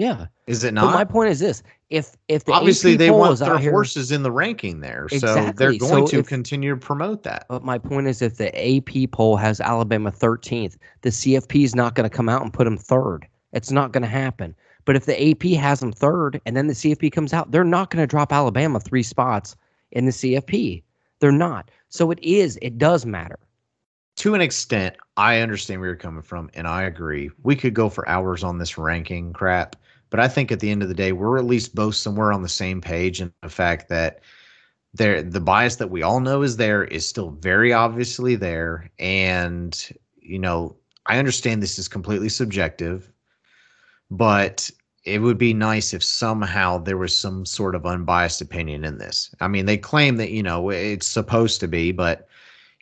Yeah, 0.00 0.28
is 0.46 0.64
it 0.64 0.72
not? 0.72 0.86
But 0.86 0.94
my 0.94 1.04
point 1.04 1.28
is 1.28 1.40
this: 1.40 1.62
if 1.90 2.16
if 2.28 2.46
the 2.46 2.52
obviously 2.52 2.94
AP 2.94 2.98
they 3.00 3.10
want 3.10 3.38
their 3.38 3.58
horses 3.58 4.08
here, 4.08 4.16
in 4.16 4.22
the 4.22 4.32
ranking 4.32 4.80
there, 4.80 5.04
exactly. 5.12 5.46
so 5.48 5.52
they're 5.52 5.78
going 5.78 6.06
so 6.06 6.10
to 6.12 6.18
if, 6.20 6.26
continue 6.26 6.70
to 6.70 6.80
promote 6.80 7.22
that. 7.24 7.44
But 7.50 7.64
my 7.64 7.76
point 7.76 8.06
is, 8.06 8.22
if 8.22 8.38
the 8.38 8.48
AP 8.58 9.10
poll 9.10 9.36
has 9.36 9.60
Alabama 9.60 10.10
13th, 10.10 10.78
the 11.02 11.10
CFP 11.10 11.64
is 11.64 11.74
not 11.74 11.96
going 11.96 12.08
to 12.08 12.16
come 12.16 12.30
out 12.30 12.40
and 12.40 12.50
put 12.50 12.64
them 12.64 12.78
third. 12.78 13.26
It's 13.52 13.70
not 13.70 13.92
going 13.92 14.02
to 14.02 14.08
happen. 14.08 14.54
But 14.86 14.96
if 14.96 15.04
the 15.04 15.30
AP 15.32 15.60
has 15.60 15.80
them 15.80 15.92
third, 15.92 16.40
and 16.46 16.56
then 16.56 16.68
the 16.68 16.72
CFP 16.72 17.12
comes 17.12 17.34
out, 17.34 17.50
they're 17.50 17.62
not 17.62 17.90
going 17.90 18.02
to 18.02 18.06
drop 18.06 18.32
Alabama 18.32 18.80
three 18.80 19.02
spots 19.02 19.54
in 19.90 20.06
the 20.06 20.12
CFP. 20.12 20.82
They're 21.18 21.30
not. 21.30 21.70
So 21.90 22.10
it 22.10 22.20
is. 22.22 22.58
It 22.62 22.78
does 22.78 23.04
matter 23.04 23.38
to 24.20 24.34
an 24.34 24.42
extent, 24.42 24.96
I 25.16 25.38
understand 25.38 25.80
where 25.80 25.88
you're 25.88 25.96
coming 25.96 26.20
from, 26.20 26.50
and 26.52 26.66
I 26.66 26.82
agree. 26.82 27.30
We 27.42 27.56
could 27.56 27.72
go 27.72 27.88
for 27.88 28.06
hours 28.06 28.44
on 28.44 28.58
this 28.58 28.76
ranking 28.76 29.32
crap, 29.32 29.76
but 30.10 30.20
I 30.20 30.28
think 30.28 30.52
at 30.52 30.60
the 30.60 30.70
end 30.70 30.82
of 30.82 30.88
the 30.88 30.94
day, 30.94 31.12
we're 31.12 31.38
at 31.38 31.44
least 31.44 31.74
both 31.74 31.94
somewhere 31.94 32.32
on 32.32 32.42
the 32.42 32.48
same 32.48 32.80
page 32.80 33.20
in 33.20 33.32
the 33.42 33.48
fact 33.48 33.88
that 33.88 34.20
there 34.92 35.22
the 35.22 35.40
bias 35.40 35.76
that 35.76 35.90
we 35.90 36.02
all 36.02 36.20
know 36.20 36.42
is 36.42 36.56
there 36.56 36.84
is 36.84 37.06
still 37.06 37.30
very 37.30 37.72
obviously 37.72 38.34
there. 38.34 38.90
And, 38.98 39.88
you 40.16 40.38
know, 40.38 40.76
I 41.06 41.18
understand 41.18 41.62
this 41.62 41.78
is 41.78 41.88
completely 41.88 42.28
subjective, 42.28 43.10
but 44.10 44.68
it 45.04 45.20
would 45.20 45.38
be 45.38 45.54
nice 45.54 45.94
if 45.94 46.04
somehow 46.04 46.78
there 46.78 46.98
was 46.98 47.16
some 47.16 47.46
sort 47.46 47.74
of 47.74 47.86
unbiased 47.86 48.40
opinion 48.40 48.84
in 48.84 48.98
this. 48.98 49.34
I 49.40 49.48
mean, 49.48 49.66
they 49.66 49.78
claim 49.78 50.16
that, 50.16 50.30
you 50.30 50.42
know, 50.42 50.70
it's 50.70 51.06
supposed 51.06 51.60
to 51.60 51.68
be, 51.68 51.92
but 51.92 52.28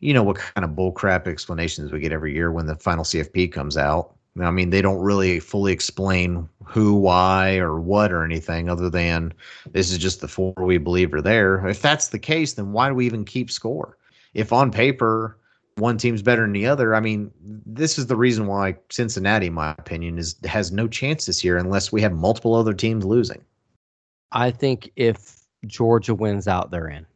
you 0.01 0.15
know 0.15 0.23
what 0.23 0.39
kind 0.39 0.65
of 0.65 0.71
bullcrap 0.71 1.27
explanations 1.27 1.93
we 1.93 2.01
get 2.01 2.13
every 2.13 2.33
year 2.33 2.53
when 2.53 2.67
the 2.67 2.77
final 2.77 3.05
CFP 3.05 3.53
comes 3.53 3.77
out. 3.77 4.15
I 4.41 4.51
mean, 4.51 4.71
they 4.71 4.83
don't 4.83 5.01
really 5.01 5.41
fully 5.41 5.73
explain 5.73 6.49
who, 6.69 6.95
why, 6.95 7.57
or 7.57 7.81
what 7.81 8.13
or 8.13 8.25
anything 8.25 8.69
other 8.69 8.91
than 8.91 9.33
this 9.73 9.91
is 9.91 9.99
just 9.99 10.21
the 10.21 10.29
four 10.29 10.53
we 10.59 10.79
believe 10.79 11.15
are 11.15 11.23
there. 11.23 11.67
If 11.67 11.81
that's 11.81 12.09
the 12.09 12.19
case, 12.19 12.53
then 12.53 12.73
why 12.73 12.89
do 12.89 12.95
we 12.95 13.07
even 13.07 13.25
keep 13.25 13.51
score? 13.51 13.97
If 14.35 14.53
on 14.53 14.71
paper 14.71 15.39
one 15.77 15.97
team's 15.97 16.23
better 16.23 16.43
than 16.43 16.53
the 16.53 16.67
other, 16.67 16.95
I 16.95 17.01
mean, 17.01 17.31
this 17.41 17.99
is 17.99 18.07
the 18.07 18.17
reason 18.17 18.47
why 18.47 18.77
Cincinnati, 18.91 19.47
in 19.47 19.55
my 19.55 19.71
opinion, 19.79 20.19
is 20.19 20.37
has 20.45 20.71
no 20.71 20.87
chance 20.87 21.27
this 21.27 21.43
year 21.43 21.57
unless 21.57 21.91
we 21.91 22.03
have 22.03 22.13
multiple 22.13 22.55
other 22.55 22.75
teams 22.75 23.05
losing. 23.05 23.43
I 24.33 24.51
think 24.51 24.91
if 24.97 25.41
Georgia 25.67 26.15
wins 26.15 26.47
out, 26.47 26.71
they're 26.71 26.89
in. 26.89 27.07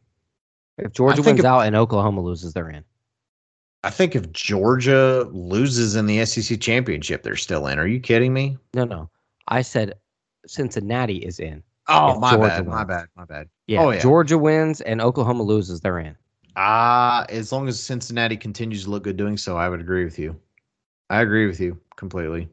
If 0.79 0.93
Georgia 0.93 1.21
wins 1.21 1.39
if, 1.39 1.45
out 1.45 1.61
and 1.61 1.75
Oklahoma 1.75 2.21
loses, 2.21 2.53
they're 2.53 2.69
in. 2.69 2.83
I 3.83 3.91
think 3.91 4.15
if 4.15 4.31
Georgia 4.31 5.27
loses 5.31 5.95
in 5.95 6.07
the 6.07 6.25
SEC 6.25 6.59
championship, 6.59 7.21
they're 7.21 7.35
still 7.35 7.67
in. 7.67 7.77
Are 7.77 7.85
you 7.85 7.99
kidding 7.99 8.33
me? 8.33 8.57
No, 8.73 8.85
no. 8.85 9.09
I 9.47 9.61
said 9.61 9.93
Cincinnati 10.47 11.17
is 11.17 11.39
in. 11.39 11.63
Oh, 11.87 12.19
my 12.19 12.31
Georgia 12.31 12.47
bad. 12.47 12.59
Wins. 12.61 12.73
My 12.73 12.83
bad. 12.83 13.05
My 13.15 13.25
bad. 13.25 13.49
Yeah, 13.67 13.81
oh, 13.81 13.91
yeah. 13.91 13.99
Georgia 13.99 14.37
wins 14.37 14.81
and 14.81 15.01
Oklahoma 15.01 15.43
loses, 15.43 15.81
they're 15.81 15.99
in. 15.99 16.15
Ah, 16.55 17.21
uh, 17.21 17.25
as 17.29 17.51
long 17.51 17.67
as 17.67 17.79
Cincinnati 17.79 18.37
continues 18.37 18.83
to 18.83 18.91
look 18.91 19.03
good 19.03 19.17
doing 19.17 19.37
so, 19.37 19.57
I 19.57 19.69
would 19.69 19.79
agree 19.79 20.03
with 20.03 20.19
you. 20.19 20.39
I 21.09 21.21
agree 21.21 21.47
with 21.47 21.59
you 21.59 21.79
completely, 21.95 22.47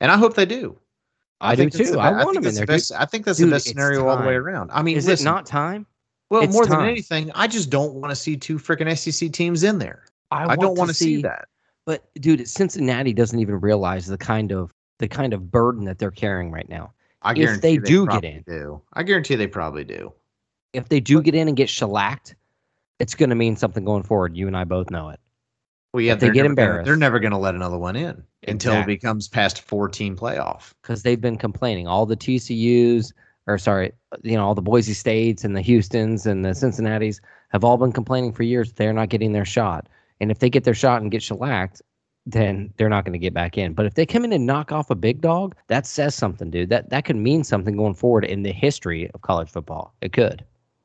and 0.00 0.12
I 0.12 0.16
hope 0.16 0.34
they 0.34 0.44
do. 0.44 0.76
I, 1.40 1.52
I 1.52 1.54
do 1.54 1.70
too. 1.70 1.92
The, 1.92 1.98
I, 1.98 2.10
I 2.10 2.24
want 2.24 2.34
them 2.34 2.46
in 2.46 2.54
there. 2.54 2.66
The 2.66 2.72
best, 2.72 2.92
I 2.92 3.06
think 3.06 3.24
that's 3.24 3.38
dude, 3.38 3.48
the 3.48 3.52
best 3.52 3.66
scenario 3.66 4.06
all 4.06 4.16
the 4.18 4.26
way 4.26 4.34
around. 4.34 4.70
I 4.72 4.82
mean, 4.82 4.96
is 4.96 5.06
listen, 5.06 5.26
it 5.26 5.30
not 5.30 5.46
time? 5.46 5.86
Well, 6.28 6.42
it's 6.42 6.52
more 6.52 6.66
time. 6.66 6.80
than 6.80 6.88
anything, 6.88 7.30
I 7.34 7.46
just 7.46 7.70
don't 7.70 7.94
want 7.94 8.10
to 8.10 8.16
see 8.16 8.36
two 8.36 8.58
freaking 8.58 8.96
SEC 8.96 9.32
teams 9.32 9.62
in 9.62 9.78
there. 9.78 10.04
I, 10.30 10.52
I 10.52 10.56
don't 10.56 10.76
want 10.76 10.88
to 10.88 10.94
see, 10.94 11.16
see 11.16 11.22
that. 11.22 11.46
But 11.86 12.04
dude, 12.20 12.46
Cincinnati 12.48 13.12
doesn't 13.12 13.38
even 13.38 13.60
realize 13.60 14.06
the 14.06 14.18
kind 14.18 14.52
of 14.52 14.72
the 14.98 15.08
kind 15.08 15.32
of 15.32 15.50
burden 15.50 15.84
that 15.84 15.98
they're 15.98 16.10
carrying 16.10 16.50
right 16.50 16.68
now. 16.68 16.92
I 17.22 17.34
guarantee 17.34 17.56
if 17.56 17.62
they, 17.62 17.76
they 17.78 17.86
do 17.86 18.06
get 18.06 18.24
in, 18.24 18.44
do. 18.46 18.82
I 18.92 19.02
guarantee 19.02 19.34
they 19.34 19.46
probably 19.46 19.84
do. 19.84 20.12
If 20.72 20.88
they 20.88 21.00
do 21.00 21.22
get 21.22 21.34
in 21.34 21.48
and 21.48 21.56
get 21.56 21.68
shellacked, 21.68 22.36
it's 22.98 23.14
going 23.14 23.30
to 23.30 23.36
mean 23.36 23.56
something 23.56 23.84
going 23.84 24.02
forward. 24.02 24.36
You 24.36 24.46
and 24.46 24.56
I 24.56 24.64
both 24.64 24.90
know 24.90 25.08
it. 25.10 25.20
Well, 25.92 26.02
yeah, 26.02 26.14
they 26.14 26.30
get 26.30 26.44
embarrassed. 26.44 26.84
They're 26.84 26.96
never 26.96 27.18
going 27.18 27.32
to 27.32 27.38
let 27.38 27.54
another 27.54 27.78
one 27.78 27.96
in 27.96 28.22
exactly. 28.42 28.52
until 28.52 28.74
it 28.74 28.86
becomes 28.86 29.28
past 29.28 29.62
four 29.62 29.88
team 29.88 30.16
playoff. 30.16 30.74
Because 30.82 31.02
they've 31.02 31.20
been 31.20 31.38
complaining. 31.38 31.86
All 31.86 32.04
the 32.04 32.16
TCU's, 32.16 33.14
or 33.46 33.56
sorry, 33.56 33.92
you 34.22 34.36
know, 34.36 34.44
all 34.44 34.54
the 34.54 34.62
Boise 34.62 34.92
States 34.92 35.42
and 35.42 35.56
the 35.56 35.62
Houston's 35.62 36.26
and 36.26 36.44
the 36.44 36.54
Cincinnati's 36.54 37.20
have 37.48 37.64
all 37.64 37.78
been 37.78 37.92
complaining 37.92 38.32
for 38.32 38.42
years 38.42 38.72
they're 38.72 38.92
not 38.92 39.08
getting 39.08 39.32
their 39.32 39.46
shot. 39.46 39.88
And 40.20 40.30
if 40.30 40.38
they 40.38 40.50
get 40.50 40.64
their 40.64 40.74
shot 40.74 41.00
and 41.00 41.10
get 41.10 41.22
shellacked, 41.22 41.80
then 42.26 42.72
they're 42.76 42.88
not 42.88 43.04
going 43.04 43.12
to 43.12 43.18
get 43.18 43.32
back 43.32 43.56
in. 43.56 43.72
But 43.72 43.86
if 43.86 43.94
they 43.94 44.04
come 44.04 44.24
in 44.24 44.32
and 44.32 44.46
knock 44.46 44.72
off 44.72 44.90
a 44.90 44.96
big 44.96 45.20
dog, 45.20 45.54
that 45.68 45.86
says 45.86 46.14
something, 46.14 46.50
dude. 46.50 46.68
That 46.68 46.90
that 46.90 47.04
could 47.04 47.16
mean 47.16 47.44
something 47.44 47.76
going 47.76 47.94
forward 47.94 48.24
in 48.24 48.42
the 48.42 48.52
history 48.52 49.10
of 49.14 49.22
college 49.22 49.48
football. 49.48 49.94
It 50.00 50.12
could. 50.12 50.44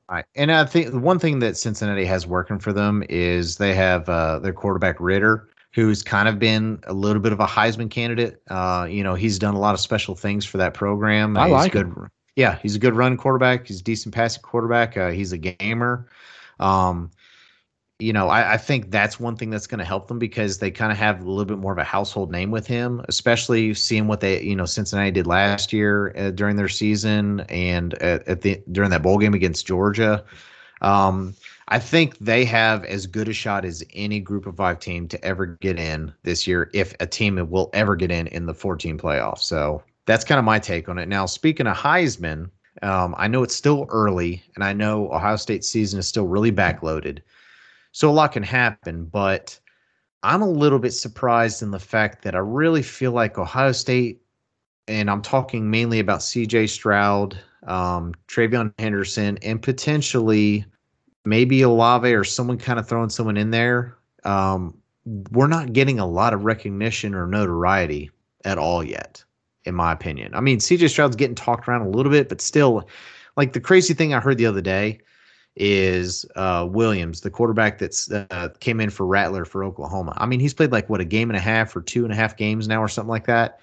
Right. 0.09 0.25
And 0.35 0.51
I 0.51 0.65
think 0.65 0.91
the 0.91 0.99
one 0.99 1.19
thing 1.19 1.39
that 1.39 1.57
Cincinnati 1.57 2.05
has 2.05 2.27
working 2.27 2.59
for 2.59 2.73
them 2.73 3.01
is 3.09 3.57
they 3.57 3.73
have 3.73 4.09
uh, 4.09 4.39
their 4.39 4.51
quarterback 4.51 4.97
Ritter, 4.99 5.47
who's 5.73 6.03
kind 6.03 6.27
of 6.27 6.37
been 6.37 6.79
a 6.83 6.93
little 6.93 7.21
bit 7.21 7.31
of 7.31 7.39
a 7.39 7.45
Heisman 7.45 7.89
candidate. 7.89 8.41
Uh, 8.49 8.85
you 8.89 9.03
know, 9.03 9.15
he's 9.15 9.39
done 9.39 9.55
a 9.55 9.59
lot 9.59 9.73
of 9.73 9.79
special 9.79 10.13
things 10.13 10.45
for 10.45 10.57
that 10.57 10.73
program. 10.73 11.37
I 11.37 11.45
he's 11.45 11.53
like 11.53 11.71
good. 11.71 11.87
Him. 11.87 12.09
Yeah, 12.35 12.59
he's 12.61 12.75
a 12.75 12.79
good 12.79 12.93
run 12.93 13.15
quarterback. 13.17 13.67
He's 13.67 13.79
a 13.79 13.83
decent 13.83 14.13
passing 14.13 14.41
quarterback. 14.41 14.97
Uh, 14.97 15.11
he's 15.11 15.31
a 15.31 15.37
gamer. 15.37 16.07
Um, 16.59 17.09
you 18.01 18.11
know, 18.11 18.29
I, 18.29 18.53
I, 18.53 18.57
think 18.57 18.91
that's 18.91 19.19
one 19.19 19.35
thing 19.35 19.49
that's 19.49 19.67
going 19.67 19.79
to 19.79 19.85
help 19.85 20.07
them 20.07 20.19
because 20.19 20.57
they 20.57 20.71
kind 20.71 20.91
of 20.91 20.97
have 20.97 21.21
a 21.21 21.29
little 21.29 21.45
bit 21.45 21.59
more 21.59 21.71
of 21.71 21.77
a 21.77 21.83
household 21.83 22.31
name 22.31 22.51
with 22.51 22.65
him, 22.65 23.03
especially 23.07 23.73
seeing 23.73 24.07
what 24.07 24.19
they, 24.19 24.41
you 24.41 24.55
know, 24.55 24.65
Cincinnati 24.65 25.11
did 25.11 25.27
last 25.27 25.71
year 25.71 26.13
uh, 26.17 26.31
during 26.31 26.55
their 26.55 26.67
season 26.67 27.41
and 27.41 27.93
at, 27.95 28.27
at, 28.27 28.41
the 28.41 28.61
during 28.71 28.89
that 28.89 29.03
bowl 29.03 29.17
game 29.17 29.33
against 29.33 29.67
Georgia. 29.67 30.25
Um, 30.81 31.35
I 31.67 31.79
think 31.79 32.17
they 32.17 32.43
have 32.45 32.83
as 32.85 33.07
good 33.07 33.29
a 33.29 33.33
shot 33.33 33.63
as 33.63 33.83
any 33.93 34.19
group 34.19 34.45
of 34.45 34.57
five 34.57 34.79
team 34.79 35.07
to 35.07 35.23
ever 35.23 35.45
get 35.45 35.79
in 35.79 36.13
this 36.23 36.45
year, 36.45 36.69
if 36.73 36.93
a 36.99 37.07
team 37.07 37.49
will 37.49 37.69
ever 37.73 37.95
get 37.95 38.11
in 38.11 38.27
in 38.27 38.45
the 38.45 38.53
14 38.53 38.97
playoff. 38.97 39.39
So 39.39 39.81
that's 40.05 40.25
kind 40.25 40.39
of 40.39 40.43
my 40.43 40.59
take 40.59 40.89
on 40.89 40.97
it. 40.97 41.07
Now, 41.07 41.25
speaking 41.25 41.67
of 41.67 41.77
Heisman, 41.77 42.49
um, 42.81 43.15
I 43.17 43.27
know 43.27 43.43
it's 43.43 43.55
still 43.55 43.85
early, 43.89 44.43
and 44.55 44.63
I 44.63 44.73
know 44.73 45.11
Ohio 45.11 45.35
State 45.35 45.63
season 45.63 45.99
is 45.99 46.07
still 46.07 46.27
really 46.27 46.51
backloaded, 46.51 47.19
so 47.91 48.09
a 48.09 48.11
lot 48.11 48.31
can 48.31 48.43
happen. 48.43 49.05
But 49.05 49.59
I'm 50.23 50.41
a 50.41 50.49
little 50.49 50.79
bit 50.79 50.91
surprised 50.91 51.61
in 51.61 51.71
the 51.71 51.79
fact 51.79 52.23
that 52.23 52.35
I 52.35 52.39
really 52.39 52.83
feel 52.83 53.11
like 53.11 53.37
Ohio 53.37 53.71
State, 53.71 54.21
and 54.87 55.09
I'm 55.09 55.21
talking 55.21 55.69
mainly 55.69 55.99
about 55.99 56.23
C.J. 56.23 56.67
Stroud, 56.67 57.37
um, 57.67 58.13
TreVeyon 58.27 58.73
Henderson, 58.79 59.37
and 59.41 59.61
potentially 59.61 60.65
maybe 61.25 61.61
Olave 61.61 62.11
or 62.13 62.23
someone 62.23 62.57
kind 62.57 62.79
of 62.79 62.87
throwing 62.87 63.09
someone 63.09 63.37
in 63.37 63.51
there. 63.51 63.97
Um, 64.23 64.77
we're 65.31 65.47
not 65.47 65.73
getting 65.73 65.99
a 65.99 66.05
lot 66.05 66.33
of 66.33 66.45
recognition 66.45 67.15
or 67.15 67.27
notoriety 67.27 68.11
at 68.45 68.57
all 68.57 68.83
yet 68.83 69.23
in 69.65 69.75
my 69.75 69.91
opinion. 69.91 70.33
I 70.33 70.41
mean, 70.41 70.59
CJ 70.59 70.89
Stroud's 70.89 71.15
getting 71.15 71.35
talked 71.35 71.67
around 71.67 71.81
a 71.81 71.89
little 71.89 72.11
bit, 72.11 72.29
but 72.29 72.41
still, 72.41 72.87
like 73.37 73.53
the 73.53 73.59
crazy 73.59 73.93
thing 73.93 74.13
I 74.13 74.19
heard 74.19 74.37
the 74.37 74.45
other 74.45 74.61
day 74.61 74.99
is 75.55 76.25
uh, 76.35 76.67
Williams, 76.69 77.21
the 77.21 77.29
quarterback 77.29 77.77
that's 77.77 78.09
uh, 78.11 78.49
came 78.59 78.79
in 78.79 78.89
for 78.89 79.05
Rattler 79.05 79.45
for 79.45 79.63
Oklahoma. 79.63 80.13
I 80.17 80.25
mean, 80.25 80.39
he's 80.39 80.53
played 80.53 80.71
like 80.71 80.89
what 80.89 81.01
a 81.01 81.05
game 81.05 81.29
and 81.29 81.37
a 81.37 81.41
half 81.41 81.75
or 81.75 81.81
two 81.81 82.03
and 82.03 82.13
a 82.13 82.15
half 82.15 82.37
games 82.37 82.67
now 82.67 82.81
or 82.81 82.87
something 82.87 83.09
like 83.09 83.27
that. 83.27 83.59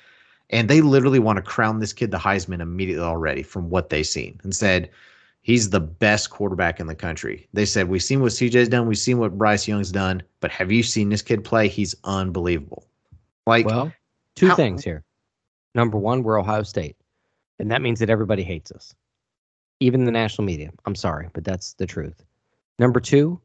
And 0.50 0.68
they 0.68 0.80
literally 0.80 1.18
want 1.18 1.36
to 1.36 1.42
crown 1.42 1.80
this 1.80 1.92
kid 1.92 2.10
the 2.10 2.18
Heisman 2.18 2.60
immediately 2.60 3.04
already 3.04 3.42
from 3.42 3.68
what 3.70 3.90
they've 3.90 4.06
seen 4.06 4.40
and 4.42 4.54
said 4.54 4.90
he's 5.42 5.70
the 5.70 5.80
best 5.80 6.30
quarterback 6.30 6.80
in 6.80 6.86
the 6.86 6.94
country. 6.94 7.48
They 7.52 7.64
said, 7.64 7.88
We've 7.88 8.02
seen 8.02 8.20
what 8.20 8.32
CJ's 8.32 8.68
done, 8.68 8.86
we've 8.86 8.98
seen 8.98 9.18
what 9.18 9.36
Bryce 9.36 9.68
Young's 9.68 9.92
done, 9.92 10.22
but 10.40 10.50
have 10.50 10.72
you 10.72 10.82
seen 10.82 11.08
this 11.08 11.22
kid 11.22 11.44
play? 11.44 11.68
He's 11.68 11.94
unbelievable. 12.04 12.86
Like, 13.46 13.66
well, 13.66 13.92
two 14.36 14.48
how, 14.48 14.56
things 14.56 14.84
here. 14.84 15.04
Number 15.74 15.98
one, 15.98 16.22
we're 16.22 16.38
Ohio 16.38 16.62
State. 16.62 16.96
And 17.58 17.70
that 17.70 17.82
means 17.82 17.98
that 18.00 18.10
everybody 18.10 18.42
hates 18.42 18.70
us, 18.70 18.94
even 19.80 20.04
the 20.04 20.12
national 20.12 20.44
media. 20.44 20.70
I'm 20.86 20.94
sorry, 20.94 21.28
but 21.32 21.44
that's 21.44 21.74
the 21.74 21.86
truth. 21.86 22.24
Number 22.78 23.00
two, 23.00 23.40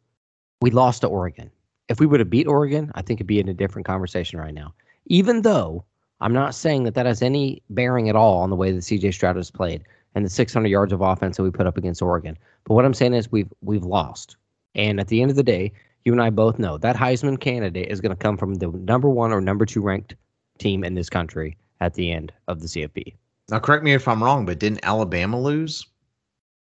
we 0.61 0.71
lost 0.71 1.01
to 1.01 1.07
Oregon. 1.07 1.51
If 1.89 1.99
we 1.99 2.05
would 2.05 2.19
have 2.19 2.29
beat 2.29 2.47
Oregon, 2.47 2.91
I 2.95 3.01
think 3.01 3.17
it'd 3.17 3.27
be 3.27 3.39
in 3.39 3.49
a 3.49 3.53
different 3.53 3.85
conversation 3.85 4.39
right 4.39 4.53
now. 4.53 4.73
Even 5.07 5.41
though 5.41 5.83
I'm 6.21 6.33
not 6.33 6.55
saying 6.55 6.83
that 6.83 6.95
that 6.95 7.05
has 7.05 7.21
any 7.21 7.61
bearing 7.69 8.09
at 8.09 8.15
all 8.15 8.37
on 8.39 8.49
the 8.49 8.55
way 8.55 8.71
that 8.71 8.79
CJ 8.79 9.13
Stroud 9.13 9.35
has 9.35 9.51
played 9.51 9.83
and 10.15 10.25
the 10.25 10.29
600 10.29 10.67
yards 10.67 10.93
of 10.93 11.01
offense 11.01 11.37
that 11.37 11.43
we 11.43 11.51
put 11.51 11.67
up 11.67 11.77
against 11.77 12.01
Oregon. 12.01 12.37
But 12.63 12.75
what 12.75 12.85
I'm 12.85 12.93
saying 12.93 13.13
is 13.13 13.31
we've 13.31 13.51
we've 13.61 13.83
lost. 13.83 14.37
And 14.75 14.99
at 14.99 15.07
the 15.07 15.21
end 15.21 15.31
of 15.31 15.37
the 15.37 15.43
day, 15.43 15.71
you 16.05 16.11
and 16.11 16.21
I 16.21 16.29
both 16.29 16.59
know 16.59 16.77
that 16.77 16.95
Heisman 16.95 17.39
candidate 17.39 17.89
is 17.89 18.01
going 18.01 18.15
to 18.15 18.15
come 18.15 18.37
from 18.37 18.55
the 18.55 18.67
number 18.67 19.09
one 19.09 19.31
or 19.31 19.41
number 19.41 19.65
two 19.65 19.81
ranked 19.81 20.15
team 20.57 20.83
in 20.83 20.93
this 20.93 21.09
country 21.09 21.57
at 21.81 21.93
the 21.93 22.11
end 22.11 22.31
of 22.47 22.61
the 22.61 22.67
CFP. 22.67 23.15
Now, 23.49 23.59
correct 23.59 23.83
me 23.83 23.93
if 23.93 24.07
I'm 24.07 24.23
wrong, 24.23 24.45
but 24.45 24.59
didn't 24.59 24.79
Alabama 24.83 25.39
lose? 25.39 25.85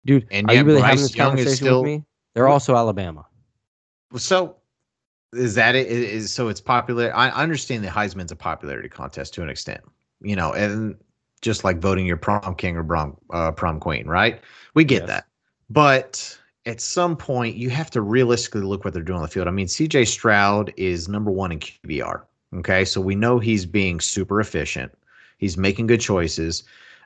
Dude, 0.06 0.28
and 0.32 0.50
are 0.50 0.56
you 0.56 0.64
really 0.64 0.82
Bryce 0.82 0.90
having 0.90 1.04
this 1.04 1.16
Young 1.16 1.28
conversation 1.30 1.56
still, 1.56 1.82
with 1.82 1.92
me? 1.92 2.04
They're 2.34 2.48
also 2.48 2.76
Alabama. 2.76 3.26
So 4.18 4.58
is 5.34 5.56
that 5.56 5.76
it? 5.76 5.88
Is 5.88 6.32
so 6.32 6.50
it's 6.50 6.62
popular? 6.62 7.16
I 7.16 7.30
understand 7.30 7.84
the 7.84 7.90
Heisman's 7.90 8.32
a 8.32 8.36
popularity 8.36 8.90
contest 8.90 9.34
to 9.36 9.44
an 9.44 9.50
extent, 9.50 9.82
you 10.22 10.36
know, 10.36 10.54
and 10.54 10.96
just 11.42 11.64
like 11.64 11.80
voting 11.80 12.06
your 12.06 12.18
prom 12.18 12.56
king 12.56 12.76
or 12.78 12.84
prom 12.84 13.18
uh, 13.32 13.52
prom 13.52 13.80
queen, 13.80 14.08
right? 14.08 14.42
We 14.74 14.84
get 14.84 15.04
yes. 15.04 15.08
that, 15.08 15.26
but 15.70 16.40
at 16.66 16.80
some 16.80 17.16
point 17.18 17.56
you 17.56 17.70
have 17.70 17.92
to 17.92 18.02
realistically 18.02 18.62
look 18.62 18.86
what 18.86 18.94
they're 18.94 19.04
doing 19.04 19.18
on 19.18 19.24
the 19.24 19.28
field. 19.28 19.48
I 19.48 19.52
mean, 19.52 19.68
C.J. 19.68 20.06
Stroud 20.06 20.74
is 20.78 21.10
number 21.10 21.30
one 21.30 21.52
in 21.52 21.60
QBR. 21.60 22.22
Okay, 22.56 22.86
so 22.86 23.02
we 23.02 23.16
know 23.16 23.40
he's 23.40 23.66
being 23.66 24.00
super 24.00 24.40
efficient. 24.40 24.92
He's 25.38 25.58
making 25.58 25.88
good 25.88 26.00
choices. 26.00 26.64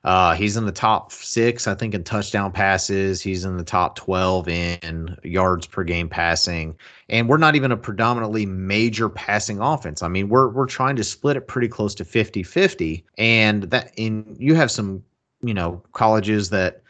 Uh, 0.07 0.33
he's 0.35 0.55
in 0.55 0.65
the 0.65 0.71
top 0.71 1.11
six, 1.11 1.67
I 1.67 1.75
think, 1.75 1.93
in 1.93 2.01
touchdown 2.01 2.53
passes. 2.53 3.21
He's 3.21 3.43
in 3.43 3.57
the 3.57 3.63
top 3.65 3.97
12 3.97 4.47
in 4.47 5.17
yards 5.21 5.67
per 5.67 5.83
game 5.83 6.07
passing. 6.07 6.77
And 7.09 7.27
we're 7.27 7.35
not 7.35 7.57
even 7.57 7.73
a 7.73 7.77
predominantly 7.77 8.45
major 8.45 9.09
passing 9.09 9.59
offense. 9.59 10.01
I 10.01 10.07
mean, 10.07 10.29
we're 10.29 10.47
we're 10.47 10.65
trying 10.65 10.95
to 10.95 11.03
split 11.03 11.35
it 11.35 11.49
pretty 11.49 11.67
close 11.67 11.93
to 11.95 12.05
50-50. 12.05 13.03
And 13.17 13.63
that 13.63 13.91
in 13.97 14.33
you 14.39 14.55
have 14.55 14.71
some, 14.71 15.03
you 15.41 15.53
know, 15.53 15.83
colleges 15.91 16.51
that 16.51 16.81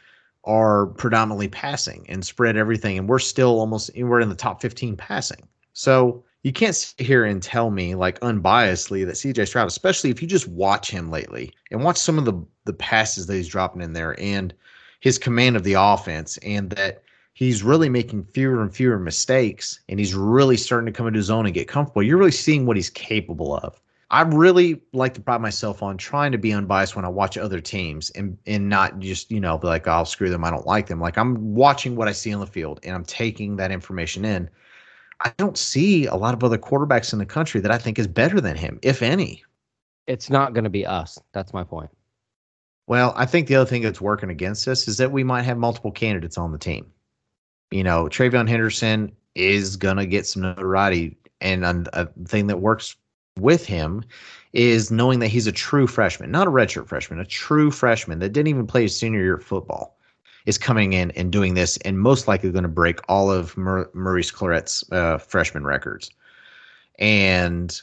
are 0.43 0.85
predominantly 0.85 1.47
passing 1.47 2.05
and 2.07 2.23
spread 2.23 2.55
everything. 2.55 2.99
And 2.99 3.09
we're 3.09 3.17
still 3.17 3.59
almost 3.59 3.89
we're 3.97 4.21
in 4.21 4.29
the 4.29 4.35
top 4.35 4.61
15 4.61 4.95
passing. 4.95 5.41
So 5.73 6.23
you 6.47 6.53
can't 6.53 6.77
sit 6.77 7.05
here 7.05 7.25
and 7.25 7.43
tell 7.43 7.71
me 7.71 7.93
like 7.93 8.21
unbiasedly 8.21 9.05
that 9.05 9.15
CJ 9.15 9.49
Stroud, 9.49 9.67
especially 9.67 10.11
if 10.11 10.21
you 10.21 10.29
just 10.29 10.47
watch 10.47 10.89
him 10.89 11.11
lately 11.11 11.51
and 11.71 11.83
watch 11.83 11.97
some 11.97 12.17
of 12.17 12.23
the 12.23 12.41
the 12.63 12.71
passes 12.71 13.27
that 13.27 13.35
he's 13.35 13.49
dropping 13.49 13.81
in 13.81 13.91
there 13.91 14.17
and 14.17 14.53
his 15.01 15.17
command 15.17 15.57
of 15.57 15.65
the 15.65 15.73
offense 15.73 16.37
and 16.37 16.69
that 16.69 17.03
he's 17.33 17.63
really 17.63 17.89
making 17.89 18.23
fewer 18.23 18.61
and 18.61 18.73
fewer 18.73 18.97
mistakes 18.97 19.81
and 19.89 19.99
he's 19.99 20.15
really 20.15 20.55
starting 20.55 20.85
to 20.85 20.91
come 20.93 21.05
into 21.05 21.17
his 21.17 21.29
own 21.29 21.45
and 21.45 21.53
get 21.53 21.67
comfortable. 21.67 22.01
You're 22.01 22.17
really 22.17 22.31
seeing 22.31 22.65
what 22.65 22.77
he's 22.77 22.89
capable 22.89 23.57
of. 23.57 23.81
I 24.09 24.21
really 24.21 24.81
like 24.93 25.13
to 25.15 25.21
pride 25.21 25.41
myself 25.41 25.83
on 25.83 25.97
trying 25.97 26.31
to 26.31 26.37
be 26.37 26.53
unbiased 26.53 26.95
when 26.95 27.03
I 27.03 27.09
watch 27.09 27.37
other 27.37 27.59
teams 27.59 28.09
and 28.11 28.37
and 28.47 28.69
not 28.69 28.99
just, 28.99 29.31
you 29.31 29.41
know, 29.41 29.57
be 29.57 29.67
like, 29.67 29.85
oh, 29.85 29.91
I'll 29.91 30.05
screw 30.05 30.29
them, 30.29 30.45
I 30.45 30.49
don't 30.51 30.65
like 30.65 30.87
them. 30.87 31.01
Like 31.01 31.17
I'm 31.17 31.55
watching 31.55 31.97
what 31.97 32.07
I 32.07 32.13
see 32.13 32.33
on 32.33 32.39
the 32.39 32.47
field 32.47 32.79
and 32.83 32.95
I'm 32.95 33.03
taking 33.03 33.57
that 33.57 33.69
information 33.69 34.23
in 34.23 34.49
I 35.21 35.33
don't 35.37 35.57
see 35.57 36.05
a 36.05 36.15
lot 36.15 36.33
of 36.33 36.43
other 36.43 36.57
quarterbacks 36.57 37.11
in 37.11 37.19
the 37.19 37.25
country 37.25 37.59
that 37.61 37.71
I 37.71 37.77
think 37.77 37.97
is 37.97 38.07
better 38.07 38.39
than 38.39 38.55
him, 38.55 38.79
if 38.81 39.01
any. 39.01 39.43
It's 40.05 40.29
not 40.29 40.53
going 40.53 40.63
to 40.63 40.69
be 40.69 40.85
us. 40.85 41.19
That's 41.33 41.53
my 41.53 41.63
point. 41.63 41.89
Well, 42.87 43.13
I 43.17 43.25
think 43.25 43.47
the 43.47 43.55
other 43.55 43.69
thing 43.69 43.81
that's 43.81 43.99
working 43.99 44.29
against 44.29 44.67
us 44.67 44.87
is 44.87 44.97
that 44.97 45.11
we 45.11 45.23
might 45.23 45.41
have 45.41 45.57
multiple 45.57 45.91
candidates 45.91 46.37
on 46.37 46.51
the 46.51 46.57
team. 46.57 46.85
You 47.71 47.83
know, 47.83 48.05
TreVeyon 48.05 48.47
Henderson 48.47 49.11
is 49.35 49.75
going 49.75 49.97
to 49.97 50.05
get 50.05 50.25
some 50.25 50.43
notoriety. 50.43 51.17
And 51.41 51.65
a 51.65 52.05
thing 52.25 52.47
that 52.47 52.61
works 52.61 52.95
with 53.37 53.65
him 53.65 54.03
is 54.53 54.89
knowing 54.89 55.19
that 55.19 55.27
he's 55.27 55.47
a 55.47 55.51
true 55.51 55.87
freshman, 55.87 56.31
not 56.31 56.47
a 56.47 56.51
redshirt 56.51 56.87
freshman, 56.87 57.19
a 57.19 57.25
true 57.25 57.69
freshman 57.69 58.19
that 58.19 58.29
didn't 58.29 58.47
even 58.47 58.65
play 58.65 58.83
his 58.83 58.97
senior 58.97 59.21
year 59.21 59.35
of 59.35 59.43
football 59.43 59.96
is 60.47 60.57
coming 60.57 60.93
in 60.93 61.11
and 61.11 61.29
doing 61.29 61.53
this, 61.53 61.75
and 61.77 61.99
most 61.99 62.27
likely 62.27 62.49
going 62.51 62.63
to 62.63 62.69
break 62.69 62.99
all 63.09 63.29
of 63.29 63.55
Mur- 63.57 63.91
Maurice 63.93 64.31
Clarett's 64.31 64.83
uh, 64.93 65.17
freshman 65.17 65.65
records. 65.65 66.09
And 66.99 67.79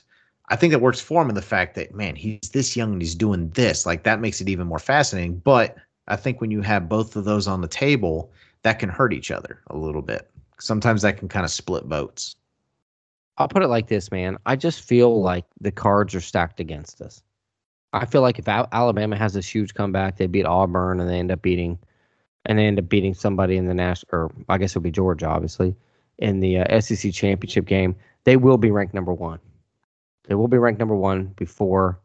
I 0.49 0.57
think 0.57 0.73
that 0.73 0.81
works 0.81 1.01
for 1.01 1.21
him 1.23 1.29
in 1.29 1.35
the 1.35 1.43
fact 1.43 1.75
that 1.77 1.95
man, 1.95 2.17
he's 2.17 2.51
this 2.53 2.75
young 2.75 2.93
and 2.93 3.03
he's 3.03 3.15
doing 3.15 3.51
this. 3.51 3.85
Like 3.85 4.03
that 4.05 4.19
makes 4.19 4.41
it 4.41 4.49
even 4.49 4.67
more 4.67 4.79
fascinating. 4.79 5.37
But 5.37 5.77
I 6.09 6.17
think 6.17 6.41
when 6.41 6.51
you 6.51 6.63
have 6.63 6.89
both 6.89 7.15
of 7.17 7.25
those 7.25 7.47
on 7.47 7.61
the 7.61 7.69
table, 7.69 8.33
that 8.63 8.79
can 8.79 8.89
hurt 8.89 9.13
each 9.13 9.31
other 9.31 9.61
a 9.69 9.77
little 9.77 10.03
bit. 10.03 10.31
Sometimes 10.59 11.03
that 11.03 11.19
can 11.19 11.29
kind 11.29 11.45
of 11.45 11.51
split 11.51 11.85
votes. 11.85 12.35
I'll 13.37 13.49
put 13.49 13.63
it 13.63 13.69
like 13.69 13.89
this, 13.89 14.11
man. 14.11 14.39
I 14.47 14.57
just 14.57 14.81
feel 14.81 15.21
like 15.21 15.45
the 15.61 15.73
cards 15.73 16.15
are 16.15 16.21
stacked 16.21 16.61
against 16.61 17.03
us. 17.03 17.23
I 17.93 18.07
feel 18.07 18.23
like 18.23 18.39
if 18.39 18.49
Alabama 18.49 19.17
has 19.17 19.35
this 19.35 19.47
huge 19.47 19.75
comeback, 19.75 20.17
they 20.17 20.27
beat 20.27 20.47
Auburn 20.47 20.99
and 20.99 21.11
they 21.11 21.19
end 21.19 21.31
up 21.31 21.43
beating 21.43 21.79
and 22.47 22.59
they 22.59 22.67
end 22.67 22.79
up 22.79 22.89
beating 22.89 23.15
somebody 23.15 23.57
in 23.57 23.67
the 23.67 23.75
national, 23.75 24.09
or 24.13 24.33
I 24.49 24.59
guess 24.59 24.73
it'll 24.73 24.83
be 24.83 24.91
Georgia, 24.91 25.27
obviously, 25.27 25.75
in 26.19 26.41
the 26.41 26.59
uh, 26.59 26.81
SEC 26.81 27.13
championship 27.13 27.65
game, 27.65 27.97
they 28.25 28.37
will 28.37 28.59
be 28.59 28.71
ranked 28.71 28.95
number 28.95 29.13
one. 29.13 29.41
They 30.25 30.35
will 30.35 30.49
be 30.49 30.59
ranked 30.59 30.79
number 30.79 30.95
one 30.95 31.27
before 31.37 32.01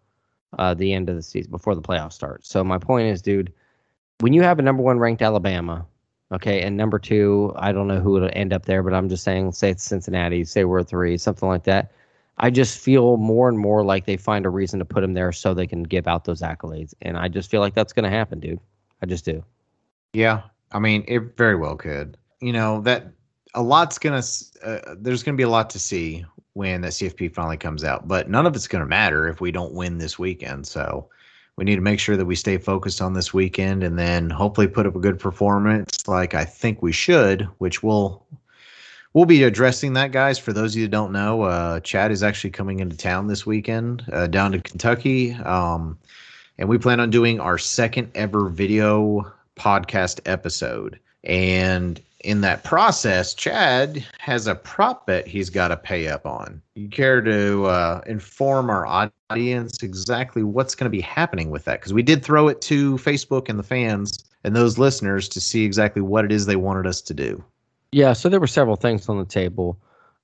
uh, 0.58 0.74
the 0.74 0.94
end 0.94 1.10
of 1.10 1.16
the 1.16 1.22
season, 1.22 1.52
before 1.52 1.76
the 1.76 1.82
playoffs 1.82 2.14
start. 2.14 2.46
So 2.46 2.64
my 2.64 2.78
point 2.78 3.08
is, 3.08 3.22
dude, 3.22 3.54
when 4.20 4.34
you 4.34 4.42
have 4.42 4.60
a 4.60 4.62
number 4.62 4.84
one 4.84 5.00
ranked 5.00 5.22
Alabama, 5.22 5.86
okay, 6.32 6.62
and 6.62 6.76
number 6.76 7.00
two, 7.00 7.54
I 7.56 7.72
don't 7.72 7.88
know 7.88 8.00
who 8.00 8.18
it'll 8.18 8.30
end 8.34 8.54
up 8.54 8.66
there, 8.66 8.84
but 8.84 8.94
I'm 8.94 9.10
just 9.10 9.24
saying, 9.24 9.52
say 9.54 9.72
it's 9.72 9.84
Cincinnati, 9.84 10.44
say 10.44 10.64
we're 10.64 10.84
three, 10.84 11.18
something 11.18 11.48
like 11.48 11.64
that. 11.64 11.92
I 12.38 12.50
just 12.50 12.80
feel 12.80 13.18
more 13.18 13.50
and 13.50 13.60
more 13.60 13.84
like 13.84 14.06
they 14.06 14.18
find 14.18 14.46
a 14.46 14.50
reason 14.50 14.80
to 14.80 14.86
put 14.86 15.02
them 15.02 15.14
there 15.14 15.32
so 15.32 15.54
they 15.54 15.68
can 15.68 15.84
give 15.84 16.08
out 16.08 16.26
those 16.26 16.42
accolades, 16.42 16.94
and 17.02 17.18
I 17.18 17.28
just 17.28 17.52
feel 17.52 17.62
like 17.62 17.74
that's 17.74 17.94
going 17.94 18.10
to 18.10 18.10
happen, 18.10 18.40
dude. 18.40 18.60
I 19.02 19.06
just 19.06 19.26
do. 19.26 19.44
Yeah, 20.14 20.42
I 20.72 20.80
mean, 20.80 21.04
it 21.08 21.38
very 21.38 21.56
well 21.56 21.76
could. 21.76 22.18
You 22.42 22.54
know 22.54 22.82
that 22.82 23.12
a 23.54 23.62
lot's 23.62 23.98
gonna. 24.00 24.24
Uh, 24.64 24.96
there's 24.98 25.24
gonna 25.24 25.38
be 25.38 25.44
a 25.44 25.50
lot 25.50 25.70
to 25.72 25.80
see 25.80 26.26
when 26.54 26.82
that 26.82 26.94
CFP 26.94 27.34
finally 27.34 27.58
comes 27.58 27.84
out, 27.84 28.08
but 28.08 28.30
none 28.30 28.46
of 28.46 28.56
it's 28.56 28.68
gonna 28.68 28.86
matter 28.86 29.28
if 29.28 29.42
we 29.42 29.52
don't 29.52 29.74
win 29.74 29.98
this 29.98 30.18
weekend. 30.18 30.68
So 30.68 31.08
we 31.56 31.66
need 31.66 31.76
to 31.76 31.82
make 31.82 32.00
sure 32.00 32.18
that 32.18 32.26
we 32.26 32.36
stay 32.36 32.58
focused 32.58 33.02
on 33.02 33.14
this 33.14 33.34
weekend, 33.34 33.84
and 33.84 34.00
then 34.00 34.30
hopefully 34.30 34.68
put 34.68 34.88
up 34.88 34.96
a 34.96 35.00
good 35.00 35.20
performance, 35.20 36.08
like 36.08 36.34
I 36.34 36.46
think 36.46 36.82
we 36.82 36.92
should, 36.92 37.44
which 37.60 37.84
will. 37.84 38.26
We'll 39.14 39.26
be 39.26 39.42
addressing 39.42 39.94
that, 39.94 40.12
guys. 40.12 40.38
For 40.38 40.54
those 40.54 40.76
of 40.76 40.78
you 40.78 40.84
who 40.84 40.90
don't 40.90 41.12
know, 41.12 41.42
uh, 41.42 41.80
Chad 41.80 42.12
is 42.12 42.22
actually 42.22 42.52
coming 42.52 42.80
into 42.80 42.96
town 42.96 43.26
this 43.26 43.44
weekend, 43.44 44.06
uh, 44.14 44.28
down 44.28 44.52
to 44.52 44.62
Kentucky, 44.62 45.34
um, 45.34 45.98
and 46.60 46.70
we 46.70 46.78
plan 46.78 47.00
on 47.00 47.10
doing 47.10 47.40
our 47.40 47.58
second 47.58 48.12
ever 48.14 48.50
video 48.50 49.34
podcast 49.60 50.22
episode. 50.26 51.00
And 51.24 52.02
in 52.22 52.42
that 52.42 52.64
process, 52.64 53.34
Chad 53.34 54.06
has 54.18 54.48
a 54.48 54.56
prop 54.56 55.06
bet 55.06 55.28
he's 55.28 55.50
got 55.50 55.70
to 55.70 55.78
pay 55.78 56.08
up 56.08 56.26
on. 56.26 56.62
You 56.76 56.90
care 56.90 57.22
to 57.22 57.66
uh, 57.66 58.02
inform 58.06 58.70
our 58.70 59.12
audience 59.30 59.84
exactly 59.84 60.44
what's 60.44 60.76
going 60.76 60.86
to 60.86 60.96
be 60.96 61.02
happening 61.02 61.50
with 61.50 61.66
that? 61.66 61.80
Because 61.80 61.94
we 61.94 62.04
did 62.04 62.24
throw 62.24 62.48
it 62.48 62.62
to 62.62 62.96
Facebook 62.98 63.50
and 63.50 63.60
the 63.60 63.64
fans 63.64 64.24
and 64.44 64.56
those 64.56 64.78
listeners 64.78 65.30
to 65.30 65.42
see 65.42 65.66
exactly 65.66 66.02
what 66.02 66.26
it 66.26 66.32
is 66.32 66.46
they 66.46 66.56
wanted 66.56 66.88
us 66.88 67.02
to 67.02 67.14
do. 67.14 67.44
Yeah, 67.92 68.14
so 68.14 68.30
there 68.30 68.40
were 68.40 68.48
several 68.48 68.76
things 68.76 69.10
on 69.10 69.18
the 69.18 69.26
table. 69.26 69.78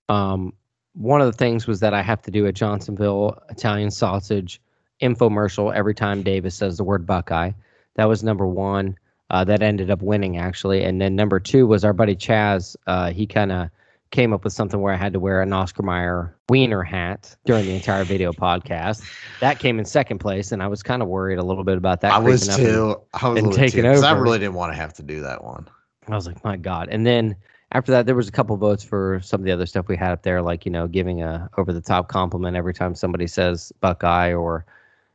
Um, 0.09 0.53
one 0.93 1.19
of 1.19 1.27
the 1.27 1.37
things 1.37 1.67
was 1.67 1.79
that 1.81 1.93
I 1.93 2.01
have 2.01 2.21
to 2.23 2.31
do 2.31 2.45
a 2.45 2.51
Johnsonville 2.51 3.41
Italian 3.49 3.91
sausage 3.91 4.61
infomercial 5.01 5.73
every 5.73 5.93
time 5.93 6.23
Davis 6.23 6.55
says 6.55 6.77
the 6.77 6.83
word 6.83 7.05
Buckeye. 7.05 7.51
That 7.95 8.05
was 8.05 8.23
number 8.23 8.47
one. 8.47 8.97
Uh, 9.31 9.43
that 9.43 9.63
ended 9.63 9.89
up 9.89 10.01
winning 10.01 10.37
actually, 10.37 10.83
and 10.83 11.01
then 11.01 11.15
number 11.15 11.39
two 11.39 11.65
was 11.65 11.83
our 11.83 11.93
buddy 11.93 12.15
Chaz. 12.15 12.75
Uh, 12.85 13.11
he 13.11 13.25
kind 13.25 13.51
of 13.51 13.69
came 14.11 14.33
up 14.33 14.43
with 14.43 14.53
something 14.53 14.79
where 14.81 14.93
I 14.93 14.97
had 14.97 15.13
to 15.13 15.19
wear 15.19 15.41
an 15.41 15.51
Oscar 15.51 15.83
Mayer 15.83 16.35
wiener 16.47 16.83
hat 16.83 17.35
during 17.45 17.65
the 17.65 17.75
entire 17.75 18.03
video 18.03 18.31
podcast. 18.31 19.03
That 19.41 19.59
came 19.59 19.79
in 19.79 19.85
second 19.85 20.19
place, 20.19 20.51
and 20.51 20.61
I 20.61 20.67
was 20.67 20.83
kind 20.83 21.01
of 21.01 21.07
worried 21.07 21.39
a 21.39 21.43
little 21.43 21.63
bit 21.63 21.77
about 21.77 22.01
that. 22.01 22.13
I 22.13 22.19
was 22.19 22.47
too. 22.55 22.95
And, 23.13 23.21
I 23.21 23.29
was 23.29 23.43
and 23.43 23.53
taking 23.53 23.83
too, 23.83 23.89
over. 23.89 24.05
I 24.05 24.11
really 24.11 24.39
didn't 24.39 24.53
want 24.53 24.71
to 24.73 24.77
have 24.77 24.93
to 24.93 25.03
do 25.03 25.21
that 25.21 25.43
one. 25.43 25.67
I 26.07 26.15
was 26.15 26.27
like, 26.27 26.43
my 26.43 26.55
God. 26.55 26.87
And 26.89 27.05
then 27.05 27.35
after 27.71 27.91
that, 27.91 28.05
there 28.05 28.15
was 28.15 28.27
a 28.27 28.31
couple 28.31 28.55
votes 28.57 28.83
for 28.83 29.19
some 29.23 29.41
of 29.41 29.45
the 29.45 29.51
other 29.51 29.65
stuff 29.65 29.87
we 29.87 29.97
had 29.97 30.11
up 30.11 30.21
there, 30.21 30.41
like 30.41 30.65
you 30.65 30.71
know, 30.71 30.87
giving 30.87 31.21
a 31.21 31.49
over 31.57 31.73
the 31.73 31.81
top 31.81 32.07
compliment 32.07 32.55
every 32.55 32.73
time 32.73 32.95
somebody 32.95 33.27
says 33.27 33.73
Buckeye, 33.81 34.33
or 34.33 34.65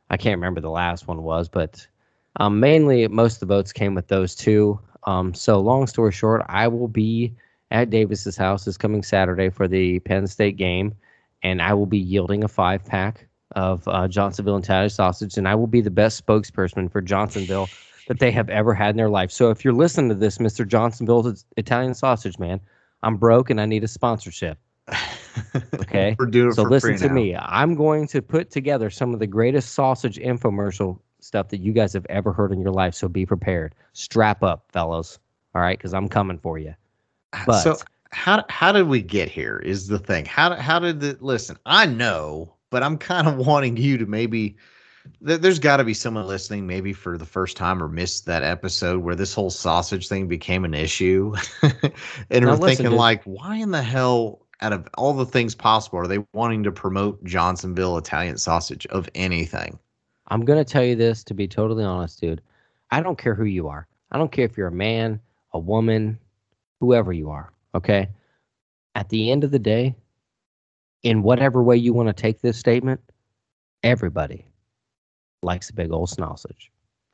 I 0.09 0.17
can't 0.17 0.37
remember 0.37 0.59
the 0.61 0.69
last 0.69 1.07
one 1.07 1.23
was, 1.23 1.47
but 1.47 1.87
um, 2.37 2.59
mainly, 2.59 3.07
most 3.07 3.35
of 3.35 3.39
the 3.41 3.45
votes 3.53 3.73
came 3.73 3.95
with 3.95 4.07
those 4.07 4.35
two. 4.35 4.79
Um, 5.03 5.33
so, 5.33 5.59
long 5.59 5.87
story 5.87 6.11
short, 6.11 6.43
I 6.47 6.67
will 6.67 6.87
be 6.87 7.33
at 7.71 7.89
Davis's 7.89 8.37
house 8.37 8.65
this 8.65 8.77
coming 8.77 9.03
Saturday 9.03 9.49
for 9.49 9.67
the 9.67 9.99
Penn 9.99 10.27
State 10.27 10.57
game, 10.57 10.93
and 11.43 11.61
I 11.61 11.73
will 11.73 11.85
be 11.85 11.97
yielding 11.97 12.43
a 12.43 12.47
five 12.47 12.85
pack 12.85 13.27
of 13.55 13.85
uh, 13.87 14.07
Johnsonville 14.07 14.57
Italian 14.57 14.89
sausage, 14.89 15.37
and 15.37 15.47
I 15.47 15.55
will 15.55 15.67
be 15.67 15.81
the 15.81 15.91
best 15.91 16.25
spokesperson 16.25 16.91
for 16.91 17.01
Johnsonville 17.01 17.67
that 18.07 18.19
they 18.19 18.31
have 18.31 18.49
ever 18.49 18.73
had 18.73 18.91
in 18.91 18.97
their 18.97 19.09
life. 19.09 19.31
So, 19.31 19.49
if 19.49 19.65
you're 19.65 19.73
listening 19.73 20.09
to 20.09 20.15
this, 20.15 20.37
Mr. 20.37 20.65
Johnsonville's 20.65 21.45
Italian 21.57 21.93
sausage 21.93 22.39
man, 22.39 22.61
I'm 23.03 23.17
broke 23.17 23.49
and 23.49 23.59
I 23.59 23.65
need 23.65 23.83
a 23.83 23.89
sponsorship. 23.89 24.57
Okay, 25.75 26.15
so 26.51 26.63
listen 26.63 26.97
to 26.97 27.07
now. 27.07 27.13
me. 27.13 27.35
I'm 27.35 27.75
going 27.75 28.07
to 28.07 28.21
put 28.21 28.51
together 28.51 28.89
some 28.89 29.13
of 29.13 29.19
the 29.19 29.27
greatest 29.27 29.73
sausage 29.73 30.17
infomercial 30.17 30.99
stuff 31.21 31.49
that 31.49 31.61
you 31.61 31.71
guys 31.71 31.93
have 31.93 32.05
ever 32.09 32.33
heard 32.33 32.51
in 32.51 32.61
your 32.61 32.71
life. 32.71 32.93
So 32.93 33.07
be 33.07 33.25
prepared. 33.25 33.73
Strap 33.93 34.43
up, 34.43 34.65
fellows. 34.71 35.19
All 35.55 35.61
right, 35.61 35.77
because 35.77 35.93
I'm 35.93 36.09
coming 36.09 36.37
for 36.37 36.57
you. 36.57 36.75
But 37.45 37.61
so 37.61 37.77
how 38.11 38.43
how 38.49 38.71
did 38.71 38.87
we 38.87 39.01
get 39.01 39.29
here? 39.29 39.57
Is 39.59 39.87
the 39.87 39.99
thing. 39.99 40.25
How 40.25 40.55
how 40.55 40.79
did 40.79 41.03
it? 41.03 41.21
Listen, 41.21 41.57
I 41.65 41.85
know, 41.85 42.53
but 42.69 42.83
I'm 42.83 42.97
kind 42.97 43.27
of 43.27 43.37
wanting 43.47 43.77
you 43.77 43.97
to 43.97 44.05
maybe. 44.05 44.57
There's 45.19 45.57
got 45.57 45.77
to 45.77 45.83
be 45.83 45.95
someone 45.95 46.27
listening, 46.27 46.67
maybe 46.67 46.93
for 46.93 47.17
the 47.17 47.25
first 47.25 47.57
time 47.57 47.81
or 47.81 47.87
missed 47.87 48.27
that 48.27 48.43
episode 48.43 48.99
where 48.99 49.15
this 49.15 49.33
whole 49.33 49.49
sausage 49.49 50.07
thing 50.07 50.27
became 50.27 50.63
an 50.63 50.75
issue, 50.75 51.33
and 52.29 52.45
now, 52.45 52.55
we're 52.55 52.67
thinking 52.67 52.91
like, 52.91 53.23
why 53.23 53.55
in 53.55 53.71
the 53.71 53.81
hell 53.81 54.45
out 54.61 54.73
of 54.73 54.87
all 54.95 55.13
the 55.13 55.25
things 55.25 55.55
possible 55.55 55.97
are 55.97 56.05
they 56.05 56.23
wanting 56.33 56.61
to 56.63 56.71
promote 56.71 57.23
Johnsonville 57.23 57.97
Italian 57.97 58.37
sausage 58.37 58.85
of 58.87 59.09
anything? 59.15 59.79
I'm 60.31 60.45
going 60.45 60.57
to 60.57 60.65
tell 60.65 60.83
you 60.83 60.95
this 60.95 61.25
to 61.25 61.33
be 61.33 61.45
totally 61.47 61.83
honest, 61.83 62.21
dude. 62.21 62.41
I 62.89 63.01
don't 63.01 63.17
care 63.17 63.35
who 63.35 63.43
you 63.43 63.67
are. 63.67 63.85
I 64.11 64.17
don't 64.17 64.31
care 64.31 64.45
if 64.45 64.55
you're 64.57 64.69
a 64.69 64.71
man, 64.71 65.19
a 65.53 65.59
woman, 65.59 66.17
whoever 66.79 67.11
you 67.11 67.29
are. 67.29 67.51
Okay. 67.75 68.07
At 68.95 69.09
the 69.09 69.29
end 69.29 69.43
of 69.43 69.51
the 69.51 69.59
day, 69.59 69.93
in 71.03 71.21
whatever 71.21 71.61
way 71.61 71.75
you 71.75 71.91
want 71.93 72.07
to 72.07 72.13
take 72.13 72.39
this 72.39 72.57
statement, 72.57 73.01
everybody 73.83 74.45
likes 75.43 75.69
a 75.69 75.73
big 75.73 75.91
old 75.91 76.09
sausage. 76.09 76.71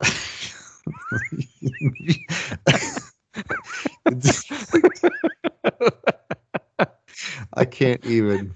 I 7.54 7.64
can't 7.64 8.04
even, 8.06 8.54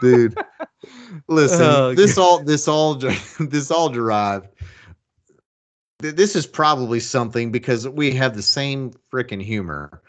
dude. 0.00 0.36
Listen, 1.28 1.62
oh, 1.62 1.94
this 1.94 2.16
God. 2.16 2.22
all 2.22 2.42
this 2.42 2.68
all 2.68 2.94
this 2.94 3.70
all 3.70 3.88
derived. 3.90 4.48
This 5.98 6.34
is 6.34 6.46
probably 6.46 6.98
something 6.98 7.52
because 7.52 7.88
we 7.88 8.10
have 8.12 8.34
the 8.34 8.42
same 8.42 8.92
freaking 9.12 9.42
humor, 9.42 10.02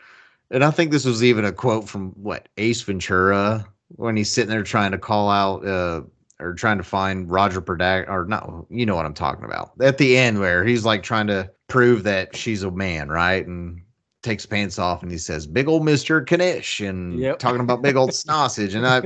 and 0.49 0.63
I 0.63 0.71
think 0.71 0.91
this 0.91 1.05
was 1.05 1.23
even 1.23 1.45
a 1.45 1.51
quote 1.51 1.87
from 1.87 2.11
what 2.11 2.49
Ace 2.57 2.81
Ventura 2.81 3.67
when 3.89 4.17
he's 4.17 4.31
sitting 4.31 4.49
there 4.49 4.63
trying 4.63 4.91
to 4.91 4.97
call 4.97 5.29
out 5.29 5.65
uh, 5.65 6.01
or 6.39 6.53
trying 6.53 6.77
to 6.77 6.83
find 6.83 7.29
Roger 7.29 7.61
Podacter 7.61 8.09
or 8.09 8.25
not. 8.25 8.65
You 8.69 8.85
know 8.85 8.95
what 8.95 9.05
I'm 9.05 9.13
talking 9.13 9.45
about 9.45 9.71
at 9.81 9.97
the 9.97 10.17
end 10.17 10.39
where 10.39 10.65
he's 10.65 10.83
like 10.83 11.03
trying 11.03 11.27
to 11.27 11.51
prove 11.67 12.03
that 12.03 12.35
she's 12.35 12.63
a 12.63 12.71
man, 12.71 13.09
right? 13.09 13.45
And 13.45 13.81
takes 14.23 14.45
pants 14.45 14.79
off 14.79 15.03
and 15.03 15.11
he 15.11 15.17
says, 15.17 15.45
"Big 15.45 15.67
old 15.67 15.85
Mister 15.85 16.21
Knish," 16.21 16.79
and 16.79 17.19
yep. 17.19 17.37
talking 17.37 17.59
about 17.59 17.81
big 17.81 17.95
old 17.95 18.13
sausage. 18.13 18.73
And 18.73 18.87
I, 18.87 19.01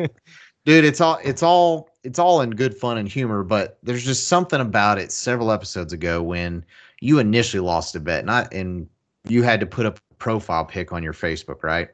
dude, 0.65 0.85
it's 0.85 1.01
all 1.01 1.19
it's 1.23 1.43
all 1.43 1.89
it's 2.03 2.19
all 2.19 2.41
in 2.41 2.51
good 2.51 2.75
fun 2.75 2.97
and 2.97 3.09
humor, 3.09 3.43
but 3.43 3.79
there's 3.83 4.05
just 4.05 4.29
something 4.29 4.61
about 4.61 4.97
it 4.97 5.11
several 5.11 5.51
episodes 5.51 5.91
ago 5.91 6.23
when 6.23 6.63
you 7.01 7.19
initially 7.19 7.59
lost 7.59 7.95
a 7.95 7.99
bet, 7.99 8.23
not 8.23 8.53
and 8.53 8.87
you 9.27 9.43
had 9.43 9.59
to 9.59 9.65
put 9.65 9.85
up 9.85 9.99
a 10.11 10.15
profile 10.15 10.63
pic 10.63 10.93
on 10.93 11.03
your 11.03 11.13
Facebook, 11.13 11.63
right? 11.63 11.89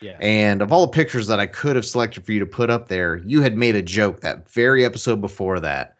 Yeah. 0.00 0.16
And 0.20 0.62
of 0.62 0.72
all 0.72 0.84
the 0.84 0.92
pictures 0.92 1.28
that 1.28 1.38
I 1.38 1.46
could 1.46 1.76
have 1.76 1.86
selected 1.86 2.24
for 2.24 2.32
you 2.32 2.40
to 2.40 2.46
put 2.46 2.70
up 2.70 2.88
there, 2.88 3.18
you 3.24 3.40
had 3.40 3.56
made 3.56 3.76
a 3.76 3.82
joke 3.82 4.20
that 4.22 4.50
very 4.50 4.84
episode 4.84 5.20
before 5.20 5.60
that 5.60 5.94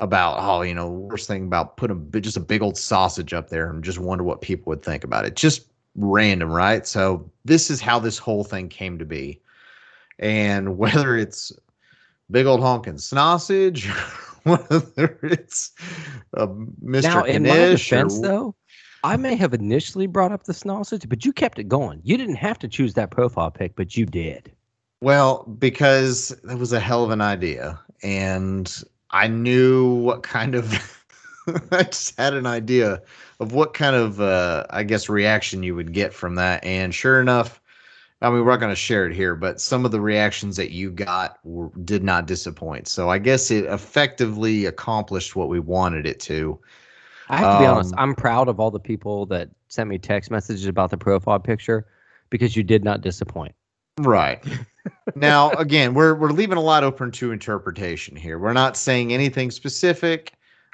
about 0.00 0.38
oh, 0.38 0.62
you 0.62 0.74
know, 0.74 0.90
worst 0.90 1.26
thing 1.26 1.46
about 1.46 1.76
putting 1.76 2.10
just 2.20 2.36
a 2.36 2.40
big 2.40 2.62
old 2.62 2.76
sausage 2.76 3.32
up 3.32 3.48
there 3.48 3.70
and 3.70 3.82
just 3.82 3.98
wonder 3.98 4.22
what 4.22 4.42
people 4.42 4.70
would 4.70 4.82
think 4.82 5.02
about 5.02 5.24
it. 5.24 5.34
Just 5.34 5.68
random, 5.96 6.50
right? 6.50 6.86
So 6.86 7.30
this 7.44 7.70
is 7.70 7.80
how 7.80 7.98
this 7.98 8.18
whole 8.18 8.44
thing 8.44 8.68
came 8.68 8.98
to 8.98 9.04
be. 9.04 9.40
And 10.18 10.78
whether 10.78 11.16
it's 11.16 11.52
big 12.30 12.46
old 12.46 12.60
honking 12.60 12.98
sausage, 12.98 13.86
whether 14.44 15.18
it's 15.22 15.72
uh, 16.36 16.46
Mr. 16.46 17.02
Now, 17.02 17.24
in 17.24 17.42
my 17.42 17.56
defense, 17.56 18.18
or... 18.18 18.22
though, 18.22 18.54
I 19.04 19.16
may 19.16 19.36
have 19.36 19.54
initially 19.54 20.06
brought 20.06 20.32
up 20.32 20.44
the 20.44 20.54
sausage, 20.54 21.08
but 21.08 21.24
you 21.24 21.32
kept 21.32 21.58
it 21.58 21.68
going. 21.68 22.00
You 22.02 22.16
didn't 22.16 22.36
have 22.36 22.58
to 22.60 22.68
choose 22.68 22.94
that 22.94 23.10
profile 23.10 23.50
pick, 23.50 23.76
but 23.76 23.96
you 23.96 24.06
did. 24.06 24.52
Well, 25.00 25.44
because 25.58 26.30
that 26.42 26.58
was 26.58 26.72
a 26.72 26.80
hell 26.80 27.04
of 27.04 27.10
an 27.10 27.20
idea, 27.20 27.78
and 28.02 28.82
I 29.12 29.28
knew 29.28 29.94
what 29.94 30.22
kind 30.24 30.54
of. 30.54 30.97
I 31.72 31.82
just 31.84 32.18
had 32.18 32.34
an 32.34 32.46
idea 32.46 33.02
of 33.40 33.52
what 33.52 33.74
kind 33.74 33.96
of, 33.96 34.20
uh, 34.20 34.66
I 34.70 34.82
guess, 34.82 35.08
reaction 35.08 35.62
you 35.62 35.74
would 35.74 35.92
get 35.92 36.12
from 36.12 36.34
that, 36.36 36.64
and 36.64 36.94
sure 36.94 37.20
enough, 37.20 37.60
I 38.20 38.30
mean, 38.30 38.44
we're 38.44 38.50
not 38.50 38.60
going 38.60 38.72
to 38.72 38.76
share 38.76 39.06
it 39.06 39.14
here, 39.14 39.36
but 39.36 39.60
some 39.60 39.84
of 39.84 39.92
the 39.92 40.00
reactions 40.00 40.56
that 40.56 40.72
you 40.72 40.90
got 40.90 41.38
were, 41.44 41.70
did 41.84 42.02
not 42.02 42.26
disappoint. 42.26 42.88
So 42.88 43.10
I 43.10 43.18
guess 43.18 43.50
it 43.50 43.64
effectively 43.66 44.66
accomplished 44.66 45.36
what 45.36 45.48
we 45.48 45.60
wanted 45.60 46.04
it 46.04 46.18
to. 46.20 46.58
I 47.28 47.36
have 47.36 47.46
to 47.46 47.56
um, 47.56 47.62
be 47.62 47.66
honest. 47.66 47.92
Um, 47.92 47.98
I'm 48.00 48.14
proud 48.14 48.48
of 48.48 48.58
all 48.58 48.72
the 48.72 48.80
people 48.80 49.26
that 49.26 49.50
sent 49.68 49.88
me 49.88 49.98
text 49.98 50.30
messages 50.30 50.66
about 50.66 50.90
the 50.90 50.96
profile 50.96 51.38
picture 51.38 51.86
because 52.30 52.56
you 52.56 52.64
did 52.64 52.82
not 52.82 53.02
disappoint. 53.02 53.54
Right. 53.98 54.42
now, 55.14 55.50
again, 55.52 55.94
we're 55.94 56.14
we're 56.14 56.30
leaving 56.30 56.56
a 56.58 56.62
lot 56.62 56.84
open 56.84 57.10
to 57.12 57.32
interpretation 57.32 58.16
here. 58.16 58.38
We're 58.38 58.52
not 58.52 58.76
saying 58.76 59.12
anything 59.12 59.50
specific 59.50 60.32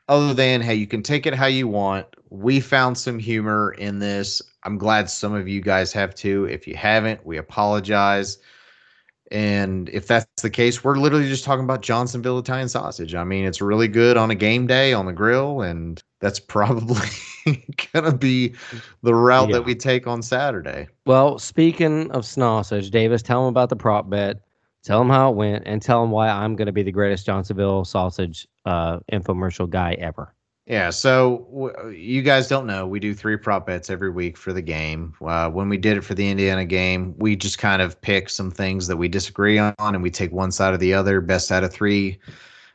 other 0.08 0.34
than 0.34 0.60
hey, 0.60 0.74
you 0.74 0.86
can 0.86 1.02
take 1.02 1.26
it 1.26 1.34
how 1.34 1.46
you 1.46 1.68
want. 1.68 2.06
We 2.30 2.60
found 2.60 2.98
some 2.98 3.18
humor 3.18 3.72
in 3.78 3.98
this. 3.98 4.42
I'm 4.64 4.78
glad 4.78 5.08
some 5.08 5.34
of 5.34 5.48
you 5.48 5.60
guys 5.60 5.92
have 5.92 6.14
too. 6.14 6.46
If 6.46 6.66
you 6.66 6.74
haven't, 6.74 7.24
we 7.24 7.36
apologize. 7.36 8.38
And 9.30 9.88
if 9.88 10.06
that's 10.06 10.42
the 10.42 10.50
case, 10.50 10.84
we're 10.84 10.96
literally 10.96 11.28
just 11.28 11.44
talking 11.44 11.64
about 11.64 11.82
Johnsonville 11.82 12.38
Italian 12.38 12.68
sausage. 12.68 13.14
I 13.14 13.24
mean, 13.24 13.44
it's 13.44 13.60
really 13.60 13.88
good 13.88 14.16
on 14.16 14.30
a 14.30 14.34
game 14.34 14.66
day 14.66 14.92
on 14.92 15.06
the 15.06 15.12
grill, 15.12 15.62
and 15.62 16.02
that's 16.20 16.38
probably 16.40 17.08
to 17.94 18.12
be 18.12 18.54
the 19.02 19.14
route 19.14 19.48
yeah. 19.48 19.56
that 19.56 19.62
we 19.62 19.74
take 19.74 20.06
on 20.06 20.22
Saturday. 20.22 20.86
Well, 21.06 21.38
speaking 21.38 22.10
of 22.10 22.24
sausage, 22.24 22.90
Davis, 22.90 23.22
tell 23.22 23.44
them 23.44 23.48
about 23.48 23.70
the 23.70 23.76
prop 23.76 24.08
bet. 24.10 24.40
Tell 24.84 24.98
them 24.98 25.08
how 25.08 25.30
it 25.30 25.36
went, 25.36 25.64
and 25.66 25.80
tell 25.80 26.02
them 26.02 26.10
why 26.10 26.28
I'm 26.28 26.56
going 26.56 26.66
to 26.66 26.72
be 26.72 26.82
the 26.82 26.92
greatest 26.92 27.26
Johnsonville 27.26 27.84
sausage 27.84 28.46
uh, 28.66 29.00
infomercial 29.10 29.68
guy 29.68 29.94
ever. 29.94 30.34
Yeah, 30.66 30.90
so 30.90 31.46
w- 31.52 31.90
you 31.90 32.22
guys 32.22 32.48
don't 32.48 32.66
know. 32.66 32.86
We 32.86 32.98
do 33.00 33.14
three 33.14 33.36
prop 33.36 33.66
bets 33.66 33.90
every 33.90 34.10
week 34.10 34.36
for 34.36 34.52
the 34.52 34.62
game. 34.62 35.14
Uh, 35.24 35.50
when 35.50 35.68
we 35.68 35.76
did 35.76 35.96
it 35.96 36.04
for 36.04 36.14
the 36.14 36.28
Indiana 36.28 36.64
game, 36.64 37.14
we 37.18 37.36
just 37.36 37.58
kind 37.58 37.82
of 37.82 38.00
pick 38.00 38.30
some 38.30 38.50
things 38.50 38.86
that 38.86 38.96
we 38.96 39.08
disagree 39.08 39.58
on, 39.58 39.74
and 39.78 40.02
we 40.02 40.10
take 40.10 40.32
one 40.32 40.52
side 40.52 40.72
or 40.72 40.78
the 40.78 40.94
other. 40.94 41.20
Best 41.20 41.50
out 41.52 41.64
of 41.64 41.72
three 41.72 42.18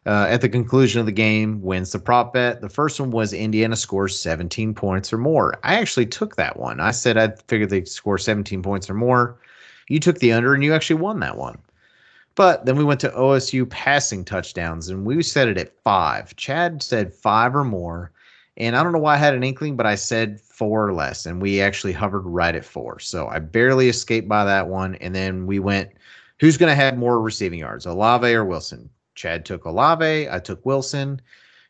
uh, 0.05 0.25
at 0.29 0.41
the 0.41 0.49
conclusion 0.49 0.99
of 0.99 1.05
the 1.05 1.11
game 1.11 1.61
wins 1.61 1.91
the 1.91 1.99
prop 1.99 2.33
bet. 2.33 2.61
The 2.61 2.69
first 2.69 2.99
one 2.99 3.11
was 3.11 3.33
Indiana 3.33 3.75
scores 3.75 4.19
17 4.19 4.73
points 4.73 5.11
or 5.13 5.17
more. 5.17 5.59
I 5.63 5.75
actually 5.75 6.07
took 6.07 6.35
that 6.35 6.57
one. 6.57 6.79
I 6.79 6.91
said 6.91 7.17
I 7.17 7.33
figured 7.47 7.69
they'd 7.69 7.87
score 7.87 8.17
17 8.17 8.63
points 8.63 8.89
or 8.89 8.93
more. 8.93 9.39
You 9.87 9.99
took 9.99 10.19
the 10.19 10.31
under 10.31 10.53
and 10.53 10.63
you 10.63 10.73
actually 10.73 10.99
won 10.99 11.19
that 11.19 11.37
one. 11.37 11.59
But 12.39 12.65
then 12.65 12.77
we 12.77 12.85
went 12.85 13.01
to 13.01 13.09
OSU 13.09 13.69
passing 13.69 14.23
touchdowns 14.23 14.87
and 14.87 15.05
we 15.05 15.21
set 15.21 15.49
it 15.49 15.57
at 15.57 15.77
five. 15.83 16.33
Chad 16.37 16.81
said 16.81 17.13
five 17.13 17.53
or 17.53 17.65
more. 17.65 18.13
And 18.55 18.77
I 18.77 18.81
don't 18.81 18.93
know 18.93 18.99
why 18.99 19.15
I 19.15 19.17
had 19.17 19.33
an 19.33 19.43
inkling, 19.43 19.75
but 19.75 19.85
I 19.85 19.95
said 19.95 20.39
four 20.39 20.87
or 20.87 20.93
less, 20.93 21.25
and 21.25 21.41
we 21.41 21.59
actually 21.59 21.91
hovered 21.91 22.21
right 22.21 22.55
at 22.55 22.63
four. 22.63 22.97
So 22.99 23.27
I 23.27 23.39
barely 23.39 23.89
escaped 23.89 24.29
by 24.29 24.45
that 24.45 24.69
one. 24.69 24.95
And 24.95 25.13
then 25.13 25.47
we 25.47 25.59
went, 25.59 25.89
who's 26.39 26.55
going 26.55 26.69
to 26.69 26.75
have 26.75 26.97
more 26.97 27.19
receiving 27.19 27.59
yards, 27.59 27.85
Olave 27.85 28.33
or 28.33 28.45
Wilson? 28.45 28.89
Chad 29.15 29.43
took 29.43 29.65
Olave, 29.65 30.29
I 30.29 30.39
took 30.39 30.65
Wilson. 30.65 31.19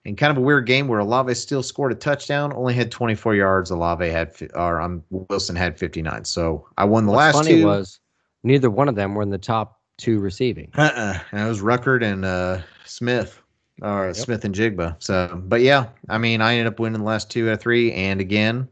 In 0.05 0.15
kind 0.15 0.29
of 0.29 0.37
a 0.37 0.41
weird 0.41 0.67
game 0.67 0.87
where 0.87 0.99
Olave 0.99 1.33
still 1.33 1.63
scored 1.63 1.93
a 1.93 1.95
touchdown, 1.95 2.53
only 2.53 2.75
had 2.75 2.91
24 2.91 3.33
yards. 3.33 3.71
Olave 3.71 4.07
had, 4.07 4.35
or 4.53 4.79
um, 4.79 5.03
Wilson 5.09 5.55
had 5.55 5.79
59. 5.79 6.25
So 6.25 6.67
I 6.77 6.85
won 6.85 7.07
the 7.07 7.11
What's 7.11 7.35
last 7.35 7.45
funny 7.45 7.61
two. 7.61 7.65
was 7.65 7.99
neither 8.43 8.69
one 8.69 8.87
of 8.87 8.93
them 8.93 9.15
were 9.15 9.23
in 9.23 9.31
the 9.31 9.39
top 9.39 9.78
two 9.99 10.19
receiving. 10.19 10.71
Uh-uh. 10.75 11.19
And 11.31 11.45
it 11.45 11.47
was 11.47 11.61
Ruckert 11.61 12.03
and 12.03 12.25
uh, 12.25 12.61
Smith, 12.85 13.39
or 13.83 14.07
yep. 14.07 14.15
Smith-Njigba. 14.15 14.95
So, 14.97 15.39
but 15.45 15.61
yeah, 15.61 15.87
I 16.09 16.17
mean, 16.17 16.41
I 16.41 16.53
ended 16.53 16.73
up 16.73 16.79
winning 16.79 17.01
the 17.01 17.05
last 17.05 17.29
two 17.29 17.49
out 17.49 17.53
of 17.53 17.61
three. 17.61 17.93
And 17.93 18.19
again, 18.19 18.67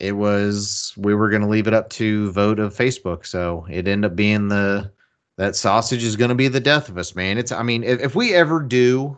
it 0.00 0.12
was 0.12 0.92
we 0.96 1.14
were 1.14 1.30
going 1.30 1.42
to 1.42 1.48
leave 1.48 1.66
it 1.68 1.74
up 1.74 1.88
to 1.90 2.32
vote 2.32 2.58
of 2.58 2.74
Facebook. 2.74 3.24
So 3.24 3.66
it 3.70 3.86
ended 3.86 4.10
up 4.10 4.16
being 4.16 4.48
the 4.48 4.90
that 5.36 5.54
sausage 5.54 6.02
is 6.02 6.16
going 6.16 6.30
to 6.30 6.34
be 6.34 6.48
the 6.48 6.60
death 6.60 6.88
of 6.88 6.98
us, 6.98 7.14
man. 7.14 7.38
It's 7.38 7.52
I 7.52 7.62
mean, 7.62 7.84
if, 7.84 8.00
if 8.00 8.14
we 8.14 8.34
ever 8.34 8.60
do 8.60 9.16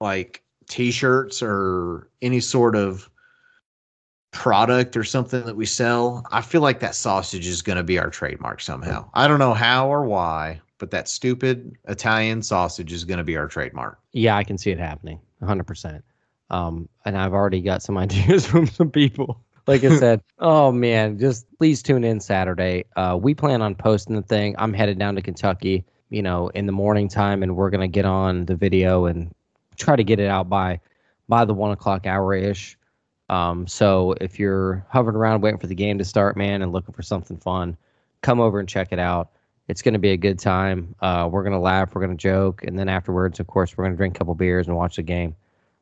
like 0.00 0.42
t-shirts 0.68 1.42
or 1.42 2.08
any 2.20 2.40
sort 2.40 2.76
of 2.76 3.08
product 4.32 4.96
or 4.96 5.04
something 5.04 5.44
that 5.44 5.56
we 5.56 5.66
sell, 5.66 6.24
I 6.32 6.40
feel 6.40 6.62
like 6.62 6.80
that 6.80 6.94
sausage 6.94 7.46
is 7.46 7.62
going 7.62 7.76
to 7.76 7.82
be 7.82 7.98
our 7.98 8.10
trademark 8.10 8.60
somehow. 8.60 9.08
I 9.14 9.28
don't 9.28 9.38
know 9.38 9.54
how 9.54 9.88
or 9.88 10.04
why, 10.04 10.60
but 10.82 10.90
that 10.90 11.08
stupid 11.08 11.76
Italian 11.86 12.42
sausage 12.42 12.92
is 12.92 13.04
going 13.04 13.18
to 13.18 13.22
be 13.22 13.36
our 13.36 13.46
trademark. 13.46 14.00
Yeah, 14.10 14.36
I 14.36 14.42
can 14.42 14.58
see 14.58 14.72
it 14.72 14.80
happening 14.80 15.20
100%. 15.40 16.02
Um, 16.50 16.88
and 17.04 17.16
I've 17.16 17.32
already 17.32 17.60
got 17.60 17.84
some 17.84 17.96
ideas 18.06 18.44
from 18.44 18.66
some 18.66 18.90
people. 18.90 19.40
Like 19.68 19.84
I 19.84 19.96
said, 20.00 20.24
oh 20.40 20.72
man, 20.72 21.20
just 21.20 21.46
please 21.56 21.84
tune 21.84 22.02
in 22.02 22.18
Saturday. 22.18 22.86
Uh, 22.96 23.16
we 23.22 23.32
plan 23.32 23.62
on 23.62 23.76
posting 23.76 24.16
the 24.16 24.22
thing. 24.22 24.56
I'm 24.58 24.72
headed 24.72 24.98
down 24.98 25.14
to 25.14 25.22
Kentucky, 25.22 25.84
you 26.10 26.20
know, 26.20 26.48
in 26.48 26.66
the 26.66 26.72
morning 26.72 27.06
time, 27.06 27.44
and 27.44 27.54
we're 27.54 27.70
gonna 27.70 27.86
get 27.86 28.04
on 28.04 28.46
the 28.46 28.56
video 28.56 29.06
and 29.06 29.32
try 29.76 29.94
to 29.94 30.02
get 30.02 30.18
it 30.18 30.26
out 30.26 30.48
by 30.48 30.80
by 31.28 31.44
the 31.44 31.54
one 31.54 31.70
o'clock 31.70 32.08
hour 32.08 32.34
ish. 32.34 32.76
Um, 33.28 33.68
so 33.68 34.16
if 34.20 34.36
you're 34.36 34.84
hovering 34.90 35.14
around 35.14 35.42
waiting 35.42 35.60
for 35.60 35.68
the 35.68 35.76
game 35.76 35.98
to 35.98 36.04
start, 36.04 36.36
man, 36.36 36.60
and 36.60 36.72
looking 36.72 36.92
for 36.92 37.02
something 37.02 37.36
fun, 37.36 37.76
come 38.20 38.40
over 38.40 38.58
and 38.58 38.68
check 38.68 38.88
it 38.90 38.98
out. 38.98 39.30
It's 39.72 39.80
going 39.80 39.94
to 39.94 39.98
be 39.98 40.10
a 40.10 40.18
good 40.18 40.38
time. 40.38 40.94
Uh, 41.00 41.30
we're 41.32 41.42
going 41.42 41.54
to 41.54 41.58
laugh, 41.58 41.94
we're 41.94 42.02
going 42.02 42.14
to 42.14 42.22
joke, 42.22 42.62
and 42.62 42.78
then 42.78 42.90
afterwards, 42.90 43.40
of 43.40 43.46
course, 43.46 43.74
we're 43.74 43.84
going 43.84 43.94
to 43.94 43.96
drink 43.96 44.14
a 44.14 44.18
couple 44.18 44.34
beers 44.34 44.68
and 44.68 44.76
watch 44.76 44.96
the 44.96 45.02
game. 45.02 45.34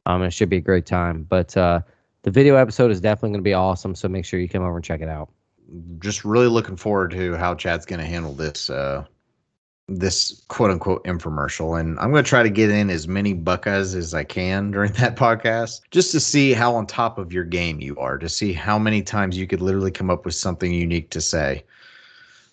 Um, 0.07 0.23
it 0.23 0.31
should 0.31 0.49
be 0.49 0.59
a 0.59 0.61
great 0.61 0.87
time. 0.87 1.25
But 1.25 1.57
uh, 1.57 1.81
the 2.23 2.31
video 2.31 2.55
episode 2.55 2.93
is 2.93 3.01
definitely 3.01 3.31
going 3.31 3.41
to 3.41 3.49
be 3.49 3.53
awesome. 3.53 3.97
So 3.97 4.09
make 4.09 4.25
sure 4.25 4.39
you 4.39 4.49
come 4.49 4.63
over 4.63 4.77
and 4.77 4.85
check 4.85 5.01
it 5.01 5.09
out. 5.09 5.29
Just 5.99 6.25
really 6.25 6.47
looking 6.47 6.77
forward 6.77 7.11
to 7.11 7.35
how 7.35 7.57
Chad's 7.57 7.85
going 7.85 7.99
to 7.99 8.07
handle 8.07 8.33
this 8.33 8.71
uh, 8.71 9.07
this 9.89 10.45
quote 10.47 10.71
unquote 10.71 11.03
infomercial. 11.05 11.81
And 11.81 11.99
I'm 11.99 12.13
going 12.13 12.23
to 12.23 12.29
try 12.29 12.45
to 12.45 12.49
get 12.49 12.71
in 12.71 12.91
as 12.91 13.09
many 13.09 13.33
Buckeyes 13.33 13.97
as 13.97 14.15
I 14.15 14.23
can 14.23 14.71
during 14.71 14.93
that 15.01 15.17
podcast 15.17 15.81
just 15.91 16.13
to 16.13 16.21
see 16.21 16.53
how 16.53 16.77
on 16.77 16.87
top 16.87 17.19
of 17.19 17.33
your 17.33 17.43
game 17.43 17.81
you 17.81 17.97
are, 17.97 18.19
to 18.19 18.29
see 18.29 18.53
how 18.53 18.79
many 18.79 19.03
times 19.03 19.37
you 19.37 19.49
could 19.49 19.61
literally 19.61 19.91
come 19.91 20.11
up 20.11 20.25
with 20.25 20.37
something 20.37 20.73
unique 20.73 21.11
to 21.11 21.21
say. 21.21 21.65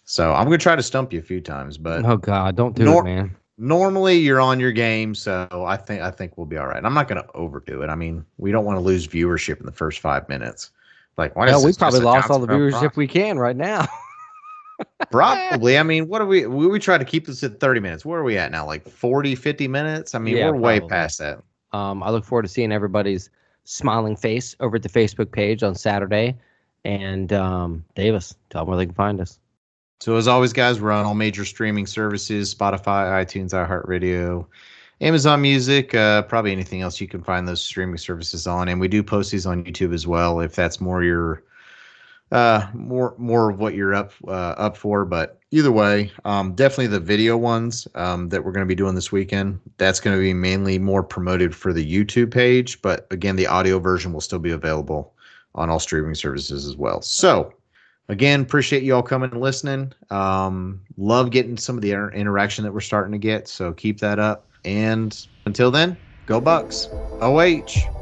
So 0.09 0.33
I'm 0.33 0.47
going 0.47 0.57
to 0.57 0.63
try 0.63 0.77
to 0.77 0.81
stump 0.81 1.11
you 1.11 1.19
a 1.19 1.21
few 1.21 1.41
times, 1.41 1.77
but 1.77 2.05
oh 2.05 2.15
god, 2.15 2.55
don't 2.55 2.73
do 2.73 2.85
nor- 2.85 3.01
it, 3.01 3.05
man. 3.05 3.35
Normally 3.57 4.17
you're 4.17 4.39
on 4.39 4.57
your 4.57 4.71
game, 4.71 5.13
so 5.13 5.65
I 5.67 5.75
think 5.75 6.01
I 6.01 6.11
think 6.11 6.37
we'll 6.37 6.45
be 6.45 6.55
all 6.55 6.67
right. 6.67 6.83
I'm 6.83 6.93
not 6.93 7.09
going 7.09 7.21
to 7.21 7.29
overdo 7.33 7.81
it. 7.81 7.89
I 7.89 7.95
mean, 7.95 8.25
we 8.37 8.53
don't 8.53 8.63
want 8.63 8.77
to 8.77 8.81
lose 8.81 9.05
viewership 9.05 9.59
in 9.59 9.65
the 9.65 9.71
first 9.71 9.99
five 9.99 10.29
minutes. 10.29 10.71
Like, 11.17 11.35
why? 11.35 11.47
No, 11.47 11.61
we 11.61 11.73
probably 11.73 11.99
lost 11.99 12.31
all 12.31 12.39
the 12.39 12.47
viewership 12.47 12.95
we 12.95 13.05
can 13.05 13.37
right 13.37 13.55
now. 13.55 13.85
Probably. 15.11 15.77
I 15.77 15.83
mean, 15.83 16.07
what 16.07 16.21
are 16.21 16.25
we, 16.25 16.45
we 16.45 16.67
we 16.67 16.79
try 16.79 16.97
to 16.97 17.03
keep 17.03 17.25
this 17.25 17.43
at 17.43 17.59
30 17.59 17.79
minutes. 17.81 18.05
Where 18.05 18.19
are 18.19 18.23
we 18.23 18.37
at 18.37 18.51
now? 18.51 18.65
Like 18.65 18.87
40, 18.87 19.35
50 19.35 19.67
minutes? 19.67 20.15
I 20.15 20.19
mean, 20.19 20.37
yeah, 20.37 20.45
we're 20.45 20.51
probably. 20.51 20.79
way 20.79 20.87
past 20.87 21.17
that. 21.17 21.43
Um, 21.73 22.01
I 22.01 22.11
look 22.11 22.23
forward 22.23 22.43
to 22.43 22.47
seeing 22.47 22.71
everybody's 22.71 23.29
smiling 23.65 24.15
face 24.15 24.55
over 24.59 24.77
at 24.77 24.83
the 24.83 24.89
Facebook 24.89 25.31
page 25.31 25.63
on 25.63 25.75
Saturday. 25.75 26.37
And 26.85 27.33
um, 27.33 27.83
Davis, 27.95 28.35
tell 28.49 28.61
them 28.61 28.69
where 28.69 28.77
they 28.77 28.85
can 28.85 28.95
find 28.95 29.19
us. 29.19 29.39
So 29.99 30.15
as 30.15 30.27
always, 30.27 30.53
guys, 30.53 30.79
we're 30.79 30.91
on 30.91 31.05
all 31.05 31.15
major 31.15 31.45
streaming 31.45 31.87
services: 31.87 32.53
Spotify, 32.53 33.25
iTunes, 33.25 33.51
iHeartRadio, 33.51 34.45
Amazon 35.01 35.41
Music, 35.41 35.93
uh, 35.95 36.23
probably 36.23 36.51
anything 36.51 36.81
else 36.81 37.01
you 37.01 37.07
can 37.07 37.23
find 37.23 37.47
those 37.47 37.61
streaming 37.61 37.97
services 37.97 38.47
on. 38.47 38.67
And 38.67 38.79
we 38.79 38.87
do 38.87 39.03
post 39.03 39.31
these 39.31 39.45
on 39.45 39.63
YouTube 39.63 39.93
as 39.93 40.07
well, 40.07 40.39
if 40.39 40.55
that's 40.55 40.79
more 40.81 41.03
your 41.03 41.43
uh 42.31 42.67
more 42.73 43.15
more 43.17 43.51
of 43.51 43.59
what 43.59 43.73
you're 43.73 43.95
up 43.95 44.11
uh, 44.27 44.53
up 44.57 44.75
for. 44.75 45.05
But 45.05 45.39
either 45.51 45.71
way 45.71 46.11
um 46.25 46.53
definitely 46.55 46.87
the 46.87 46.99
video 46.99 47.37
ones 47.37 47.87
um 47.95 48.27
that 48.29 48.43
we're 48.43 48.51
going 48.51 48.65
to 48.65 48.67
be 48.67 48.75
doing 48.75 48.95
this 48.95 49.13
weekend 49.13 49.61
that's 49.77 50.01
going 50.01 50.13
to 50.13 50.21
be 50.21 50.33
mainly 50.33 50.77
more 50.77 51.03
promoted 51.03 51.55
for 51.55 51.71
the 51.71 51.85
youtube 51.89 52.31
page. 52.33 52.81
But 52.81 53.07
again 53.11 53.37
the 53.37 53.47
audio 53.47 53.79
version 53.79 54.11
will 54.11 54.19
still 54.19 54.39
be 54.39 54.51
available 54.51 55.13
on 55.55 55.69
all 55.69 55.79
streaming 55.79 56.15
services 56.15 56.65
as 56.65 56.75
well. 56.75 57.01
So 57.01 57.53
again 58.09 58.41
appreciate 58.41 58.83
you 58.83 58.95
all 58.95 59.03
coming 59.03 59.31
and 59.31 59.41
listening. 59.41 59.93
Um 60.09 60.81
love 60.97 61.31
getting 61.31 61.57
some 61.57 61.75
of 61.75 61.81
the 61.81 61.91
inter- 61.91 62.11
interaction 62.11 62.63
that 62.63 62.73
we're 62.73 62.79
starting 62.81 63.11
to 63.13 63.17
get 63.19 63.47
so 63.47 63.73
keep 63.73 63.99
that 63.99 64.19
up. 64.19 64.49
And 64.65 65.17
until 65.45 65.71
then 65.71 65.97
go 66.25 66.41
bucks. 66.41 66.89
Oh 67.19 67.96